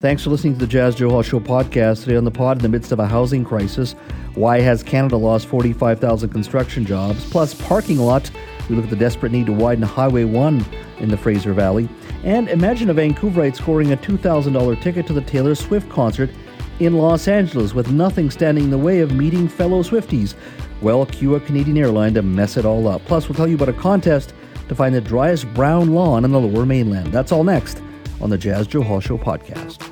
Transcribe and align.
Thanks 0.00 0.24
for 0.24 0.30
listening 0.30 0.54
to 0.54 0.60
the 0.60 0.66
Jas 0.66 0.94
Johal 0.94 1.22
Show 1.22 1.40
podcast. 1.40 2.04
Today 2.04 2.16
on 2.16 2.24
the 2.24 2.30
pod, 2.30 2.56
in 2.56 2.62
the 2.62 2.70
midst 2.70 2.90
of 2.90 3.00
a 3.00 3.06
housing 3.06 3.44
crisis, 3.44 3.92
why 4.34 4.58
has 4.58 4.82
Canada 4.82 5.18
lost 5.18 5.46
45,000 5.46 6.30
construction 6.30 6.86
jobs? 6.86 7.28
Plus, 7.30 7.52
parking 7.52 7.98
lot. 7.98 8.30
We 8.70 8.76
look 8.76 8.84
at 8.84 8.90
the 8.90 8.96
desperate 8.96 9.30
need 9.30 9.44
to 9.44 9.52
widen 9.52 9.82
Highway 9.82 10.24
1 10.24 10.64
in 11.00 11.10
the 11.10 11.18
Fraser 11.18 11.52
Valley. 11.52 11.86
And 12.24 12.48
imagine 12.48 12.88
a 12.88 12.94
Vancouverite 12.94 13.54
scoring 13.54 13.92
a 13.92 13.96
$2,000 13.98 14.80
ticket 14.80 15.06
to 15.06 15.12
the 15.12 15.20
Taylor 15.20 15.54
Swift 15.54 15.90
concert 15.90 16.30
in 16.78 16.94
Los 16.94 17.28
Angeles 17.28 17.74
with 17.74 17.90
nothing 17.90 18.30
standing 18.30 18.64
in 18.64 18.70
the 18.70 18.78
way 18.78 19.00
of 19.00 19.12
meeting 19.12 19.48
fellow 19.48 19.82
Swifties. 19.82 20.32
Well, 20.80 21.04
cue 21.04 21.34
a 21.34 21.40
Canadian 21.40 21.76
airline 21.76 22.14
to 22.14 22.22
mess 22.22 22.56
it 22.56 22.64
all 22.64 22.88
up. 22.88 23.04
Plus, 23.04 23.28
we'll 23.28 23.36
tell 23.36 23.48
you 23.48 23.56
about 23.56 23.68
a 23.68 23.74
contest 23.74 24.32
to 24.66 24.74
find 24.74 24.94
the 24.94 25.02
driest 25.02 25.52
brown 25.52 25.92
lawn 25.92 26.24
in 26.24 26.32
the 26.32 26.40
lower 26.40 26.64
mainland. 26.64 27.12
That's 27.12 27.32
all 27.32 27.44
next 27.44 27.82
on 28.22 28.30
the 28.30 28.38
Jas 28.38 28.66
Johal 28.66 29.02
Show 29.02 29.18
podcast. 29.18 29.89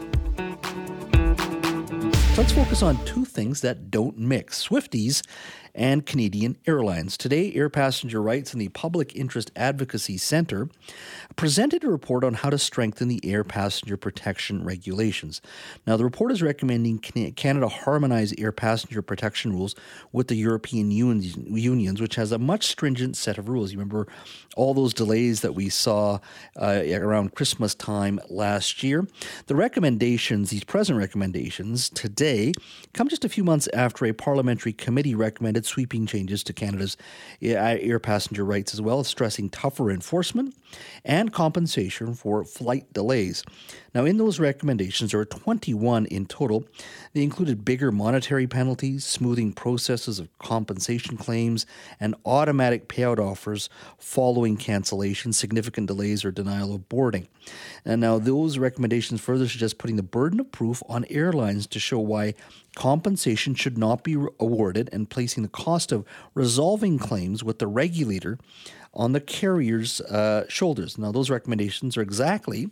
Let's 2.38 2.52
focus 2.52 2.84
on 2.84 3.05
two 3.05 3.24
things 3.24 3.62
that 3.62 3.91
don't 3.91 4.16
mix 4.16 4.68
Swifties 4.68 5.26
and 5.74 6.07
Canadian 6.07 6.57
Airlines. 6.68 7.16
Today, 7.16 7.52
Air 7.52 7.68
Passenger 7.68 8.23
Rights 8.23 8.52
and 8.52 8.63
the 8.63 8.68
Public 8.68 9.16
Interest 9.16 9.51
Advocacy 9.57 10.18
Centre 10.18 10.68
presented 11.39 11.85
a 11.85 11.89
report 11.89 12.25
on 12.25 12.35
how 12.35 12.51
to 12.51 12.59
strengthen 12.59 13.07
the 13.07 13.21
air 13.23 13.45
passenger 13.45 13.97
protection 13.97 14.65
regulations. 14.65 15.41
Now, 15.87 15.97
the 15.97 16.03
report 16.03 16.33
is 16.33 16.43
recommending 16.43 16.99
Canada 16.99 17.69
harmonize 17.69 18.35
air 18.37 18.51
passenger 18.51 19.03
protection 19.03 19.53
rules 19.53 19.77
with 20.11 20.27
the 20.27 20.35
European 20.35 20.91
unions, 20.91 22.01
which 22.01 22.16
has 22.16 22.33
a 22.33 22.39
much 22.39 22.66
stringent 22.66 23.16
set 23.16 23.39
of 23.39 23.49
rules. 23.49 23.71
You 23.71 23.79
remember 23.79 24.09
all 24.57 24.75
those 24.75 24.93
delays 24.93 25.41
that 25.43 25.55
we 25.55 25.69
saw 25.69 26.19
uh, 26.61 26.83
around 26.91 27.37
Christmas 27.37 27.73
time 27.77 28.19
last 28.29 28.83
year. 28.83 29.07
The 29.47 29.55
recommendations, 29.55 30.51
these 30.51 30.65
present 30.65 30.99
recommendations 30.99 31.89
today, 31.89 32.53
come 32.95 33.09
just 33.09 33.25
a 33.25 33.29
few 33.29 33.45
months 33.45 33.69
after 33.73 34.05
a 34.07 34.13
parliamentary 34.13 34.73
committee 34.73 35.15
recommended 35.15 35.65
sweeping 35.65 36.05
changes 36.05 36.43
to 36.43 36.53
Canada's 36.53 36.97
air 37.41 38.01
passenger 38.01 38.45
rights, 38.45 38.75
as 38.75 38.83
well 38.83 38.99
as 38.99 39.07
stressing 39.07 39.49
tougher 39.51 39.93
enforcement 39.93 40.57
and 41.05 41.27
compensation 41.29 42.15
for 42.15 42.45
flight 42.45 42.93
delays. 42.93 43.45
Now, 43.95 44.04
in 44.04 44.18
those 44.18 44.38
recommendations, 44.38 45.12
there 45.12 45.21
are 45.21 45.24
21 45.24 46.07
in 46.07 46.26
total. 46.26 46.65
They 47.15 47.23
included 47.23 47.65
bigger 47.65 47.90
monetary 47.90 48.46
penalties, 48.46 49.04
smoothing 49.04 49.52
processes 49.52 50.18
of 50.18 50.29
compensation 50.38 51.16
claims, 51.16 51.66
and 51.98 52.15
automatic 52.24 52.88
payout 52.88 53.18
offers 53.18 53.68
following 53.98 54.57
cancellation, 54.57 55.32
significant 55.32 55.87
delays, 55.87 56.24
or 56.24 56.30
denial 56.30 56.74
of 56.74 56.88
boarding. 56.88 57.29
And 57.85 58.01
now, 58.01 58.18
those 58.18 58.59
recommendations 58.59 59.20
further 59.20 59.48
suggest 59.48 59.79
putting 59.79 59.96
the 59.96 60.02
burden 60.02 60.40
of 60.40 60.52
proof 60.52 60.82
on 60.88 61.07
airlines 61.09 61.66
to 61.68 61.80
show 61.80 61.98
why 61.98 62.35
compensation 62.76 63.54
should 63.54 63.76
not 63.79 64.04
be 64.04 64.15
awarded 64.38 64.88
and 64.92 65.10
placing 65.10 65.42
the 65.42 65.48
cost 65.48 65.91
of 65.91 66.04
resolving 66.34 66.98
claims 66.98 67.42
with 67.42 67.59
the 67.59 67.66
regulator 67.66 68.38
on 68.98 69.12
the 69.12 69.20
carrier's 69.20 70.00
uh, 70.03 70.44
shoulders. 70.48 70.98
Now, 70.98 71.12
those 71.12 71.31
recommendations 71.31 71.97
are 71.97 72.03
exactly 72.03 72.69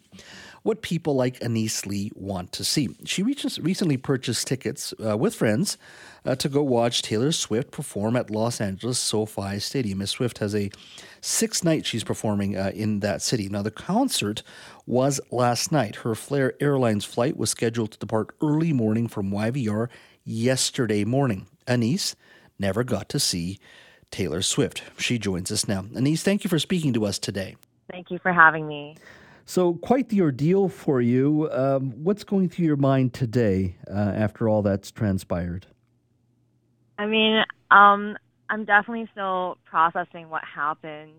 what 0.64 0.82
people 0.82 1.14
like 1.14 1.38
Annice 1.38 1.86
Li 1.86 2.10
want 2.16 2.50
to 2.50 2.64
see. 2.64 2.88
She 3.04 3.22
recently 3.22 3.96
purchased 3.96 4.48
tickets 4.48 4.92
uh, 5.02 5.16
with 5.16 5.36
friends 5.36 5.78
uh, 6.24 6.34
to 6.34 6.48
go 6.48 6.60
watch 6.60 7.02
Taylor 7.02 7.30
Swift 7.30 7.70
perform 7.70 8.16
at 8.16 8.30
Los 8.30 8.60
Angeles 8.60 8.98
SoFi 8.98 9.60
Stadium. 9.60 9.98
Miss 9.98 10.10
Swift 10.10 10.38
has 10.38 10.56
a 10.56 10.72
six 11.20 11.62
night 11.62 11.86
she's 11.86 12.02
performing 12.02 12.56
uh, 12.56 12.72
in 12.74 12.98
that 12.98 13.22
city. 13.22 13.48
Now, 13.48 13.62
the 13.62 13.70
concert 13.70 14.42
was 14.86 15.20
last 15.30 15.70
night. 15.70 15.96
Her 15.96 16.16
Flair 16.16 16.54
Airlines 16.60 17.04
flight 17.04 17.36
was 17.36 17.50
scheduled 17.50 17.92
to 17.92 17.98
depart 18.00 18.34
early 18.42 18.72
morning 18.72 19.06
from 19.06 19.30
YVR 19.30 19.88
yesterday 20.24 21.04
morning. 21.04 21.46
Annice 21.68 22.16
never 22.58 22.82
got 22.82 23.08
to 23.10 23.20
see 23.20 23.60
Taylor 24.10 24.42
Swift. 24.42 24.82
She 24.98 25.18
joins 25.18 25.50
us 25.50 25.68
now. 25.68 25.82
Annice, 25.94 26.22
thank 26.22 26.44
you 26.44 26.50
for 26.50 26.58
speaking 26.58 26.92
to 26.94 27.04
us 27.04 27.18
today. 27.18 27.56
Thank 27.90 28.10
you 28.10 28.18
for 28.18 28.32
having 28.32 28.66
me. 28.66 28.96
So, 29.44 29.74
quite 29.74 30.08
the 30.08 30.22
ordeal 30.22 30.68
for 30.68 31.00
you. 31.00 31.48
Um, 31.52 31.92
what's 32.02 32.24
going 32.24 32.48
through 32.48 32.66
your 32.66 32.76
mind 32.76 33.14
today 33.14 33.76
uh, 33.88 34.12
after 34.16 34.48
all 34.48 34.62
that's 34.62 34.90
transpired? 34.90 35.66
I 36.98 37.06
mean, 37.06 37.44
um, 37.70 38.16
I'm 38.50 38.64
definitely 38.64 39.08
still 39.12 39.58
processing 39.64 40.30
what 40.30 40.42
happened. 40.44 41.12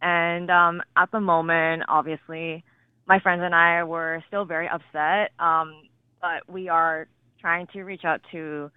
And 0.00 0.50
um, 0.50 0.82
at 0.96 1.12
the 1.12 1.20
moment, 1.20 1.84
obviously, 1.88 2.64
my 3.06 3.20
friends 3.20 3.42
and 3.44 3.54
I 3.54 3.84
were 3.84 4.24
still 4.26 4.44
very 4.44 4.68
upset. 4.68 5.30
Um, 5.38 5.82
but 6.20 6.52
we 6.52 6.68
are 6.68 7.06
trying 7.40 7.66
to 7.68 7.82
reach 7.82 8.04
out 8.04 8.20
to 8.32 8.70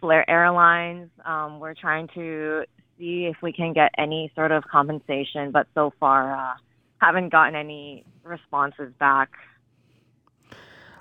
Flair 0.00 0.28
Airlines. 0.28 1.10
Um, 1.24 1.60
we're 1.60 1.74
trying 1.74 2.08
to 2.14 2.64
see 2.98 3.26
if 3.26 3.36
we 3.42 3.52
can 3.52 3.72
get 3.72 3.90
any 3.98 4.30
sort 4.34 4.52
of 4.52 4.64
compensation, 4.64 5.50
but 5.50 5.66
so 5.74 5.92
far 5.98 6.34
uh, 6.34 6.54
haven't 6.98 7.30
gotten 7.30 7.54
any 7.54 8.04
responses 8.22 8.92
back. 8.98 9.30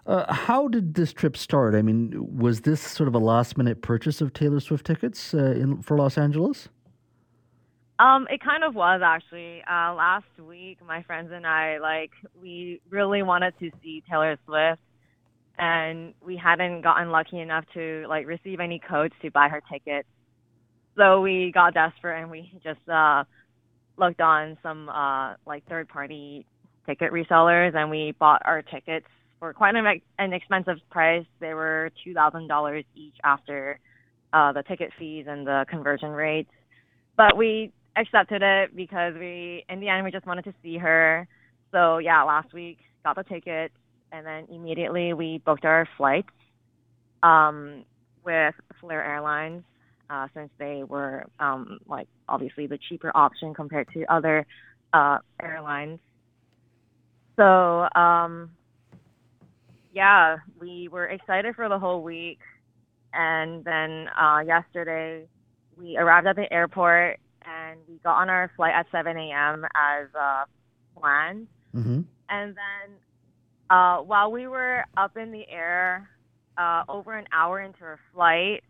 Uh, 0.06 0.34
how 0.34 0.68
did 0.68 0.96
this 0.96 1.14
trip 1.14 1.38
start? 1.38 1.76
I 1.76 1.82
mean, 1.82 2.12
was 2.36 2.62
this 2.62 2.82
sort 2.82 3.08
of 3.08 3.14
a 3.14 3.20
last 3.20 3.58
minute 3.58 3.82
purchase 3.82 4.20
of 4.20 4.34
Taylor 4.34 4.60
Swift 4.60 4.86
tickets 4.86 5.34
uh, 5.34 5.52
in, 5.52 5.82
for 5.82 5.96
Los 5.98 6.18
Angeles? 6.18 6.70
Um, 8.00 8.28
it 8.32 8.42
kind 8.44 8.64
of 8.64 8.74
was 8.74 9.02
actually. 9.04 9.62
Uh, 9.62 9.94
last 9.94 10.26
week, 10.40 10.80
my 10.86 11.04
friends 11.04 11.32
and 11.32 11.46
I, 11.46 11.78
like, 11.78 12.12
we 12.42 12.82
really 12.90 13.22
wanted 13.22 13.54
to 13.60 13.70
see 13.84 14.02
Taylor 14.10 14.38
Swift, 14.46 14.82
and 15.60 16.16
we 16.20 16.36
hadn't 16.36 16.82
gotten 16.82 17.12
lucky 17.12 17.40
enough 17.40 17.66
to 17.76 18.06
like 18.10 18.26
receive 18.26 18.60
any 18.60 18.80
codes 18.80 19.14
to 19.22 19.30
buy 19.30 19.50
her 19.50 19.62
tickets. 19.72 20.08
So 20.98 21.22
we 21.22 21.52
got 21.54 21.74
desperate 21.74 22.22
and 22.22 22.32
we 22.32 22.52
just 22.64 22.88
uh, 22.90 23.24
looked 23.98 24.22
on 24.22 24.58
some 24.62 24.90
uh, 24.90 25.36
like 25.46 25.68
third 25.68 25.88
party 25.88 26.46
ticket 26.86 27.12
resellers 27.12 27.76
and 27.76 27.90
we 27.90 28.14
bought 28.20 28.42
our 28.46 28.62
tickets 28.62 29.06
for 29.40 29.54
quite 29.54 29.76
an, 29.76 29.86
an 30.20 30.34
expensive 30.34 30.78
price. 30.90 31.26
They 31.40 31.54
were 31.54 31.92
two 32.04 32.14
thousand 32.14 32.48
dollars 32.48 32.84
each 32.96 33.16
after 33.24 33.80
uh, 34.34 34.52
the 34.52 34.64
ticket 34.64 34.92
fees 35.00 35.26
and 35.28 35.46
the 35.46 35.66
conversion 35.70 36.10
rates. 36.10 36.52
But 37.18 37.38
we 37.38 37.72
accepted 37.98 38.42
it 38.42 38.76
because 38.76 39.14
we, 39.16 39.66
in 39.70 39.80
the 39.80 39.90
end, 39.90 40.04
we 40.04 40.12
just 40.12 40.26
wanted 40.26 40.46
to 40.46 40.54
see 40.64 40.78
her. 40.78 41.28
So 41.72 41.98
yeah, 42.00 42.24
last 42.24 42.54
week 42.54 42.80
got 43.04 43.16
the 43.16 43.24
tickets 43.24 43.74
and 44.12 44.26
then 44.26 44.48
immediately 44.54 45.14
we 45.14 45.42
booked 45.46 45.66
our 45.66 45.88
flights 45.98 46.28
um, 47.24 47.86
with 48.26 48.54
Flair 48.80 49.04
Airlines 49.04 49.64
uh, 50.12 50.28
since 50.34 50.50
they 50.60 50.84
were 50.84 51.26
um, 51.40 51.80
like 51.88 52.08
obviously 52.28 52.68
the 52.68 52.78
cheaper 52.90 53.12
option 53.16 53.54
compared 53.54 53.88
to 53.94 54.04
other 54.14 54.46
uh, 54.94 55.20
airlines. 55.42 56.00
So 57.38 57.88
um, 57.96 58.52
yeah, 59.94 60.38
we 60.60 60.90
were 60.90 61.06
excited 61.06 61.56
for 61.56 61.70
the 61.70 61.80
whole 61.80 62.04
week, 62.04 62.40
and 63.14 63.64
then 63.64 64.08
uh, 64.10 64.40
yesterday 64.46 65.26
we 65.78 65.98
arrived 65.98 66.28
at 66.28 66.36
the 66.36 66.52
airport 66.52 67.20
and 67.44 67.80
we 67.88 67.96
got 68.04 68.22
on 68.22 68.30
our 68.30 68.52
flight 68.56 68.74
at 68.76 68.86
7 68.92 69.18
a.m. 69.18 69.66
as 69.76 70.08
uh, 70.20 70.44
planned, 71.00 71.48
mm-hmm. 71.76 72.02
and 72.30 72.56
then 72.56 72.96
uh, 73.70 73.98
while 73.98 74.32
we 74.32 74.48
were 74.48 74.84
up 74.98 75.18
in 75.18 75.32
the 75.32 75.48
air, 75.50 76.10
uh, 76.58 76.84
over 76.90 77.18
an 77.18 77.26
hour 77.32 77.62
into 77.62 77.82
our 77.82 78.00
flight, 78.14 78.64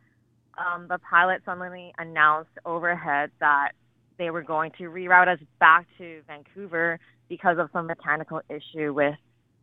um, 0.58 0.88
the 0.88 1.00
pilot 1.00 1.42
suddenly 1.46 1.94
announced 1.98 2.52
overhead 2.66 3.32
that 3.40 3.72
they 4.18 4.30
were 4.30 4.44
going 4.44 4.72
to 4.78 4.84
reroute 4.84 5.28
us 5.28 5.40
back 5.60 5.88
to 5.98 6.22
Vancouver 6.28 7.00
because 7.30 7.58
of 7.58 7.70
some 7.74 7.88
mechanical 7.88 8.42
issue 8.50 8.94
with 8.94 9.16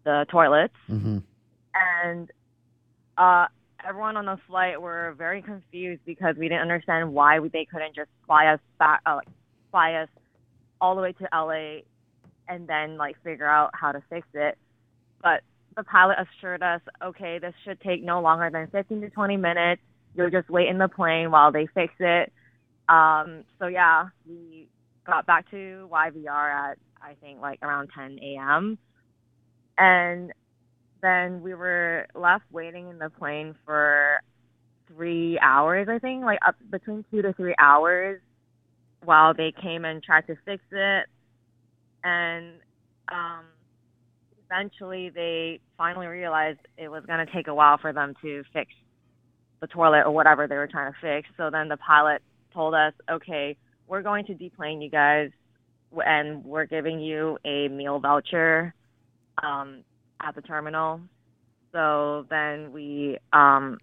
the 0.05 0.27
toilets. 0.31 0.75
Mm-hmm. 0.91 1.19
And 1.75 2.31
uh, 3.17 3.47
everyone 3.87 4.17
on 4.17 4.27
the 4.27 4.39
flight 4.49 4.81
were 4.81 5.15
very 5.19 5.43
confused 5.43 6.01
because 6.05 6.35
we 6.37 6.49
didn't 6.49 6.63
understand 6.63 7.13
why 7.13 7.39
they 7.53 7.67
couldn't 7.71 7.95
just 7.95 8.11
fly 8.27 8.47
us 8.47 8.61
back, 8.79 9.01
uh, 9.07 9.21
fly 9.71 9.95
us 9.95 10.09
all 10.81 10.97
the 10.97 11.03
way 11.03 11.13
to 11.13 11.29
LA, 11.33 11.81
and 12.49 12.67
then 12.67 12.97
like 12.97 13.17
figure 13.23 13.47
out 13.47 13.71
how 13.75 13.93
to 13.93 14.03
fix 14.09 14.27
it. 14.35 14.57
But 15.23 15.43
the 15.77 15.85
pilot 15.85 16.17
assured 16.19 16.63
us, 16.63 16.81
okay, 17.03 17.39
this 17.39 17.55
should 17.65 17.81
take 17.81 18.03
no 18.03 18.21
longer 18.21 18.51
than 18.51 18.69
15 18.69 19.01
to 19.03 19.11
20 19.11 19.37
minutes. 19.37 19.83
You'll 20.19 20.31
just 20.31 20.51
wait 20.51 20.67
in 20.69 20.79
the 20.79 20.89
plane 20.89 21.31
while 21.31 21.53
they 21.53 21.69
fix 21.75 21.95
it. 22.01 22.33
Um, 22.89 23.45
so 23.61 23.69
yeah, 23.69 24.09
we 24.29 24.69
got 25.07 25.27
back 25.27 25.49
to 25.53 25.89
YVR 25.91 26.73
at 26.73 26.79
I 27.01 27.15
think 27.21 27.41
like 27.41 27.61
around 27.63 27.91
10 27.97 28.19
a.m. 28.21 28.79
And 29.79 30.33
then 31.01 31.41
we 31.41 31.55
were 31.55 32.09
left 32.17 32.45
waiting 32.51 32.89
in 32.89 32.99
the 32.99 33.11
plane 33.11 33.55
for 33.65 34.19
three 34.89 35.39
hours, 35.41 35.87
I 35.89 36.01
think, 36.01 36.25
like 36.25 36.41
up 36.45 36.57
between 36.69 37.05
two 37.13 37.23
to 37.23 37.33
three 37.35 37.55
hours 37.61 38.21
while 39.05 39.35
they 39.35 39.53
came 39.63 39.85
and 39.85 40.03
tried 40.03 40.27
to 40.27 40.35
fix 40.45 40.65
it. 40.73 41.07
And 42.03 42.55
um, 43.13 43.45
eventually 44.45 45.11
they 45.11 45.61
finally 45.77 46.09
realized 46.09 46.59
it 46.77 46.89
was 46.89 47.05
going 47.07 47.25
to 47.25 47.33
take 47.33 47.47
a 47.47 47.55
while 47.55 47.79
for 47.79 47.93
them 47.93 48.15
to 48.23 48.43
fix 48.53 48.73
the 49.61 49.67
toilet 49.67 50.03
or 50.05 50.11
whatever 50.11 50.47
they 50.47 50.57
were 50.57 50.67
trying 50.67 50.93
to 50.93 50.99
fix. 51.01 51.29
So 51.37 51.51
then 51.51 51.69
the 51.69 51.77
pilot 51.77 52.23
told 52.53 52.75
us, 52.75 52.93
okay, 53.11 53.57
we're 53.87 54.03
going 54.03 54.25
to 54.27 54.35
deplane 54.35 54.81
you 54.81 54.91
guys 54.91 55.31
and 55.97 56.45
we're 56.45 56.67
giving 56.67 57.01
you 57.01 57.39
a 57.45 57.69
meal 57.69 57.99
voucher 57.99 58.75
um, 59.43 59.83
at 60.23 60.35
the 60.35 60.43
terminal. 60.43 61.01
So 61.73 62.27
then 62.31 62.73
we 62.73 63.19
um, 63.33 63.79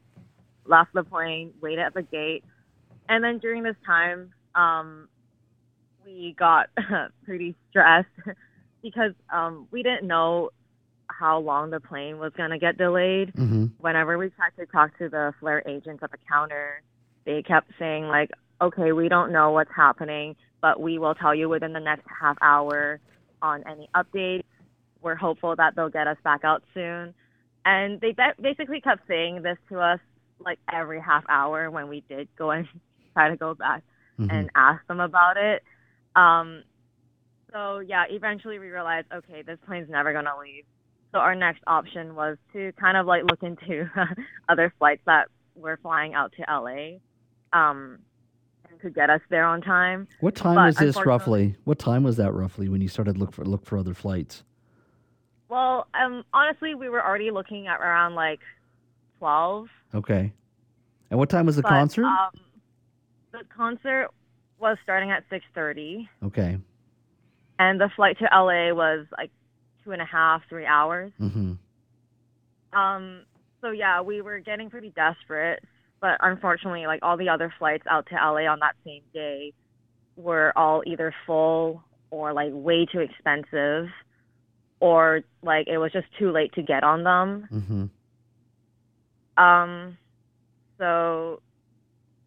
left 0.65 0.93
the 0.93 1.03
plane, 1.03 1.51
waited 1.61 1.79
at 1.79 1.93
the 1.93 2.01
gate, 2.01 2.43
and 3.09 3.23
then 3.23 3.37
during 3.37 3.63
this 3.63 3.75
time, 3.85 4.31
um, 4.55 5.07
we 6.03 6.35
got 6.37 6.69
pretty 7.25 7.55
stressed 7.69 8.07
because 8.81 9.11
um, 9.31 9.67
we 9.71 9.83
didn't 9.83 10.07
know 10.07 10.49
how 11.07 11.39
long 11.39 11.69
the 11.69 11.79
plane 11.79 12.19
was 12.19 12.31
going 12.37 12.49
to 12.51 12.57
get 12.57 12.77
delayed. 12.77 13.33
Mm-hmm. 13.33 13.65
Whenever 13.79 14.17
we 14.17 14.29
tried 14.29 14.55
to 14.57 14.65
talk 14.65 14.97
to 14.97 15.09
the 15.09 15.33
Flair 15.39 15.63
agents 15.67 16.03
at 16.03 16.11
the 16.11 16.17
counter, 16.29 16.81
they 17.25 17.41
kept 17.41 17.71
saying 17.79 18.07
like, 18.07 18.31
"Okay, 18.61 18.91
we 18.91 19.09
don't 19.09 19.31
know 19.31 19.51
what's 19.51 19.71
happening, 19.75 20.35
but 20.61 20.79
we 20.79 20.99
will 20.99 21.15
tell 21.15 21.33
you 21.35 21.49
within 21.49 21.73
the 21.73 21.79
next 21.79 22.05
half 22.19 22.37
hour 22.41 22.99
on 23.41 23.63
any 23.67 23.89
updates." 23.95 24.43
We're 25.01 25.15
hopeful 25.15 25.55
that 25.55 25.75
they'll 25.75 25.89
get 25.89 26.07
us 26.07 26.17
back 26.23 26.43
out 26.43 26.63
soon. 26.73 27.13
And 27.65 27.99
they 28.01 28.11
be- 28.11 28.41
basically 28.41 28.81
kept 28.81 29.07
saying 29.07 29.41
this 29.41 29.57
to 29.69 29.79
us 29.79 29.99
like 30.39 30.59
every 30.71 30.99
half 30.99 31.23
hour 31.29 31.69
when 31.71 31.87
we 31.87 32.03
did 32.09 32.27
go 32.37 32.51
and 32.51 32.67
try 33.13 33.29
to 33.29 33.35
go 33.37 33.53
back 33.53 33.83
Mhm. 34.19 34.31
and 34.31 34.49
ask 34.55 34.85
them 34.87 34.99
about 34.99 35.35
it. 35.37 35.61
Um, 36.15 36.63
so 37.51 37.79
yeah, 37.79 38.05
eventually 38.09 38.59
we 38.59 38.69
realized, 38.69 39.07
okay, 39.13 39.41
this 39.41 39.59
plane's 39.65 39.89
never 39.89 40.13
gonna 40.13 40.37
leave. 40.39 40.63
So 41.15 41.19
our 41.19 41.33
next 41.33 41.63
option 41.65 42.13
was 42.13 42.35
to 42.51 42.73
kind 42.73 42.97
of 42.97 43.05
like 43.05 43.23
look 43.23 43.41
into 43.41 43.89
other 44.49 44.73
flights 44.77 45.01
that 45.05 45.29
were 45.55 45.79
flying 45.81 46.13
out 46.13 46.33
to 46.33 46.41
LA, 46.41 46.97
um, 47.57 47.99
and 48.69 48.77
could 48.81 48.93
get 48.93 49.09
us 49.09 49.21
there 49.29 49.45
on 49.45 49.61
time. 49.61 50.09
What 50.19 50.35
time 50.35 50.55
But 50.55 50.65
was 50.65 50.75
this 50.75 51.05
roughly? 51.05 51.55
What 51.63 51.79
time 51.79 52.03
was 52.03 52.17
that 52.17 52.33
roughly 52.33 52.67
when 52.67 52.81
you 52.81 52.89
started 52.89 53.17
look 53.17 53.31
for 53.31 53.45
look 53.45 53.65
for 53.65 53.77
other 53.77 53.93
flights? 53.93 54.43
Well, 55.47 55.87
um, 55.93 56.25
honestly, 56.33 56.75
we 56.75 56.89
were 56.89 57.01
already 57.01 57.31
looking 57.31 57.67
at 57.67 57.79
around 57.79 58.15
like 58.15 58.41
twelve. 59.17 59.69
Okay. 59.93 60.33
And 61.11 61.17
what 61.17 61.29
time 61.29 61.45
was 61.45 61.55
the 61.55 61.61
but, 61.61 61.69
concert? 61.69 62.03
Um, 62.03 62.31
the 63.31 63.43
concert 63.55 64.09
was 64.59 64.77
starting 64.83 65.11
at 65.11 65.23
six 65.29 65.45
thirty. 65.55 66.09
okay. 66.25 66.57
and 67.57 67.79
the 67.79 67.89
flight 67.95 68.17
to 68.19 68.25
LA 68.25 68.73
was 68.73 69.05
like 69.17 69.31
two 69.85 69.91
and 69.91 70.01
a 70.01 70.05
half, 70.05 70.41
three 70.49 70.65
hours. 70.65 71.11
Mm-hmm. 71.21 71.53
Um, 72.77 73.21
so 73.61 73.71
yeah, 73.71 74.01
we 74.01 74.21
were 74.21 74.39
getting 74.39 74.69
pretty 74.69 74.89
desperate, 74.89 75.63
but 76.01 76.17
unfortunately, 76.21 76.87
like 76.87 76.99
all 77.03 77.15
the 77.17 77.29
other 77.29 77.53
flights 77.57 77.85
out 77.89 78.07
to 78.07 78.15
LA 78.15 78.51
on 78.51 78.59
that 78.59 78.75
same 78.83 79.03
day 79.13 79.53
were 80.17 80.51
all 80.57 80.83
either 80.85 81.13
full 81.25 81.83
or 82.11 82.33
like 82.33 82.51
way 82.51 82.85
too 82.85 82.99
expensive, 82.99 83.87
or 84.79 85.21
like 85.41 85.67
it 85.67 85.77
was 85.77 85.91
just 85.91 86.07
too 86.19 86.31
late 86.31 86.53
to 86.53 86.61
get 86.61 86.83
on 86.83 87.03
them. 87.03 87.47
Mm-hmm. 87.51 89.43
Um, 89.43 89.97
so 90.77 91.41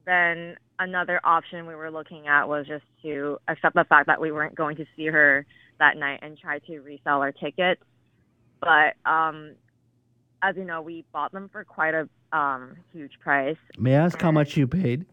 then 0.06 0.56
another 0.78 1.20
option 1.24 1.66
we 1.66 1.74
were 1.74 1.90
looking 1.90 2.28
at 2.28 2.48
was 2.48 2.66
just 2.66 2.84
to 3.02 3.38
accept 3.48 3.74
the 3.74 3.84
fact 3.84 4.06
that 4.06 4.20
we 4.20 4.32
weren't 4.32 4.54
going 4.54 4.76
to 4.76 4.84
see 4.96 5.06
her 5.06 5.46
that 5.78 5.96
night 5.96 6.20
and 6.22 6.38
try 6.38 6.58
to 6.60 6.78
resell 6.80 7.20
our 7.20 7.32
tickets. 7.32 7.82
But 8.60 8.94
um, 9.08 9.54
as 10.42 10.56
you 10.56 10.64
know, 10.64 10.82
we 10.82 11.04
bought 11.12 11.32
them 11.32 11.48
for 11.50 11.64
quite 11.64 11.94
a 11.94 12.08
um, 12.36 12.76
huge 12.92 13.12
price. 13.20 13.56
May 13.78 13.94
I 13.96 14.04
ask 14.04 14.20
how 14.20 14.32
much 14.32 14.56
you 14.56 14.66
paid? 14.66 15.06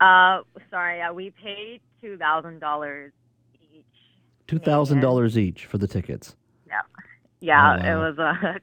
Uh, 0.00 0.42
sorry, 0.70 0.98
yeah, 0.98 1.10
we 1.10 1.30
paid 1.30 1.80
two 2.00 2.16
thousand 2.16 2.60
dollars 2.60 3.12
each. 3.72 3.84
Two 4.46 4.58
thousand 4.58 5.00
dollars 5.00 5.36
each 5.36 5.66
for 5.66 5.78
the 5.78 5.88
tickets. 5.88 6.36
Yeah, 7.40 7.80
Oh, 7.80 7.88
it 7.88 7.94
was 7.94 8.18
a 8.18 8.60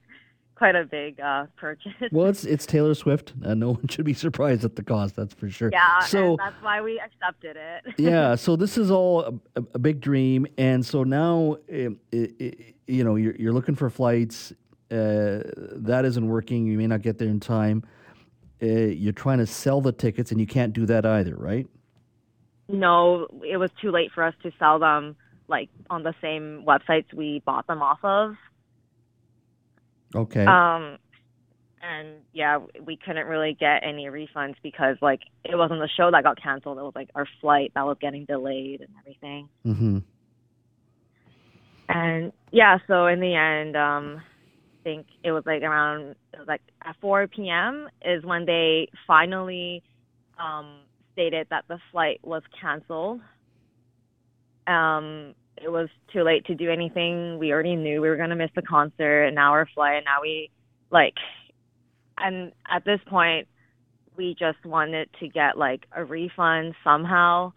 quite 0.56 0.76
a 0.76 0.86
big 0.86 1.20
uh, 1.20 1.46
purchase. 1.58 1.92
Well, 2.12 2.28
it's 2.28 2.44
it's 2.54 2.66
Taylor 2.66 2.94
Swift. 2.96 3.34
Uh, 3.44 3.54
no 3.54 3.72
one 3.74 3.88
should 3.88 4.06
be 4.06 4.14
surprised 4.14 4.64
at 4.66 4.76
the 4.76 4.84
cost. 4.84 5.16
That's 5.16 5.34
for 5.34 5.50
sure. 5.50 5.70
yeah, 5.72 6.00
So 6.00 6.32
and 6.32 6.40
that's 6.40 6.62
why 6.64 6.82
we 6.82 7.00
accepted 7.00 7.58
it. 7.58 7.94
yeah, 7.98 8.36
so 8.36 8.56
this 8.56 8.78
is 8.78 8.90
all 8.92 9.42
a, 9.56 9.64
a 9.74 9.80
big 9.80 10.02
dream, 10.02 10.48
and 10.58 10.86
so 10.86 11.04
now 11.04 11.58
um, 11.72 12.00
i 12.14 12.30
i 12.42 12.54
you 12.88 13.04
know 13.04 13.16
you're, 13.16 13.36
you're 13.36 13.54
looking 13.54 13.76
for 13.76 13.90
flights. 13.90 14.54
Uh, 14.92 15.42
that 15.76 16.04
isn't 16.06 16.28
working. 16.28 16.68
You 16.68 16.78
may 16.78 16.88
not 16.88 17.02
get 17.02 17.18
there 17.18 17.28
in 17.28 17.40
time. 17.40 17.84
Uh, 18.62 18.66
you're 18.66 19.14
trying 19.14 19.40
to 19.40 19.48
sell 19.48 19.82
the 19.82 19.92
tickets, 19.92 20.32
and 20.32 20.40
you 20.40 20.48
can't 20.48 20.74
do 20.74 20.86
that 20.86 21.06
either, 21.06 21.36
right? 21.36 21.68
no, 22.68 23.28
it 23.44 23.58
was 23.58 23.70
too 23.80 23.92
late 23.92 24.12
for 24.12 24.24
us 24.24 24.34
to 24.42 24.52
sell 24.58 24.80
them 24.80 25.16
like 25.48 25.70
on 25.92 26.02
the 26.02 26.16
same 26.22 26.64
websites 26.68 27.14
we 27.14 27.42
bought 27.46 27.68
them 27.68 27.82
off 27.82 28.00
of. 28.04 28.36
Okay. 30.16 30.46
Um, 30.46 30.98
and 31.82 32.22
yeah, 32.34 32.60
we 32.84 32.98
couldn't 32.98 33.28
really 33.28 33.56
get 33.60 33.84
any 33.84 34.06
refunds 34.06 34.56
because 34.64 34.98
like 35.02 35.22
it 35.44 35.56
wasn't 35.56 35.80
the 35.80 35.90
show 35.96 36.10
that 36.12 36.24
got 36.24 36.42
canceled. 36.42 36.78
It 36.78 36.82
was 36.82 36.94
like 36.96 37.10
our 37.16 37.28
flight 37.42 37.72
that 37.76 37.86
was 37.86 37.98
getting 38.02 38.26
delayed 38.26 38.82
and 38.82 38.90
everything. 39.00 39.50
mm-hmm. 39.66 40.00
And 41.88 42.34
yeah, 42.52 42.80
so 42.88 43.06
in 43.06 43.20
the 43.20 43.36
end, 43.36 43.76
um, 43.76 44.18
I 44.20 44.84
think 44.84 45.06
it 45.24 45.32
was 45.32 45.44
like 45.46 45.62
around 45.62 46.16
it 46.34 46.40
was 46.40 46.48
like 46.48 46.62
at 46.84 46.96
4 47.00 47.28
p.m. 47.28 47.88
is 48.04 48.24
when 48.24 48.46
they 48.46 48.90
finally 49.06 49.84
um, 50.40 50.80
stated 51.14 51.48
that 51.52 51.66
the 51.68 51.78
flight 51.92 52.20
was 52.24 52.42
canceled. 52.60 53.22
Um, 54.68 55.36
it 55.58 55.70
was 55.70 55.90
too 56.12 56.24
late 56.24 56.46
to 56.46 56.56
do 56.56 56.70
anything. 56.70 57.38
We 57.40 57.52
already 57.52 57.76
knew 57.76 58.02
we 58.02 58.10
were 58.10 58.18
gonna 58.18 58.36
miss 58.36 58.52
the 58.56 58.62
concert, 58.62 59.24
an 59.26 59.38
hour 59.38 59.68
flight. 59.74 59.98
And 59.98 60.06
now 60.06 60.22
we 60.22 60.50
like, 60.92 61.16
and 62.18 62.52
at 62.70 62.86
this 62.86 63.00
point, 63.08 63.48
we 64.18 64.36
just 64.38 64.64
wanted 64.66 65.10
to 65.20 65.28
get 65.28 65.58
like 65.58 65.86
a 65.96 66.04
refund 66.04 66.74
somehow 66.84 67.52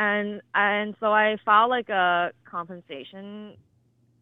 and 0.00 0.40
and 0.54 0.94
so 0.98 1.12
I 1.12 1.36
filed 1.44 1.68
like 1.68 1.90
a 1.90 2.32
compensation 2.50 3.52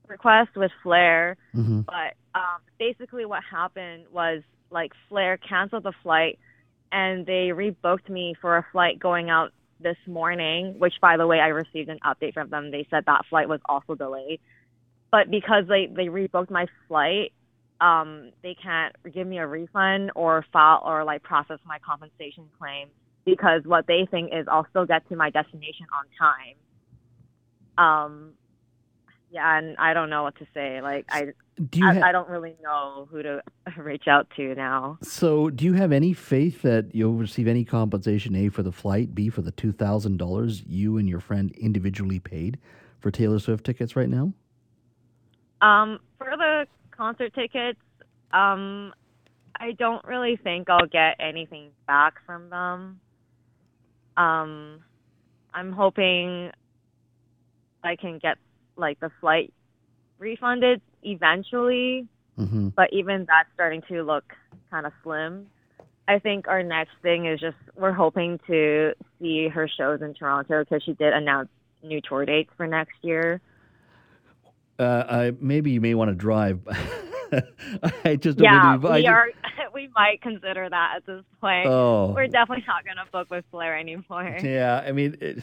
request 0.08 0.50
with 0.56 0.72
Flair, 0.82 1.37
Mm-hmm. 1.54 1.82
but 1.82 2.14
um, 2.34 2.60
basically 2.78 3.25
what 3.25 3.42
happened 3.48 4.04
was 4.12 4.42
like 4.70 4.92
Flair 5.08 5.38
canceled 5.38 5.84
the 5.84 5.92
flight, 6.02 6.38
and 6.90 7.25
they 7.25 7.50
rebooked 7.54 8.08
me 8.08 8.34
for 8.40 8.56
a 8.56 8.66
flight 8.72 8.98
going 8.98 9.30
out 9.30 9.52
this 9.80 9.97
morning. 10.06 10.78
Which, 10.78 10.94
by 11.00 11.16
the 11.16 11.26
way, 11.26 11.40
I 11.40 11.49
received 11.49 11.88
an 11.88 11.99
update 12.04 12.35
from 12.35 12.50
them. 12.50 12.70
They 12.70 12.87
said 12.90 13.04
that 13.06 13.23
flight 13.30 13.49
was 13.49 13.61
also 13.66 13.94
delayed, 13.94 14.40
but 15.11 15.30
because 15.30 15.64
they 15.68 15.87
they 15.87 16.06
rebooked 16.06 16.50
my 16.50 16.66
flight. 16.87 17.32
Um, 17.80 18.32
they 18.42 18.56
can't 18.61 18.92
give 19.14 19.25
me 19.25 19.38
a 19.38 19.47
refund 19.47 20.11
or 20.16 20.44
file 20.52 20.82
or 20.85 21.04
like 21.04 21.23
process 21.23 21.61
my 21.64 21.78
compensation 21.78 22.49
claim 22.58 22.88
because 23.25 23.62
what 23.64 23.87
they 23.87 24.08
think 24.11 24.32
is 24.32 24.47
I'll 24.50 24.66
still 24.70 24.85
get 24.87 25.08
to 25.11 25.16
my 25.16 25.30
destination 25.30 25.87
on 25.94 26.06
time. 26.18 26.56
Um, 27.78 28.32
yeah, 29.30 29.58
and 29.58 29.76
I 29.78 29.92
don't 29.94 30.11
know 30.11 30.23
what 30.23 30.37
to 30.38 30.47
say. 30.54 30.80
Like 30.80 31.04
I, 31.11 31.28
Do 31.70 31.85
I, 31.87 31.94
ha- 31.94 32.00
I 32.06 32.12
don't 32.12 32.28
really 32.28 32.56
know 32.62 33.06
who 33.11 33.23
to 33.23 33.42
reach 33.76 34.08
out 34.08 34.28
to 34.37 34.54
now. 34.54 34.99
so 35.02 35.50
do 35.50 35.64
you 35.64 35.75
have 35.75 35.92
any 35.92 36.12
faith 36.12 36.62
that 36.62 36.94
you'll 36.94 37.14
receive 37.14 37.47
any 37.47 37.64
compensation? 37.64 38.35
A 38.37 38.49
for 38.49 38.62
the 38.62 38.73
flight, 38.73 39.14
B 39.14 39.28
for 39.28 39.42
the 39.42 39.52
two 39.52 39.73
thousand 39.73 40.16
dollars 40.18 40.62
you 40.66 40.97
and 40.99 41.08
your 41.08 41.20
friend 41.20 41.50
individually 41.52 42.18
paid 42.18 42.58
for 43.00 43.11
Taylor 43.11 43.38
Swift 43.38 43.64
tickets 43.64 43.94
right 43.97 44.08
now. 44.08 44.32
Um, 45.61 45.99
for 46.18 46.30
the 46.37 46.66
concert 46.90 47.35
tickets, 47.35 47.80
um, 48.32 48.92
I 49.61 49.73
don't 49.73 50.04
really 50.04 50.37
think 50.37 50.70
I'll 50.70 50.87
get 50.87 51.16
anything 51.20 51.70
back 51.87 52.14
from 52.25 52.49
them. 52.50 53.00
Um, 54.16 54.80
I'm 55.52 55.73
hoping 55.73 56.50
I 57.82 57.97
can 57.97 58.18
get 58.18 58.37
like 58.78 59.00
the 59.00 59.11
flight 59.20 59.52
refunded 60.18 60.80
eventually, 61.02 62.06
mm-hmm. 62.38 62.68
but 62.68 62.92
even 62.92 63.26
that's 63.26 63.49
starting 63.54 63.82
to 63.88 64.02
look 64.02 64.25
kind 64.70 64.87
of 64.87 64.92
slim. 65.02 65.47
I 66.06 66.18
think 66.18 66.49
our 66.49 66.62
next 66.62 66.92
thing 67.02 67.26
is 67.26 67.38
just 67.38 67.56
we're 67.76 67.92
hoping 67.92 68.40
to 68.47 68.94
see 69.20 69.49
her 69.49 69.68
shows 69.68 70.00
in 70.00 70.14
Toronto 70.14 70.64
because 70.64 70.82
she 70.82 70.94
did 70.94 71.12
announce 71.12 71.50
new 71.82 72.00
tour 72.00 72.25
dates 72.25 72.50
for 72.56 72.66
next 72.66 72.94
year. 73.02 73.40
Uh, 74.78 75.04
I, 75.08 75.32
maybe 75.40 75.73
you 75.73 75.80
may 75.80 75.94
want 75.94 76.11
to 76.11 76.14
drive. 76.14 76.61
I 78.04 78.16
just 78.16 78.40
yeah, 78.40 78.76
we 78.76 79.06
I 79.06 79.12
are. 79.12 79.28
we 79.75 79.90
might 79.94 80.23
consider 80.23 80.68
that 80.68 80.94
at 80.97 81.06
this 81.06 81.25
point. 81.40 81.66
Oh. 81.66 82.12
We're 82.14 82.26
definitely 82.26 82.64
not 82.66 82.85
going 82.85 82.97
to 82.97 83.11
book 83.11 83.30
with 83.30 83.44
Flair 83.50 83.76
anymore. 83.76 84.38
Yeah, 84.42 84.82
I 84.87 84.92
mean, 84.92 85.16
it, 85.20 85.42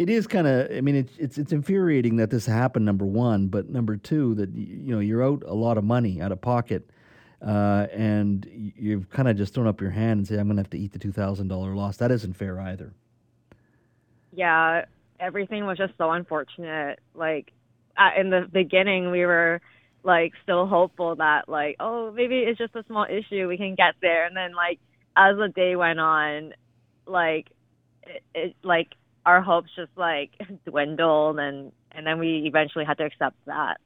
it 0.00 0.08
is 0.08 0.26
kind 0.26 0.46
of. 0.46 0.74
I 0.74 0.80
mean, 0.80 0.96
it's 0.96 1.12
it's 1.18 1.36
it's 1.36 1.52
infuriating 1.52 2.16
that 2.16 2.30
this 2.30 2.46
happened. 2.46 2.86
Number 2.86 3.04
one, 3.04 3.48
but 3.48 3.68
number 3.68 3.98
two, 3.98 4.34
that 4.36 4.48
you 4.54 4.94
know 4.94 4.98
you're 4.98 5.22
out 5.22 5.42
a 5.46 5.52
lot 5.52 5.76
of 5.76 5.84
money 5.84 6.22
out 6.22 6.32
of 6.32 6.40
pocket. 6.40 6.88
Uh, 7.46 7.86
and 7.92 8.48
you've 8.50 9.10
kind 9.10 9.28
of 9.28 9.36
just 9.36 9.52
thrown 9.52 9.66
up 9.66 9.78
your 9.78 9.90
hand 9.90 10.18
and 10.18 10.26
say, 10.26 10.38
"I'm 10.38 10.46
going 10.46 10.56
to 10.56 10.62
have 10.62 10.70
to 10.70 10.78
eat 10.78 10.92
the 10.92 10.98
two 10.98 11.12
thousand 11.12 11.48
dollar 11.48 11.74
loss." 11.74 11.98
That 11.98 12.10
isn't 12.10 12.32
fair 12.32 12.58
either. 12.58 12.94
Yeah, 14.32 14.86
everything 15.18 15.66
was 15.66 15.76
just 15.76 15.92
so 15.98 16.10
unfortunate. 16.10 17.00
Like 17.14 17.52
in 18.18 18.30
the 18.30 18.48
beginning, 18.50 19.10
we 19.10 19.26
were 19.26 19.60
like 20.02 20.32
still 20.42 20.66
hopeful 20.66 21.16
that 21.16 21.46
like 21.46 21.76
oh 21.78 22.10
maybe 22.10 22.38
it's 22.38 22.56
just 22.56 22.74
a 22.74 22.82
small 22.86 23.04
issue 23.04 23.46
we 23.46 23.58
can 23.58 23.74
get 23.74 23.94
there 24.00 24.24
and 24.24 24.34
then 24.34 24.54
like 24.54 24.78
as 25.14 25.36
the 25.36 25.48
day 25.54 25.76
went 25.76 26.00
on 26.00 26.54
like 27.06 27.48
it, 28.04 28.22
it 28.34 28.56
like 28.62 28.94
our 29.26 29.40
hopes 29.42 29.70
just 29.76 29.90
like 29.96 30.30
dwindled 30.66 31.38
and 31.38 31.72
and 31.92 32.06
then 32.06 32.18
we 32.18 32.44
eventually 32.46 32.84
had 32.84 32.98
to 32.98 33.04
accept 33.04 33.36
that 33.46 33.78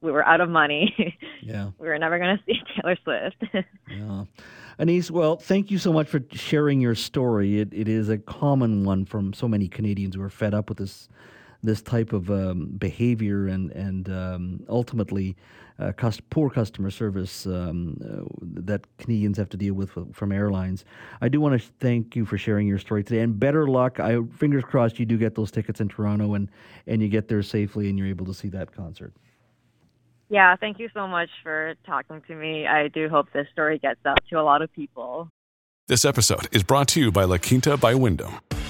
we 0.00 0.12
were 0.12 0.24
out 0.24 0.40
of 0.40 0.48
money. 0.48 1.16
Yeah. 1.40 1.70
We 1.78 1.88
were 1.88 1.98
never 1.98 2.18
going 2.18 2.36
to 2.38 2.42
see 2.44 2.60
taylor 2.76 2.96
swift. 3.04 3.66
Yeah. 3.90 4.24
Annice, 4.78 5.10
well, 5.10 5.36
thank 5.36 5.70
you 5.70 5.78
so 5.78 5.94
much 5.94 6.06
for 6.08 6.20
sharing 6.32 6.80
your 6.80 6.94
story. 6.94 7.60
It, 7.60 7.72
it 7.72 7.88
is 7.88 8.10
a 8.10 8.18
common 8.18 8.84
one 8.84 9.06
from 9.06 9.32
so 9.32 9.48
many 9.48 9.66
Canadians 9.66 10.14
who 10.16 10.20
are 10.20 10.28
fed 10.28 10.52
up 10.52 10.68
with 10.68 10.76
this 10.76 11.08
this 11.62 11.82
type 11.82 12.12
of 12.12 12.30
um, 12.30 12.66
behavior 12.78 13.48
and 13.48 13.70
and 13.72 14.08
um, 14.08 14.60
ultimately 14.68 15.36
uh, 15.78 15.92
cost, 15.92 16.28
poor 16.30 16.50
customer 16.50 16.90
service 16.90 17.46
um, 17.46 17.96
uh, 18.04 18.24
that 18.42 18.84
Canadians 18.98 19.36
have 19.38 19.48
to 19.48 19.56
deal 19.56 19.74
with 19.74 19.90
from 20.12 20.32
airlines. 20.32 20.84
I 21.20 21.28
do 21.28 21.40
want 21.40 21.60
to 21.60 21.68
thank 21.78 22.16
you 22.16 22.24
for 22.24 22.36
sharing 22.36 22.66
your 22.66 22.78
story 22.78 23.04
today, 23.04 23.20
and 23.20 23.38
better 23.38 23.68
luck. 23.68 24.00
I 24.00 24.22
fingers 24.36 24.64
crossed 24.64 24.98
you 24.98 25.06
do 25.06 25.16
get 25.16 25.34
those 25.34 25.50
tickets 25.50 25.80
in 25.80 25.88
Toronto 25.88 26.34
and 26.34 26.50
and 26.86 27.02
you 27.02 27.08
get 27.08 27.28
there 27.28 27.42
safely 27.42 27.88
and 27.88 27.98
you're 27.98 28.08
able 28.08 28.26
to 28.26 28.34
see 28.34 28.48
that 28.48 28.72
concert. 28.72 29.12
Yeah, 30.30 30.54
thank 30.56 30.78
you 30.78 30.90
so 30.92 31.06
much 31.06 31.30
for 31.42 31.74
talking 31.86 32.20
to 32.28 32.34
me. 32.34 32.66
I 32.66 32.88
do 32.88 33.08
hope 33.08 33.32
this 33.32 33.46
story 33.50 33.78
gets 33.78 34.00
out 34.04 34.18
to 34.28 34.38
a 34.38 34.42
lot 34.42 34.60
of 34.60 34.70
people. 34.72 35.30
This 35.86 36.04
episode 36.04 36.48
is 36.52 36.62
brought 36.62 36.88
to 36.88 37.00
you 37.00 37.10
by 37.10 37.24
La 37.24 37.38
Quinta 37.38 37.78
by 37.78 37.94
Wyndham. 37.94 38.34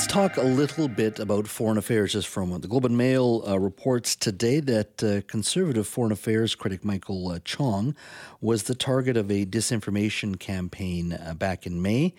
Let's 0.00 0.14
talk 0.14 0.38
a 0.38 0.42
little 0.42 0.88
bit 0.88 1.18
about 1.18 1.46
foreign 1.46 1.76
affairs 1.76 2.14
just 2.14 2.26
for 2.26 2.40
a 2.40 2.46
moment. 2.46 2.62
The 2.62 2.68
Globe 2.68 2.86
and 2.86 2.96
Mail 2.96 3.44
uh, 3.46 3.60
reports 3.60 4.16
today 4.16 4.58
that 4.60 5.04
uh, 5.04 5.20
conservative 5.30 5.86
foreign 5.86 6.10
affairs 6.10 6.54
critic 6.54 6.86
Michael 6.86 7.28
uh, 7.28 7.38
Chong 7.44 7.94
was 8.40 8.62
the 8.62 8.74
target 8.74 9.18
of 9.18 9.30
a 9.30 9.44
disinformation 9.44 10.40
campaign 10.40 11.12
uh, 11.12 11.34
back 11.34 11.66
in 11.66 11.82
May 11.82 12.14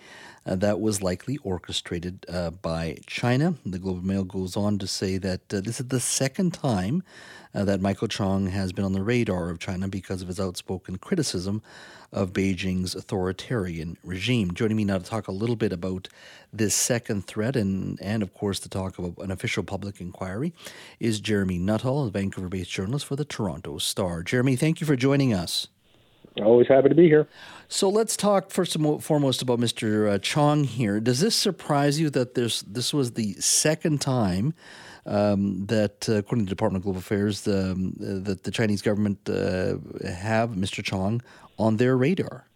uh, 0.46 0.54
that 0.54 0.80
was 0.80 1.02
likely 1.02 1.38
orchestrated 1.38 2.24
uh, 2.28 2.50
by 2.50 2.98
China. 3.08 3.56
The 3.66 3.80
Globe 3.80 3.96
and 3.96 4.06
Mail 4.06 4.22
goes 4.22 4.56
on 4.56 4.78
to 4.78 4.86
say 4.86 5.18
that 5.18 5.48
this 5.48 5.80
is 5.80 5.88
the 5.88 5.98
second 5.98 6.54
time 6.54 7.02
that 7.52 7.80
Michael 7.80 8.06
Chong 8.06 8.46
has 8.46 8.72
been 8.72 8.84
on 8.84 8.92
the 8.92 9.02
radar 9.02 9.50
of 9.50 9.58
China 9.58 9.88
because 9.88 10.22
of 10.22 10.28
his 10.28 10.38
outspoken 10.38 10.98
criticism 10.98 11.62
of 12.12 12.32
Beijing's 12.32 12.94
authoritarian 12.94 13.96
regime. 14.04 14.52
Joining 14.52 14.76
me 14.76 14.84
now 14.84 14.98
to 14.98 15.04
talk 15.04 15.28
a 15.28 15.32
little 15.32 15.56
bit 15.56 15.72
about 15.72 16.08
this 16.52 16.74
second 16.74 17.26
threat 17.26 17.56
and, 17.56 17.98
and 18.02 18.22
of 18.22 18.34
course, 18.34 18.58
the 18.58 18.68
talk 18.68 18.98
of 18.98 19.18
an 19.18 19.30
official 19.30 19.62
public 19.62 20.00
inquiry 20.00 20.52
is 21.00 21.20
Jeremy 21.20 21.58
Nuttall, 21.58 22.06
a 22.06 22.10
Vancouver 22.10 22.48
based 22.48 22.70
journalist 22.70 23.06
for 23.06 23.16
the 23.16 23.24
Toronto 23.24 23.78
Star. 23.78 24.22
Jeremy, 24.22 24.56
thank 24.56 24.80
you 24.80 24.86
for 24.86 24.96
joining 24.96 25.32
us. 25.32 25.68
Always 26.40 26.68
happy 26.68 26.88
to 26.88 26.94
be 26.94 27.08
here. 27.08 27.28
So 27.68 27.88
let's 27.88 28.16
talk 28.16 28.50
first 28.50 28.74
and 28.74 29.02
foremost 29.02 29.42
about 29.42 29.58
Mr. 29.58 30.10
Uh, 30.10 30.18
Chong 30.18 30.64
here. 30.64 30.98
Does 30.98 31.20
this 31.20 31.36
surprise 31.36 32.00
you 32.00 32.08
that 32.10 32.34
there's 32.34 32.62
this 32.62 32.94
was 32.94 33.12
the 33.12 33.34
second 33.34 34.00
time 34.00 34.54
um, 35.06 35.66
that, 35.66 36.08
uh, 36.08 36.14
according 36.14 36.46
to 36.46 36.50
the 36.50 36.54
Department 36.54 36.80
of 36.80 36.84
Global 36.84 37.00
Affairs, 37.00 37.46
um, 37.48 37.96
uh, 38.00 38.18
that 38.28 38.44
the 38.44 38.50
Chinese 38.50 38.82
government 38.82 39.18
uh, 39.28 39.76
have 40.06 40.50
Mr. 40.50 40.82
Chong 40.82 41.22
on 41.58 41.76
their 41.76 41.96
radar. 41.96 42.46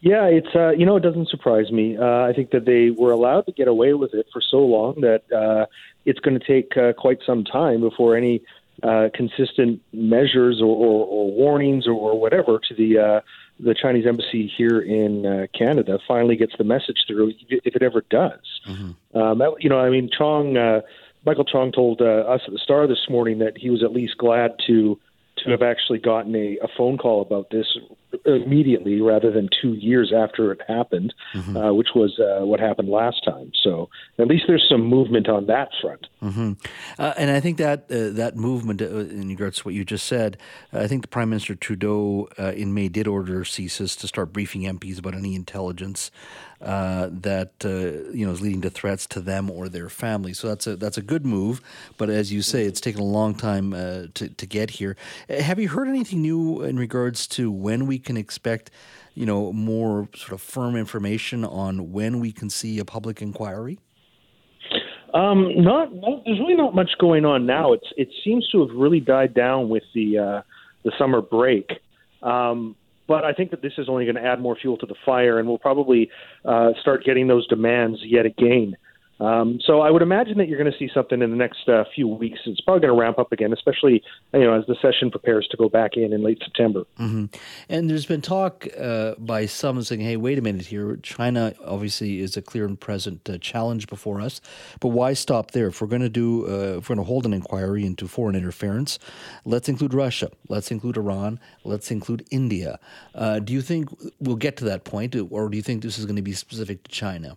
Yeah, 0.00 0.26
it's 0.26 0.54
uh, 0.54 0.72
you 0.72 0.84
know 0.84 0.96
it 0.96 1.00
doesn't 1.00 1.30
surprise 1.30 1.72
me. 1.72 1.96
Uh, 1.96 2.28
I 2.28 2.34
think 2.34 2.50
that 2.50 2.66
they 2.66 2.90
were 2.90 3.10
allowed 3.10 3.46
to 3.46 3.52
get 3.52 3.68
away 3.68 3.94
with 3.94 4.12
it 4.12 4.26
for 4.30 4.42
so 4.42 4.58
long 4.58 5.00
that 5.00 5.22
uh, 5.32 5.64
it's 6.04 6.20
going 6.20 6.38
to 6.38 6.46
take 6.46 6.76
uh, 6.76 6.92
quite 6.92 7.20
some 7.24 7.42
time 7.42 7.80
before 7.80 8.14
any 8.14 8.42
uh, 8.82 9.08
consistent 9.14 9.80
measures 9.94 10.60
or, 10.60 10.76
or, 10.76 11.06
or 11.06 11.30
warnings 11.30 11.86
or, 11.86 11.92
or, 11.92 12.20
whatever 12.20 12.58
to 12.68 12.74
the 12.74 12.98
uh, 12.98 13.20
the 13.60 13.74
Chinese 13.74 14.04
embassy 14.04 14.46
here 14.46 14.80
in 14.80 15.24
uh, 15.24 15.46
Canada 15.56 15.98
finally 16.06 16.36
gets 16.36 16.52
the 16.58 16.64
message 16.64 17.04
through, 17.06 17.32
if 17.48 17.74
it 17.74 17.82
ever 17.82 18.02
does. 18.10 18.60
Mm-hmm. 18.66 19.16
Um, 19.16 19.38
that, 19.38 19.54
you 19.60 19.68
know, 19.70 19.78
I 19.78 19.90
mean, 19.90 20.10
Chong, 20.10 20.56
uh, 20.56 20.80
Michael 21.24 21.44
Chong 21.44 21.72
told 21.72 22.00
uh, 22.00 22.04
us 22.04 22.42
at 22.46 22.52
the 22.52 22.58
Star 22.58 22.86
this 22.86 23.06
morning 23.08 23.38
that 23.38 23.56
he 23.56 23.70
was 23.70 23.82
at 23.82 23.92
least 23.92 24.18
glad 24.18 24.52
to 24.66 24.98
to 25.38 25.50
have 25.50 25.62
actually 25.62 25.98
gotten 25.98 26.34
a, 26.36 26.58
a 26.62 26.68
phone 26.76 26.96
call 26.96 27.20
about 27.20 27.50
this 27.50 27.66
immediately 28.24 29.00
rather 29.00 29.30
than 29.30 29.48
two 29.60 29.74
years 29.74 30.12
after 30.14 30.52
it 30.52 30.60
happened, 30.66 31.14
mm-hmm. 31.34 31.56
uh, 31.56 31.72
which 31.72 31.88
was 31.94 32.18
uh, 32.18 32.44
what 32.44 32.60
happened 32.60 32.88
last 32.88 33.24
time. 33.24 33.52
So 33.62 33.88
at 34.18 34.26
least 34.26 34.44
there's 34.46 34.66
some 34.68 34.82
movement 34.82 35.28
on 35.28 35.46
that 35.46 35.68
front. 35.80 36.06
Mm-hmm. 36.22 36.52
Uh, 36.98 37.14
and 37.16 37.30
I 37.30 37.40
think 37.40 37.58
that 37.58 37.84
uh, 37.90 38.10
that 38.10 38.36
movement, 38.36 38.82
uh, 38.82 38.86
in 38.86 39.28
regards 39.28 39.58
to 39.58 39.64
what 39.64 39.74
you 39.74 39.84
just 39.84 40.06
said, 40.06 40.36
uh, 40.72 40.80
I 40.80 40.86
think 40.86 41.02
the 41.02 41.08
Prime 41.08 41.30
Minister 41.30 41.54
Trudeau 41.54 42.28
in 42.38 42.74
May 42.74 42.88
did 42.88 43.06
order 43.06 43.40
CSIS 43.44 43.98
to 44.00 44.08
start 44.08 44.32
briefing 44.32 44.62
MPs 44.62 44.98
about 44.98 45.14
any 45.14 45.34
intelligence 45.34 46.10
uh, 46.64 47.08
that 47.12 47.52
uh, 47.64 48.10
you 48.12 48.24
know 48.24 48.32
is 48.32 48.40
leading 48.40 48.62
to 48.62 48.70
threats 48.70 49.06
to 49.06 49.20
them 49.20 49.50
or 49.50 49.68
their 49.68 49.88
families. 49.88 50.38
So 50.38 50.48
that's 50.48 50.66
a 50.66 50.76
that's 50.76 50.96
a 50.96 51.02
good 51.02 51.26
move. 51.26 51.60
But 51.98 52.08
as 52.08 52.32
you 52.32 52.42
say, 52.42 52.64
it's 52.64 52.80
taken 52.80 53.00
a 53.00 53.04
long 53.04 53.34
time 53.34 53.74
uh, 53.74 54.06
to 54.14 54.28
to 54.28 54.46
get 54.46 54.70
here. 54.70 54.96
Have 55.28 55.58
you 55.58 55.68
heard 55.68 55.88
anything 55.88 56.22
new 56.22 56.62
in 56.62 56.78
regards 56.78 57.26
to 57.28 57.50
when 57.50 57.86
we 57.86 57.98
can 58.04 58.16
expect? 58.16 58.70
You 59.14 59.26
know, 59.26 59.52
more 59.52 60.08
sort 60.14 60.32
of 60.32 60.40
firm 60.40 60.76
information 60.76 61.44
on 61.44 61.92
when 61.92 62.20
we 62.20 62.32
can 62.32 62.50
see 62.50 62.78
a 62.78 62.84
public 62.84 63.22
inquiry. 63.22 63.78
Um, 65.14 65.62
not, 65.62 65.94
not, 65.94 66.22
there's 66.24 66.40
really 66.40 66.56
not 66.56 66.74
much 66.74 66.90
going 66.98 67.24
on 67.24 67.46
now. 67.46 67.72
It's 67.72 67.86
it 67.96 68.08
seems 68.24 68.48
to 68.50 68.66
have 68.66 68.76
really 68.76 68.98
died 68.98 69.32
down 69.32 69.68
with 69.68 69.84
the 69.94 70.18
uh, 70.18 70.42
the 70.84 70.92
summer 70.98 71.22
break. 71.22 71.70
Um, 72.22 72.74
but 73.06 73.24
I 73.24 73.32
think 73.32 73.50
that 73.50 73.62
this 73.62 73.74
is 73.78 73.88
only 73.88 74.04
going 74.06 74.16
to 74.16 74.24
add 74.24 74.40
more 74.40 74.56
fuel 74.56 74.76
to 74.78 74.86
the 74.86 74.94
fire, 75.04 75.38
and 75.38 75.46
we'll 75.46 75.58
probably 75.58 76.10
uh, 76.44 76.70
start 76.80 77.04
getting 77.04 77.28
those 77.28 77.46
demands 77.46 78.00
yet 78.02 78.26
again. 78.26 78.76
Um, 79.20 79.60
so 79.64 79.80
I 79.80 79.90
would 79.90 80.02
imagine 80.02 80.38
that 80.38 80.48
you're 80.48 80.58
going 80.58 80.70
to 80.70 80.78
see 80.78 80.90
something 80.92 81.22
in 81.22 81.30
the 81.30 81.36
next 81.36 81.68
uh, 81.68 81.84
few 81.94 82.08
weeks. 82.08 82.40
It's 82.46 82.60
probably 82.60 82.80
going 82.80 82.94
to 82.94 83.00
ramp 83.00 83.18
up 83.18 83.30
again, 83.32 83.52
especially 83.52 84.02
you 84.32 84.40
know 84.40 84.54
as 84.54 84.66
the 84.66 84.76
session 84.82 85.10
prepares 85.10 85.46
to 85.50 85.56
go 85.56 85.68
back 85.68 85.96
in 85.96 86.12
in 86.12 86.22
late 86.22 86.38
September. 86.42 86.84
Mm-hmm. 86.98 87.26
And 87.68 87.88
there's 87.88 88.06
been 88.06 88.22
talk 88.22 88.66
uh, 88.78 89.14
by 89.18 89.46
some 89.46 89.82
saying, 89.82 90.00
"Hey, 90.00 90.16
wait 90.16 90.38
a 90.38 90.42
minute 90.42 90.66
here. 90.66 90.96
China 90.96 91.54
obviously 91.64 92.20
is 92.20 92.36
a 92.36 92.42
clear 92.42 92.64
and 92.64 92.78
present 92.78 93.28
uh, 93.30 93.38
challenge 93.38 93.86
before 93.86 94.20
us, 94.20 94.40
but 94.80 94.88
why 94.88 95.12
stop 95.12 95.52
there? 95.52 95.68
If 95.68 95.80
we're 95.80 95.86
going 95.88 96.02
to 96.02 96.08
do, 96.08 96.46
uh, 96.46 96.78
if 96.78 96.88
we're 96.88 96.96
going 96.96 97.06
to 97.06 97.08
hold 97.08 97.24
an 97.24 97.32
inquiry 97.32 97.86
into 97.86 98.08
foreign 98.08 98.34
interference, 98.34 98.98
let's 99.44 99.68
include 99.68 99.94
Russia, 99.94 100.30
let's 100.48 100.70
include 100.70 100.96
Iran, 100.96 101.38
let's 101.62 101.90
include 101.90 102.26
India. 102.30 102.80
Uh, 103.14 103.38
do 103.38 103.52
you 103.52 103.62
think 103.62 103.88
we'll 104.18 104.36
get 104.36 104.56
to 104.56 104.64
that 104.64 104.84
point, 104.84 105.14
or 105.14 105.48
do 105.48 105.56
you 105.56 105.62
think 105.62 105.82
this 105.82 105.98
is 105.98 106.04
going 106.04 106.16
to 106.16 106.22
be 106.22 106.32
specific 106.32 106.82
to 106.82 106.90
China?" 106.90 107.36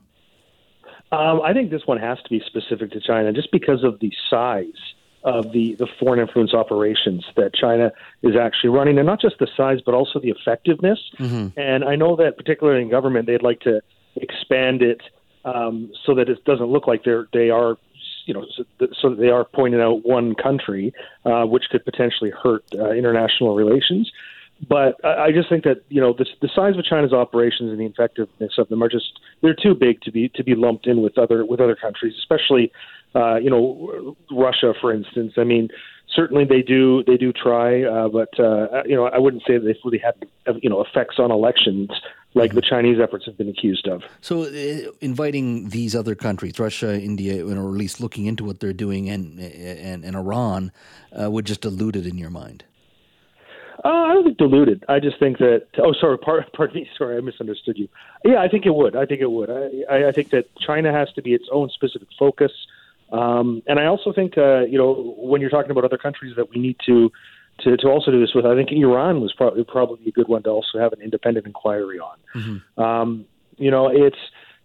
Um, 1.12 1.42
I 1.42 1.54
think 1.54 1.72
this 1.72 1.86
one 1.86 2.00
has 2.00 2.18
to 2.24 2.30
be 2.30 2.42
specific 2.46 2.92
to 2.92 3.00
China 3.00 3.32
just 3.32 3.52
because 3.52 3.84
of 3.84 4.00
the 4.00 4.12
size 4.30 4.94
of 5.24 5.52
the, 5.52 5.76
the 5.76 5.88
foreign 6.00 6.20
influence 6.20 6.54
operations 6.54 7.26
that 7.36 7.54
China 7.54 7.92
is 8.22 8.36
actually 8.36 8.70
running, 8.70 8.98
and 8.98 9.06
not 9.06 9.20
just 9.20 9.40
the 9.40 9.48
size, 9.58 9.80
but 9.86 9.94
also 9.94 10.20
the 10.20 10.30
effectiveness. 10.30 11.00
Mm-hmm. 11.18 11.60
And 11.60 11.84
I 11.84 11.96
know 11.96 12.16
that, 12.18 12.38
particularly 12.38 12.82
in 12.82 12.90
government, 12.90 13.26
they'd 13.26 13.42
like 13.42 13.62
to 13.62 13.82
expand 14.16 14.82
it 14.82 15.02
um, 15.44 15.92
so 16.06 16.16
that 16.16 16.30
it 16.30 16.44
doesn't 16.46 16.68
look 16.68 16.88
like 16.88 17.04
they're 17.04 17.28
they 17.34 17.50
are, 17.50 17.78
you 18.26 18.34
know, 18.34 18.46
so 19.02 19.10
that 19.10 19.20
they 19.20 19.30
are 19.30 19.44
pointing 19.46 19.82
out 19.82 20.06
one 20.06 20.36
country, 20.36 20.94
uh, 21.26 21.44
which 21.46 21.66
could 21.72 21.84
potentially 21.84 22.32
hurt 22.32 22.64
uh, 22.76 22.92
international 22.92 23.56
relations. 23.56 24.12
But 24.68 25.04
I 25.06 25.32
just 25.32 25.50
think 25.50 25.64
that 25.66 25.84
you 25.90 26.02
know 26.02 26.14
the, 26.14 26.26
the 26.42 26.50
size 26.56 26.78
of 26.78 26.84
China's 26.84 27.14
operations 27.14 27.70
and 27.70 27.80
the 27.80 27.86
effectiveness 27.86 28.54
of 28.58 28.68
them 28.70 28.82
are 28.82 28.90
just 28.90 29.20
they're 29.42 29.56
too 29.56 29.76
big 29.76 30.02
to 30.02 30.12
be 30.12 30.30
to 30.30 30.44
be 30.44 30.56
lumped 30.56 30.88
in 30.88 31.02
with 31.02 31.18
other 31.18 31.46
with 31.46 31.60
other 31.60 31.76
countries, 31.76 32.16
especially 32.18 32.72
uh, 33.14 33.36
you 33.36 33.52
know 33.52 34.16
Russia, 34.32 34.74
for 34.82 34.92
instance. 34.92 35.34
I 35.38 35.44
mean, 35.44 35.70
certainly 36.16 36.44
they 36.44 36.64
do 36.64 37.04
they 37.06 37.18
do 37.18 37.32
try, 37.32 37.84
uh, 37.84 38.08
but 38.08 38.40
uh, 38.40 38.82
you 38.86 38.96
know 38.96 39.06
I 39.06 39.20
wouldn't 39.20 39.44
say 39.48 39.60
that 39.60 39.64
they've 39.64 39.76
really 39.86 40.00
had 40.00 40.16
you 40.62 40.70
know 40.70 40.84
effects 40.84 41.20
on 41.20 41.30
elections 41.30 41.92
like 42.34 42.54
the 42.54 42.62
Chinese 42.62 43.00
efforts 43.02 43.26
have 43.26 43.38
been 43.38 43.50
accused 43.50 43.88
of. 43.88 44.04
So, 44.22 44.44
uh, 44.44 44.92
inviting 45.02 45.70
these 45.70 45.96
other 45.96 46.16
countries, 46.16 46.60
Russia, 46.60 47.00
India, 47.00 47.46
or 47.46 47.52
at 47.52 47.58
least 47.58 48.00
looking 48.00 48.26
into 48.26 48.44
what 48.44 48.60
they're 48.60 48.74
doing, 48.74 49.10
and 49.10 49.40
and, 49.40 50.04
and 50.04 50.16
Iran, 50.16 50.72
uh, 51.20 51.30
would 51.30 51.46
just 51.46 51.62
dilute 51.62 51.96
it 51.96 52.06
in 52.06 52.18
your 52.18 52.30
mind. 52.30 52.64
Uh, 53.84 53.88
I 53.88 54.13
don't 54.13 54.24
think 54.24 54.38
diluted. 54.38 54.84
I 54.89 55.00
just 55.00 55.19
think 55.19 55.38
that. 55.38 55.67
Oh, 55.77 55.93
sorry. 55.93 56.17
Pardon, 56.17 56.50
pardon 56.53 56.75
me. 56.75 56.89
Sorry, 56.98 57.17
I 57.17 57.22
misunderstood 57.22 57.77
you. 57.77 57.88
Yeah, 58.25 58.41
I 58.41 58.48
think 58.48 58.65
it 58.65 58.74
would. 58.74 58.96
I 58.96 59.05
think 59.05 59.22
it 59.22 59.31
would. 59.31 59.50
I, 59.50 60.07
I 60.07 60.12
think 60.12 60.31
that 60.31 60.46
China 60.60 60.91
has 60.91 61.12
to 61.13 61.22
be 61.22 61.34
its 61.34 61.46
own 61.51 61.69
specific 61.69 62.07
focus, 62.17 62.51
um, 63.12 63.62
and 63.67 63.79
I 63.79 63.86
also 63.86 64.12
think 64.12 64.38
uh, 64.38 64.62
you 64.62 64.77
know 64.77 65.15
when 65.17 65.41
you're 65.41 65.50
talking 65.50 65.72
about 65.72 65.86
other 65.86 65.98
countries 65.98 66.36
that 66.36 66.50
we 66.50 66.60
need 66.60 66.77
to 66.86 67.12
to, 67.60 67.77
to 67.77 67.88
also 67.88 68.12
do 68.12 68.19
this 68.19 68.34
with. 68.34 68.46
I 68.46 68.55
think 68.55 68.72
Iran 68.72 69.22
was 69.22 69.34
probably 69.34 69.63
probably 69.63 70.07
a 70.07 70.12
good 70.12 70.27
one 70.27 70.43
to 70.43 70.50
also 70.50 70.79
have 70.79 70.93
an 70.93 71.01
independent 71.01 71.46
inquiry 71.46 72.00
on. 72.00 72.17
Mm-hmm. 72.36 72.81
Um, 72.81 73.25
you 73.57 73.72
know, 73.72 73.89
it's 73.89 74.17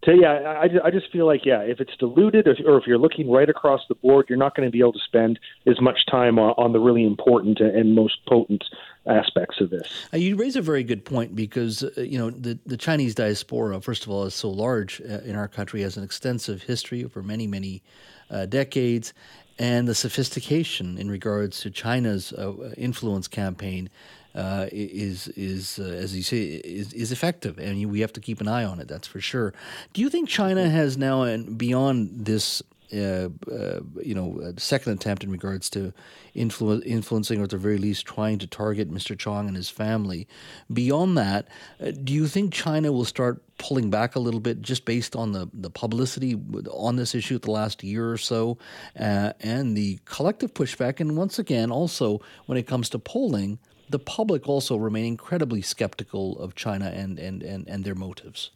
to, 0.03 0.17
yeah, 0.21 0.33
I, 0.33 0.87
I 0.87 0.91
just 0.91 1.11
feel 1.13 1.27
like 1.27 1.45
yeah, 1.45 1.61
if 1.61 1.81
it's 1.81 1.97
diluted 1.97 2.49
or, 2.49 2.57
or 2.67 2.79
if 2.79 2.87
you're 2.87 2.99
looking 2.99 3.31
right 3.31 3.49
across 3.49 3.83
the 3.89 3.95
board, 3.95 4.27
you're 4.29 4.39
not 4.39 4.57
going 4.57 4.67
to 4.67 4.73
be 4.73 4.81
able 4.81 4.93
to 4.95 5.01
spend 5.05 5.39
as 5.67 5.81
much 5.81 6.07
time 6.11 6.39
on, 6.39 6.55
on 6.59 6.73
the 6.73 6.81
really 6.81 7.05
important 7.05 7.61
and 7.61 7.95
most 7.95 8.25
potent 8.27 8.65
aspects 9.07 9.61
of 9.61 9.71
this. 9.71 10.07
Uh, 10.13 10.17
you 10.17 10.37
raise 10.37 10.57
a 10.57 10.63
very 10.63 10.85
good 10.85 11.05
point 11.05 11.35
because 11.35 11.83
uh, 11.83 12.01
you 12.01 12.19
know 12.19 12.31
the 12.31 12.59
the 12.67 12.77
Chinese 12.77 13.15
diaspora, 13.15 13.81
first 13.81 14.05
of 14.05 14.11
all, 14.11 14.25
is 14.25 14.35
so 14.35 14.51
large 14.51 15.01
uh, 15.03 15.21
in 15.21 15.37
our 15.37 15.49
country, 15.49 15.83
has 15.83 15.97
an 15.97 16.05
extensive 16.05 16.63
history 16.63 17.05
over 17.05 17.23
many 17.23 17.47
many 17.47 17.83
uh, 18.31 18.47
decades, 18.47 19.15
and 19.59 19.87
the 19.87 19.95
sophistication 19.95 20.99
in 20.99 21.11
regards 21.11 21.61
to 21.61 21.71
China's 21.71 22.33
uh, 22.33 22.73
influence 22.77 23.29
campaign 23.29 23.89
uh, 24.35 24.67
is 24.73 25.29
is 25.29 25.79
uh, 25.79 25.85
as 25.85 26.17
you 26.17 26.23
say 26.23 26.43
is, 26.43 26.93
is 26.93 27.13
effective, 27.13 27.59
and 27.59 27.91
we 27.91 28.01
have 28.01 28.13
to 28.15 28.21
keep 28.21 28.41
an 28.41 28.49
eye 28.49 28.65
on 28.65 28.81
it. 28.81 28.89
That's 28.89 29.07
for 29.07 29.21
sure. 29.21 29.53
Do 29.93 30.01
you 30.01 30.09
think 30.09 30.29
China 30.29 30.69
has 30.69 30.97
now, 30.97 31.23
and 31.23 31.59
beyond 31.59 32.25
this, 32.25 32.63
uh, 32.95 33.29
uh, 33.51 33.81
you 34.03 34.15
know, 34.15 34.53
second 34.57 34.93
attempt 34.95 35.25
in 35.25 35.31
regards 35.31 35.69
to 35.71 35.93
influ- 36.35 36.85
influencing, 36.85 37.41
or 37.41 37.45
at 37.45 37.51
the 37.51 37.59
very 37.59 37.79
least, 37.79 38.07
trying 38.07 38.39
to 38.39 38.47
target 38.47 38.91
Mr. 38.91 39.19
Chong 39.19 39.49
and 39.49 39.57
his 39.57 39.69
family. 39.69 40.27
Beyond 40.73 41.19
that, 41.19 41.49
uh, 41.81 41.91
do 41.91 42.13
you 42.13 42.27
think 42.27 42.53
China 42.53 42.93
will 42.93 43.05
start 43.05 43.43
pulling 43.59 43.91
back 43.91 44.17
a 44.17 44.19
little 44.19 44.41
bit 44.41 44.61
just 44.63 44.85
based 44.85 45.15
on 45.15 45.33
the, 45.33 45.49
the 45.53 45.71
publicity 45.71 46.41
on 46.71 46.97
this 46.97 47.15
issue 47.15 47.39
the 47.39 47.51
last 47.51 47.85
year 47.85 48.11
or 48.11 48.19
so 48.19 48.59
uh, 48.99 49.33
and 49.41 49.77
the 49.77 49.99
collective 50.05 50.55
pushback? 50.55 51.01
And 51.01 51.17
once 51.17 51.39
again, 51.39 51.71
also 51.71 52.21
when 52.47 52.59
it 52.59 52.67
comes 52.67 52.89
to 52.91 52.99
polling, 52.99 53.59
the 53.93 53.99
public 53.99 54.49
also 54.49 54.77
remain 54.77 55.05
incredibly 55.05 55.63
skeptical 55.63 56.39
of 56.39 56.55
China 56.55 56.87
and, 56.87 57.19
and, 57.19 57.43
and, 57.43 57.69
and 57.69 57.85
their 57.85 57.95
motives. 57.95 58.51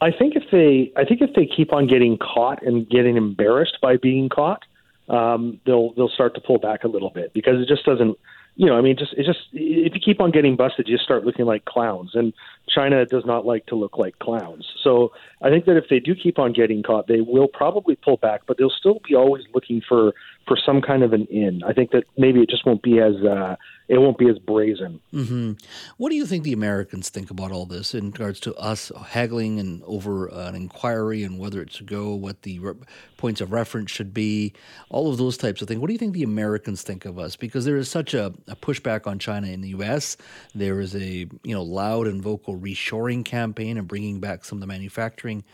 I 0.00 0.10
think 0.10 0.34
if 0.36 0.44
they, 0.50 0.92
I 0.96 1.04
think 1.04 1.20
if 1.20 1.34
they 1.34 1.46
keep 1.46 1.72
on 1.72 1.86
getting 1.86 2.16
caught 2.16 2.62
and 2.62 2.88
getting 2.88 3.16
embarrassed 3.16 3.78
by 3.82 3.96
being 3.96 4.28
caught, 4.28 4.62
um, 5.08 5.60
they'll 5.66 5.92
they'll 5.94 6.08
start 6.08 6.34
to 6.36 6.40
pull 6.40 6.58
back 6.58 6.84
a 6.84 6.88
little 6.88 7.10
bit 7.10 7.32
because 7.32 7.60
it 7.60 7.66
just 7.66 7.84
doesn't 7.84 8.16
you 8.56 8.66
know, 8.66 8.76
I 8.76 8.82
mean, 8.82 8.96
just 8.96 9.14
it 9.14 9.24
just 9.24 9.40
if 9.52 9.94
you 9.94 10.00
keep 10.00 10.20
on 10.20 10.30
getting 10.30 10.54
busted, 10.54 10.86
you 10.88 10.94
just 10.94 11.04
start 11.04 11.24
looking 11.24 11.46
like 11.46 11.64
clowns, 11.64 12.10
and 12.14 12.34
China 12.74 13.04
does 13.04 13.24
not 13.24 13.44
like 13.44 13.66
to 13.66 13.74
look 13.74 13.98
like 13.98 14.18
clowns. 14.18 14.66
So 14.82 15.12
I 15.42 15.50
think 15.50 15.64
that 15.66 15.76
if 15.76 15.88
they 15.88 16.00
do 16.00 16.14
keep 16.14 16.38
on 16.38 16.52
getting 16.52 16.82
caught, 16.82 17.06
they 17.06 17.20
will 17.20 17.48
probably 17.48 17.96
pull 17.96 18.16
back, 18.16 18.42
but 18.46 18.58
they'll 18.58 18.70
still 18.70 19.00
be 19.06 19.14
always 19.14 19.44
looking 19.54 19.82
for 19.86 20.12
for 20.46 20.56
some 20.56 20.80
kind 20.80 21.02
of 21.02 21.12
an 21.12 21.26
in. 21.26 21.62
I 21.62 21.72
think 21.72 21.92
that 21.92 22.04
maybe 22.16 22.40
it 22.40 22.50
just 22.50 22.66
won't 22.66 22.82
be 22.82 22.98
as 22.98 23.14
uh, 23.24 23.56
it 23.90 23.98
won't 23.98 24.18
be 24.18 24.28
as 24.28 24.38
brazen. 24.38 25.00
Mm-hmm. 25.12 25.52
What 25.96 26.10
do 26.10 26.14
you 26.14 26.24
think 26.24 26.44
the 26.44 26.52
Americans 26.52 27.08
think 27.08 27.30
about 27.30 27.50
all 27.50 27.66
this 27.66 27.92
in 27.94 28.12
regards 28.12 28.38
to 28.40 28.54
us 28.54 28.92
haggling 29.08 29.58
and 29.58 29.82
over 29.84 30.28
an 30.28 30.54
inquiry 30.54 31.24
and 31.24 31.38
whether 31.38 31.60
it 31.60 31.72
should 31.72 31.86
go, 31.86 32.14
what 32.14 32.42
the 32.42 32.60
re- 32.60 32.74
points 33.16 33.40
of 33.40 33.50
reference 33.50 33.90
should 33.90 34.14
be, 34.14 34.52
all 34.90 35.10
of 35.10 35.18
those 35.18 35.36
types 35.36 35.60
of 35.60 35.66
things? 35.66 35.80
What 35.80 35.88
do 35.88 35.92
you 35.92 35.98
think 35.98 36.14
the 36.14 36.22
Americans 36.22 36.82
think 36.82 37.04
of 37.04 37.18
us? 37.18 37.34
Because 37.34 37.64
there 37.64 37.76
is 37.76 37.90
such 37.90 38.14
a, 38.14 38.26
a 38.46 38.54
pushback 38.54 39.08
on 39.08 39.18
China 39.18 39.48
in 39.48 39.60
the 39.60 39.70
U.S. 39.70 40.16
There 40.54 40.80
is 40.80 40.94
a 40.94 41.26
you 41.42 41.54
know 41.54 41.62
loud 41.62 42.06
and 42.06 42.22
vocal 42.22 42.56
reshoring 42.60 43.24
campaign 43.24 43.76
and 43.78 43.88
bringing 43.88 44.20
back 44.20 44.44
some 44.44 44.58
of 44.58 44.60
the 44.60 44.66
manufacturing 44.66 45.44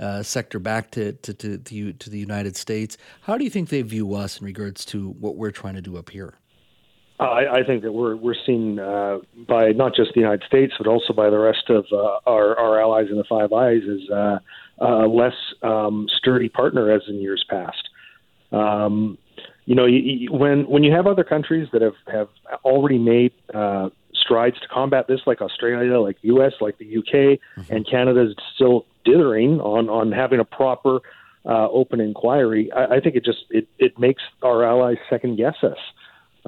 uh, 0.00 0.22
sector 0.22 0.58
back 0.58 0.90
to, 0.92 1.12
to, 1.12 1.34
to, 1.34 1.58
to, 1.58 1.92
to 1.92 2.10
the 2.10 2.18
United 2.18 2.56
States. 2.56 2.96
How 3.22 3.36
do 3.36 3.44
you 3.44 3.50
think 3.50 3.68
they 3.68 3.82
view 3.82 4.14
us 4.14 4.38
in 4.38 4.46
regards 4.46 4.84
to 4.86 5.10
what 5.10 5.36
we're 5.36 5.50
trying 5.50 5.74
to 5.74 5.82
do 5.82 5.96
up 5.96 6.10
here? 6.10 6.34
I, 7.20 7.46
I 7.50 7.64
think 7.64 7.82
that 7.82 7.92
we're 7.92 8.14
we're 8.14 8.36
seen 8.46 8.78
uh, 8.78 9.18
by 9.48 9.72
not 9.72 9.94
just 9.94 10.14
the 10.14 10.20
United 10.20 10.44
States, 10.46 10.74
but 10.78 10.86
also 10.86 11.12
by 11.12 11.30
the 11.30 11.38
rest 11.38 11.68
of 11.68 11.84
uh, 11.92 12.18
our 12.26 12.56
our 12.56 12.80
allies 12.80 13.06
in 13.10 13.16
the 13.16 13.24
Five 13.24 13.52
Eyes 13.52 13.82
as 13.90 14.10
uh, 14.10 14.38
a 14.78 15.08
less 15.08 15.34
um, 15.62 16.06
sturdy 16.16 16.48
partner 16.48 16.92
as 16.92 17.02
in 17.08 17.20
years 17.20 17.44
past. 17.50 17.88
Um, 18.52 19.18
you 19.64 19.74
know, 19.74 19.84
you, 19.84 19.98
you, 19.98 20.32
when 20.32 20.68
when 20.68 20.84
you 20.84 20.92
have 20.92 21.08
other 21.08 21.24
countries 21.24 21.68
that 21.72 21.82
have 21.82 21.96
have 22.06 22.28
already 22.64 22.98
made 22.98 23.32
uh, 23.52 23.90
strides 24.28 24.60
to 24.60 24.68
combat 24.68 25.06
this, 25.08 25.20
like 25.26 25.40
Australia, 25.40 25.98
like 25.98 26.18
U.S., 26.22 26.52
like 26.60 26.78
the 26.78 26.84
U.K. 26.84 27.40
Mm-hmm. 27.56 27.74
and 27.74 27.88
Canada 27.88 28.26
is 28.26 28.34
still 28.54 28.84
dithering 29.04 29.60
on 29.60 29.88
on 29.88 30.12
having 30.12 30.40
a 30.40 30.44
proper 30.44 31.00
uh, 31.46 31.68
open 31.70 32.00
inquiry. 32.00 32.70
I, 32.72 32.96
I 32.96 33.00
think 33.00 33.16
it 33.16 33.24
just 33.24 33.44
it 33.50 33.68
it 33.78 33.98
makes 33.98 34.22
our 34.42 34.64
allies 34.64 34.98
second 35.08 35.36
guess 35.36 35.56
us, 35.62 35.78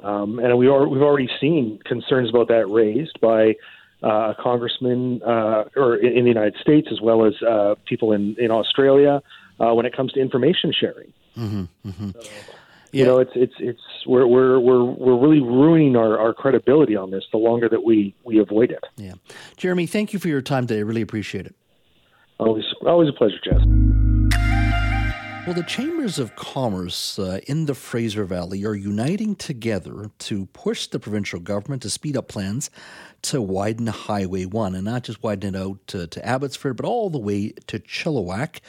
um, 0.03 0.39
and 0.39 0.57
we 0.57 0.67
are 0.67 0.87
we've 0.87 1.01
already 1.01 1.29
seen 1.39 1.79
concerns 1.85 2.29
about 2.29 2.47
that 2.49 2.67
raised 2.67 3.19
by. 3.19 3.55
Uh, 4.03 4.33
a 4.35 4.35
congressman 4.41 5.21
uh, 5.21 5.65
or 5.75 5.95
in, 5.95 6.17
in 6.17 6.23
the 6.23 6.29
United 6.29 6.55
States, 6.59 6.87
as 6.91 6.99
well 6.99 7.23
as 7.23 7.33
uh, 7.43 7.75
people 7.85 8.11
in 8.13 8.35
in 8.39 8.49
Australia, 8.49 9.21
uh, 9.59 9.75
when 9.75 9.85
it 9.85 9.95
comes 9.95 10.11
to 10.13 10.19
information 10.19 10.73
sharing. 10.73 11.13
Mm-hmm, 11.37 11.87
mm-hmm. 11.87 12.09
So, 12.09 12.19
you 12.91 13.05
know, 13.05 13.19
it's 13.19 13.31
it's 13.35 13.53
it's 13.59 13.81
we're 14.05 14.27
we're 14.27 14.59
we're 14.59 14.83
we're 14.83 15.19
really 15.19 15.41
ruining 15.41 15.95
our, 15.95 16.19
our 16.19 16.33
credibility 16.33 16.95
on 16.95 17.11
this 17.11 17.23
the 17.31 17.37
longer 17.37 17.69
that 17.69 17.83
we 17.83 18.15
we 18.23 18.39
avoid 18.39 18.71
it. 18.71 18.83
Yeah, 18.97 19.13
Jeremy, 19.57 19.85
thank 19.85 20.13
you 20.13 20.19
for 20.19 20.27
your 20.27 20.41
time 20.41 20.67
today. 20.67 20.79
I 20.79 20.83
really 20.83 21.01
appreciate 21.01 21.45
it. 21.45 21.55
Always 22.37 22.65
always 22.85 23.09
a 23.09 23.13
pleasure, 23.13 23.37
Jess. 23.43 23.80
Well, 25.51 25.61
the 25.61 25.67
chambers 25.67 26.17
of 26.17 26.37
commerce 26.37 27.19
uh, 27.19 27.41
in 27.45 27.65
the 27.65 27.75
Fraser 27.75 28.23
Valley 28.23 28.63
are 28.63 28.73
uniting 28.73 29.35
together 29.35 30.09
to 30.19 30.45
push 30.53 30.87
the 30.87 30.97
provincial 30.97 31.41
government 31.41 31.81
to 31.81 31.89
speed 31.89 32.15
up 32.15 32.29
plans 32.29 32.69
to 33.23 33.41
widen 33.41 33.87
Highway 33.87 34.45
1 34.45 34.75
and 34.75 34.85
not 34.85 35.03
just 35.03 35.21
widen 35.21 35.55
it 35.55 35.57
out 35.57 35.85
to, 35.87 36.07
to 36.07 36.25
Abbotsford, 36.25 36.75
but 36.75 36.85
all 36.85 37.09
the 37.09 37.19
way 37.19 37.49
to 37.67 37.79
Chilliwack. 37.79 38.59